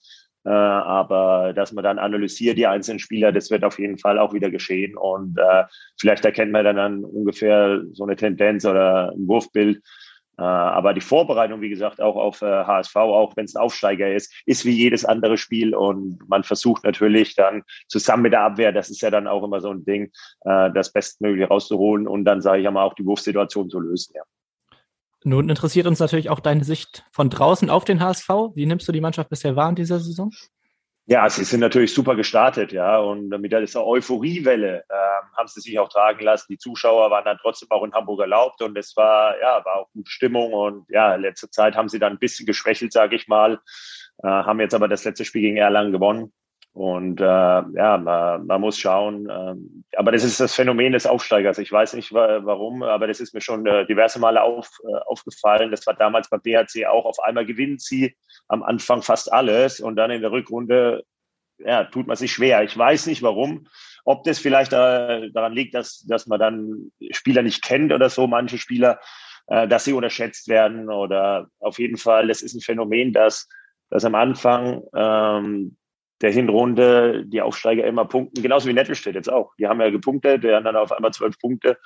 äh, 0.44 0.50
aber 0.50 1.52
dass 1.52 1.72
man 1.72 1.84
dann 1.84 1.98
analysiert 1.98 2.58
die 2.58 2.66
einzelnen 2.66 2.98
Spieler, 2.98 3.32
das 3.32 3.50
wird 3.50 3.64
auf 3.64 3.78
jeden 3.78 3.98
Fall 3.98 4.18
auch 4.18 4.32
wieder 4.32 4.50
geschehen. 4.50 4.96
Und 4.96 5.38
äh, 5.38 5.64
vielleicht 6.00 6.24
erkennt 6.24 6.52
man 6.52 6.64
dann, 6.64 6.76
dann 6.76 7.04
ungefähr 7.04 7.82
so 7.92 8.04
eine 8.04 8.16
Tendenz 8.16 8.64
oder 8.64 9.12
ein 9.12 9.28
Wurfbild. 9.28 9.82
Äh, 10.38 10.42
aber 10.42 10.94
die 10.94 11.00
Vorbereitung, 11.00 11.60
wie 11.60 11.68
gesagt, 11.68 12.00
auch 12.00 12.16
auf 12.16 12.42
äh, 12.42 12.46
HSV, 12.46 12.96
auch 12.96 13.36
wenn 13.36 13.44
es 13.44 13.54
ein 13.54 13.62
Aufsteiger 13.62 14.12
ist, 14.12 14.34
ist 14.46 14.64
wie 14.64 14.72
jedes 14.72 15.04
andere 15.04 15.36
Spiel. 15.36 15.74
Und 15.74 16.18
man 16.28 16.42
versucht 16.42 16.84
natürlich 16.84 17.36
dann 17.36 17.62
zusammen 17.88 18.24
mit 18.24 18.32
der 18.32 18.42
Abwehr, 18.42 18.72
das 18.72 18.90
ist 18.90 19.02
ja 19.02 19.10
dann 19.10 19.28
auch 19.28 19.44
immer 19.44 19.60
so 19.60 19.70
ein 19.70 19.84
Ding, 19.84 20.10
äh, 20.44 20.70
das 20.72 20.92
Bestmögliche 20.92 21.48
rauszuholen 21.48 22.08
und 22.08 22.24
dann, 22.24 22.40
sage 22.40 22.62
ich 22.62 22.66
einmal, 22.66 22.86
auch 22.86 22.94
die 22.94 23.04
Wurfsituation 23.04 23.70
zu 23.70 23.78
lösen. 23.78 24.14
Ja. 24.16 24.22
Nun 25.24 25.48
interessiert 25.48 25.86
uns 25.86 26.00
natürlich 26.00 26.30
auch 26.30 26.40
deine 26.40 26.64
Sicht 26.64 27.04
von 27.12 27.30
draußen 27.30 27.70
auf 27.70 27.84
den 27.84 28.00
HSV. 28.00 28.28
Wie 28.54 28.66
nimmst 28.66 28.88
du 28.88 28.92
die 28.92 29.00
Mannschaft 29.00 29.28
bisher 29.28 29.56
wahr 29.56 29.68
in 29.68 29.76
dieser 29.76 30.00
Saison? 30.00 30.30
Ja, 31.06 31.28
sie 31.28 31.42
sind 31.42 31.60
natürlich 31.60 31.92
super 31.92 32.14
gestartet, 32.14 32.72
ja. 32.72 32.98
Und 32.98 33.28
mit 33.28 33.52
dieser 33.52 33.84
Euphoriewelle 33.84 34.84
äh, 34.88 35.36
haben 35.36 35.48
sie 35.48 35.60
sich 35.60 35.78
auch 35.78 35.88
tragen 35.88 36.24
lassen. 36.24 36.46
Die 36.48 36.58
Zuschauer 36.58 37.10
waren 37.10 37.24
dann 37.24 37.38
trotzdem 37.40 37.70
auch 37.70 37.82
in 37.82 37.92
Hamburg 37.92 38.20
erlaubt 38.20 38.62
und 38.62 38.78
es 38.78 38.96
war, 38.96 39.38
ja, 39.40 39.64
war 39.64 39.76
auch 39.80 39.90
gute 39.92 40.10
Stimmung. 40.10 40.52
Und 40.52 40.86
ja, 40.88 41.16
letzte 41.16 41.50
Zeit 41.50 41.74
haben 41.74 41.88
sie 41.88 41.98
dann 41.98 42.12
ein 42.12 42.18
bisschen 42.20 42.46
geschwächelt, 42.46 42.92
sage 42.92 43.16
ich 43.16 43.26
mal. 43.26 43.58
Äh, 44.22 44.28
haben 44.28 44.60
jetzt 44.60 44.74
aber 44.74 44.86
das 44.86 45.04
letzte 45.04 45.24
Spiel 45.24 45.42
gegen 45.42 45.56
Erlangen 45.56 45.92
gewonnen. 45.92 46.32
Und 46.74 47.20
äh, 47.20 47.24
ja, 47.24 47.98
man, 47.98 48.46
man 48.46 48.60
muss 48.60 48.78
schauen. 48.78 49.28
Ähm, 49.30 49.84
aber 49.96 50.10
das 50.10 50.24
ist 50.24 50.40
das 50.40 50.54
Phänomen 50.54 50.92
des 50.92 51.06
Aufsteigers. 51.06 51.58
Ich 51.58 51.70
weiß 51.70 51.92
nicht 51.92 52.12
warum, 52.12 52.82
aber 52.82 53.06
das 53.06 53.20
ist 53.20 53.34
mir 53.34 53.42
schon 53.42 53.66
äh, 53.66 53.86
diverse 53.86 54.18
Male 54.18 54.42
auf, 54.42 54.70
äh, 54.88 54.94
aufgefallen. 55.06 55.70
Das 55.70 55.86
war 55.86 55.94
damals 55.94 56.30
beim 56.30 56.40
BHC 56.40 56.86
auch. 56.86 57.04
Auf 57.04 57.20
einmal 57.20 57.44
gewinnt 57.44 57.82
sie 57.82 58.16
am 58.48 58.62
Anfang 58.62 59.02
fast 59.02 59.30
alles 59.30 59.80
und 59.80 59.96
dann 59.96 60.10
in 60.10 60.22
der 60.22 60.32
Rückrunde 60.32 61.04
ja, 61.58 61.84
tut 61.84 62.06
man 62.06 62.16
sich 62.16 62.32
schwer. 62.32 62.62
Ich 62.62 62.76
weiß 62.76 63.06
nicht 63.06 63.22
warum. 63.22 63.68
Ob 64.04 64.24
das 64.24 64.38
vielleicht 64.38 64.72
äh, 64.72 65.30
daran 65.30 65.52
liegt, 65.52 65.74
dass, 65.74 66.00
dass 66.06 66.26
man 66.26 66.40
dann 66.40 66.90
Spieler 67.10 67.42
nicht 67.42 67.62
kennt 67.62 67.92
oder 67.92 68.08
so, 68.08 68.26
manche 68.26 68.56
Spieler, 68.58 68.98
äh, 69.46 69.68
dass 69.68 69.84
sie 69.84 69.92
unterschätzt 69.92 70.48
werden 70.48 70.88
oder 70.88 71.48
auf 71.60 71.78
jeden 71.78 71.98
Fall, 71.98 72.28
das 72.28 72.42
ist 72.42 72.54
ein 72.54 72.62
Phänomen, 72.62 73.12
dass, 73.12 73.48
dass 73.90 74.04
am 74.04 74.14
Anfang 74.14 74.82
ähm, 74.94 75.76
der 76.22 76.30
Hinrunde 76.30 77.24
die 77.26 77.42
Aufsteiger 77.42 77.84
immer 77.84 78.04
punkten, 78.04 78.42
genauso 78.42 78.68
wie 78.68 78.72
Nettelstedt 78.72 79.14
jetzt 79.14 79.30
auch. 79.30 79.54
Die 79.58 79.66
haben 79.66 79.80
ja 79.80 79.90
gepunktet, 79.90 80.44
die 80.44 80.52
haben 80.52 80.64
dann 80.64 80.76
auf 80.76 80.92
einmal 80.92 81.12
zwölf 81.12 81.38
Punkte. 81.38 81.78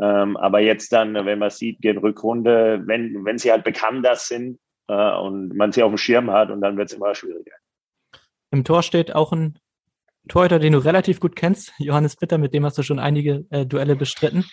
Ähm, 0.00 0.36
aber 0.36 0.60
jetzt 0.60 0.92
dann, 0.92 1.14
wenn 1.14 1.38
man 1.38 1.50
sieht, 1.50 1.80
gehen 1.80 1.98
Rückrunde, 1.98 2.82
wenn, 2.84 3.24
wenn 3.24 3.38
sie 3.38 3.50
halt 3.50 3.64
bekannt 3.64 4.04
das 4.04 4.28
sind 4.28 4.58
äh, 4.88 5.12
und 5.16 5.56
man 5.56 5.72
sie 5.72 5.82
auf 5.82 5.90
dem 5.90 5.98
Schirm 5.98 6.30
hat 6.30 6.50
und 6.50 6.60
dann 6.60 6.76
wird 6.76 6.90
es 6.90 6.96
immer 6.96 7.14
schwieriger. 7.14 7.56
Im 8.50 8.64
Tor 8.64 8.82
steht 8.82 9.14
auch 9.14 9.32
ein 9.32 9.58
Torhüter, 10.28 10.58
den 10.58 10.74
du 10.74 10.78
relativ 10.78 11.18
gut 11.18 11.34
kennst, 11.34 11.72
Johannes 11.78 12.16
Bitter, 12.16 12.38
mit 12.38 12.52
dem 12.52 12.64
hast 12.64 12.76
du 12.76 12.82
schon 12.82 12.98
einige 12.98 13.46
äh, 13.50 13.64
Duelle 13.64 13.96
bestritten. 13.96 14.44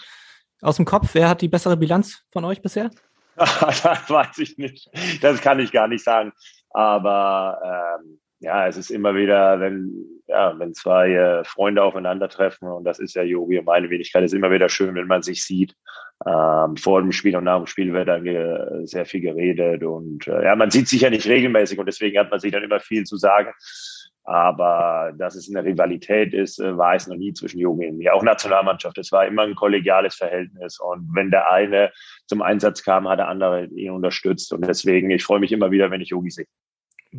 Aus 0.62 0.78
dem 0.78 0.86
Kopf, 0.86 1.10
wer 1.14 1.30
hat 1.30 1.42
die 1.42 1.50
bessere 1.50 1.78
Bilanz 1.78 2.24
von 2.32 2.46
euch 2.46 2.62
bisher? 2.62 2.90
das 3.38 4.10
weiß 4.10 4.38
ich 4.40 4.58
nicht. 4.58 4.90
Das 5.22 5.42
kann 5.42 5.60
ich 5.60 5.72
gar 5.72 5.88
nicht 5.88 6.04
sagen. 6.04 6.32
Aber 6.72 8.00
ähm, 8.02 8.20
ja, 8.40 8.68
es 8.68 8.78
ist 8.78 8.92
immer 8.92 9.16
wieder, 9.16 9.60
wenn, 9.60 10.06
ja, 10.28 10.58
wenn 10.60 10.74
zwei 10.74 11.14
äh, 11.14 11.44
Freunde 11.44 11.84
aufeinandertreffen, 11.84 12.68
und 12.68 12.84
das 12.84 13.00
ist 13.00 13.16
ja 13.16 13.24
Jogi 13.24 13.60
und 13.60 13.66
meine 13.66 13.90
Wenigkeit, 13.90 14.24
ist 14.24 14.34
immer 14.34 14.52
wieder 14.52 14.70
schön, 14.70 14.96
wenn 14.96 15.08
man 15.08 15.24
sich 15.24 15.44
sieht. 15.44 15.76
Ähm, 16.26 16.78
vor 16.78 17.02
dem 17.02 17.12
Spiel 17.12 17.36
und 17.36 17.44
nach 17.44 17.58
dem 17.58 17.68
Spiel 17.68 17.94
wird 17.94 18.08
dann 18.08 18.88
sehr 18.88 19.06
viel 19.06 19.22
geredet 19.22 19.84
und 19.84 20.28
äh, 20.28 20.46
ja, 20.46 20.56
man 20.56 20.72
sieht 20.72 20.88
sich 20.88 21.02
ja 21.02 21.12
nicht 21.12 21.28
regelmäßig 21.28 21.78
und 21.78 21.86
deswegen 21.86 22.18
hat 22.18 22.32
man 22.32 22.40
sich 22.40 22.52
dann 22.52 22.64
immer 22.64 22.80
viel 22.80 23.04
zu 23.04 23.18
sagen. 23.18 23.54
Aber 24.28 25.14
dass 25.18 25.36
es 25.36 25.50
eine 25.50 25.64
Rivalität 25.64 26.34
ist, 26.34 26.60
äh, 26.60 26.78
war 26.78 26.96
es 26.96 27.08
noch 27.08 27.16
nie 27.16 27.32
zwischen 27.34 27.60
Jogi 27.60 27.88
und 27.88 27.98
mir. 27.98 28.14
Auch 28.14 28.24
Nationalmannschaft. 28.24 28.98
Es 28.98 29.14
war 29.14 29.26
immer 29.26 29.44
ein 29.44 29.56
kollegiales 29.56 30.16
Verhältnis. 30.16 30.82
Und 30.82 31.10
wenn 31.16 31.32
der 31.32 31.50
eine 31.50 31.94
zum 32.26 32.42
Einsatz 32.42 32.84
kam, 32.84 33.08
hat 33.08 33.20
der 33.20 33.30
andere 33.30 33.68
ihn 33.68 33.92
unterstützt. 33.92 34.52
Und 34.52 34.68
deswegen, 34.68 35.12
ich 35.12 35.24
freue 35.24 35.40
mich 35.40 35.54
immer 35.54 35.72
wieder, 35.72 35.90
wenn 35.92 36.02
ich 36.02 36.10
Jogi 36.10 36.30
sehe. 36.30 36.46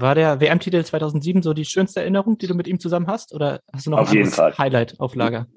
War 0.01 0.14
der 0.14 0.40
WM-Titel 0.40 0.84
2007 0.84 1.42
so 1.42 1.53
die 1.53 1.64
schönste 1.64 2.01
Erinnerung, 2.01 2.38
die 2.38 2.46
du 2.46 2.55
mit 2.55 2.68
ihm 2.68 2.78
zusammen 2.78 3.09
hast? 3.09 3.34
Oder 3.34 3.61
hast 3.72 3.86
du 3.86 3.90
noch 3.90 3.99
auf 3.99 4.12
ein 4.12 4.59
Highlight 4.59 5.01
auf 5.01 5.16
Lager? 5.16 5.49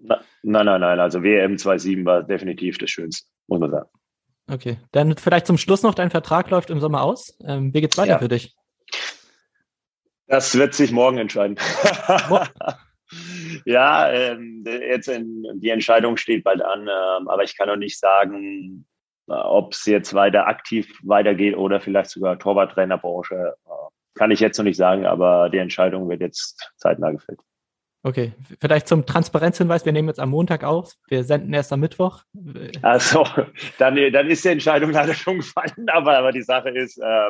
Nein, 0.42 0.66
nein, 0.66 0.82
nein. 0.82 1.00
Also 1.00 1.22
WM 1.22 1.60
2007 1.60 2.04
war 2.06 2.24
definitiv 2.24 2.80
das 2.80 2.90
Schönste, 2.90 3.28
muss 3.48 3.60
man 3.60 3.70
sagen. 3.70 3.90
Okay, 4.50 4.80
dann 4.92 5.16
vielleicht 5.18 5.46
zum 5.46 5.60
Schluss 5.60 5.84
noch, 5.84 5.94
dein 5.94 6.10
Vertrag 6.10 6.50
läuft 6.50 6.72
im 6.72 6.80
Sommer 6.80 7.04
aus. 7.04 7.38
Ähm, 7.46 7.72
wie 7.74 7.82
geht's 7.82 8.00
weiter 8.00 8.14
ja. 8.14 8.18
für 8.18 8.30
dich? 8.30 8.56
Das 10.26 10.58
wird 10.58 10.74
sich 10.74 10.92
morgen 10.92 11.20
entscheiden. 11.20 11.58
ja, 13.66 14.12
ähm, 14.12 14.64
jetzt 14.66 15.08
in, 15.08 15.46
die 15.56 15.70
Entscheidung 15.70 16.18
steht 16.18 16.44
bald 16.44 16.64
an, 16.64 16.82
ähm, 16.82 17.28
aber 17.28 17.44
ich 17.44 17.56
kann 17.56 17.68
noch 17.68 17.76
nicht 17.76 18.00
sagen, 18.00 18.88
äh, 19.28 19.34
ob 19.34 19.74
es 19.74 19.86
jetzt 19.86 20.16
weiter 20.16 20.48
aktiv 20.48 20.92
weitergeht 21.04 21.56
oder 21.56 21.80
vielleicht 21.80 22.10
sogar 22.10 22.40
Torwarttrainerbranche. 22.40 23.54
Äh, 23.66 24.01
kann 24.16 24.32
ich 24.32 24.40
jetzt 24.40 24.58
noch 24.58 24.66
nicht 24.66 24.78
sagen, 24.78 25.06
aber 25.06 25.50
die 25.50 25.58
Entscheidung 25.58 26.10
wird 26.10 26.22
jetzt 26.22 26.72
zeitnah 26.78 27.12
gefällt. 27.12 27.40
Okay, 28.04 28.34
vielleicht 28.60 28.88
zum 28.88 29.06
Transparenzhinweis, 29.06 29.86
wir 29.86 29.92
nehmen 29.92 30.08
jetzt 30.08 30.20
am 30.20 30.32
Montag 30.32 30.64
auf, 30.64 30.96
wir 31.08 31.24
senden 31.24 31.54
erst 31.54 31.72
am 31.72 31.82
Mittwoch. 31.82 32.24
Also, 32.82 33.26
dann, 33.78 33.96
dann 34.12 34.28
ist 34.28 34.44
die 34.44 34.50
Entscheidung 34.50 34.92
leider 34.92 35.14
schon 35.14 35.38
gefallen, 35.38 35.88
aber, 35.92 36.18
aber 36.18 36.32
die 36.32 36.42
Sache 36.42 36.70
ist, 36.70 36.98
äh, 36.98 37.30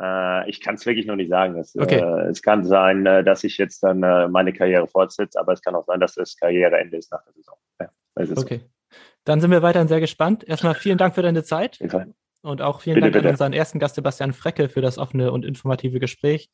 äh, 0.00 0.48
ich 0.48 0.62
kann 0.62 0.76
es 0.76 0.86
wirklich 0.86 1.06
noch 1.06 1.16
nicht 1.16 1.28
sagen. 1.28 1.58
Es, 1.58 1.76
okay. 1.76 1.98
äh, 2.00 2.28
es 2.28 2.40
kann 2.40 2.64
sein, 2.64 3.04
äh, 3.04 3.22
dass 3.22 3.44
ich 3.44 3.58
jetzt 3.58 3.82
dann 3.82 4.02
äh, 4.02 4.28
meine 4.28 4.54
Karriere 4.54 4.88
fortsetze, 4.88 5.38
aber 5.38 5.52
es 5.52 5.60
kann 5.60 5.74
auch 5.74 5.84
sein, 5.84 6.00
dass 6.00 6.14
das 6.14 6.34
Karriereende 6.36 6.96
ist 6.96 7.12
nach 7.12 7.22
der 7.24 7.34
Saison. 7.34 7.56
Ja, 7.80 7.88
okay. 8.36 8.60
So. 8.62 8.96
Dann 9.24 9.40
sind 9.42 9.50
wir 9.50 9.60
weiterhin 9.60 9.88
sehr 9.88 10.00
gespannt. 10.00 10.44
Erstmal 10.48 10.74
vielen 10.74 10.96
Dank 10.96 11.14
für 11.14 11.22
deine 11.22 11.44
Zeit. 11.44 11.78
Und 12.42 12.62
auch 12.62 12.80
vielen 12.80 12.96
bitte, 12.96 13.10
Dank 13.10 13.14
bitte. 13.14 13.28
an 13.28 13.32
unseren 13.34 13.52
ersten 13.52 13.78
Gast 13.78 13.96
Sebastian 13.96 14.32
Frecke 14.32 14.68
für 14.68 14.80
das 14.80 14.98
offene 14.98 15.32
und 15.32 15.44
informative 15.44 16.00
Gespräch. 16.00 16.48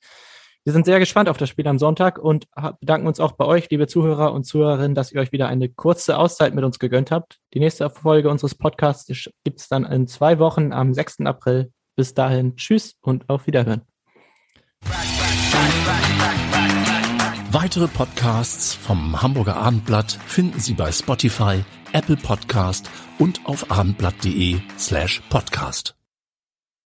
Wir 0.65 0.73
sind 0.73 0.85
sehr 0.85 0.99
gespannt 0.99 1.29
auf 1.29 1.37
das 1.37 1.49
Spiel 1.49 1.69
am 1.69 1.79
Sonntag 1.79 2.19
und 2.19 2.49
bedanken 2.81 3.07
uns 3.07 3.21
auch 3.21 3.33
bei 3.33 3.45
euch, 3.45 3.71
liebe 3.71 3.87
Zuhörer 3.87 4.33
und 4.33 4.43
Zuhörerinnen, 4.43 4.97
dass 4.97 5.13
ihr 5.13 5.21
euch 5.21 5.31
wieder 5.31 5.47
eine 5.47 5.69
kurze 5.69 6.19
Auszeit 6.19 6.57
mit 6.57 6.65
uns 6.65 6.81
gegönnt 6.81 7.13
habt. 7.13 7.39
Die 7.55 7.61
nächste 7.61 7.89
Folge 7.89 8.31
unseres 8.31 8.57
Podcasts 8.57 9.07
gibt 9.45 9.61
es 9.61 9.69
dann 9.69 9.85
in 9.85 10.09
zwei 10.09 10.41
Wochen 10.41 10.73
am 10.73 10.93
6. 10.93 11.21
April. 11.21 11.71
Bis 11.95 12.15
dahin, 12.15 12.57
tschüss 12.57 12.97
und 13.01 13.29
auf 13.29 13.47
Wiederhören. 13.47 13.83
Weitere 17.53 17.87
Podcasts 17.87 18.75
vom 18.75 19.23
Hamburger 19.23 19.57
Abendblatt 19.57 20.19
finden 20.27 20.59
Sie 20.59 20.75
bei 20.75 20.91
Spotify, 20.91 21.65
Apple 21.93 22.17
Podcast 22.17 22.91
und 23.19 23.41
auf 23.45 23.71
abendblatt.de 23.71 24.61
slash 24.79 25.23
podcast. 25.29 25.96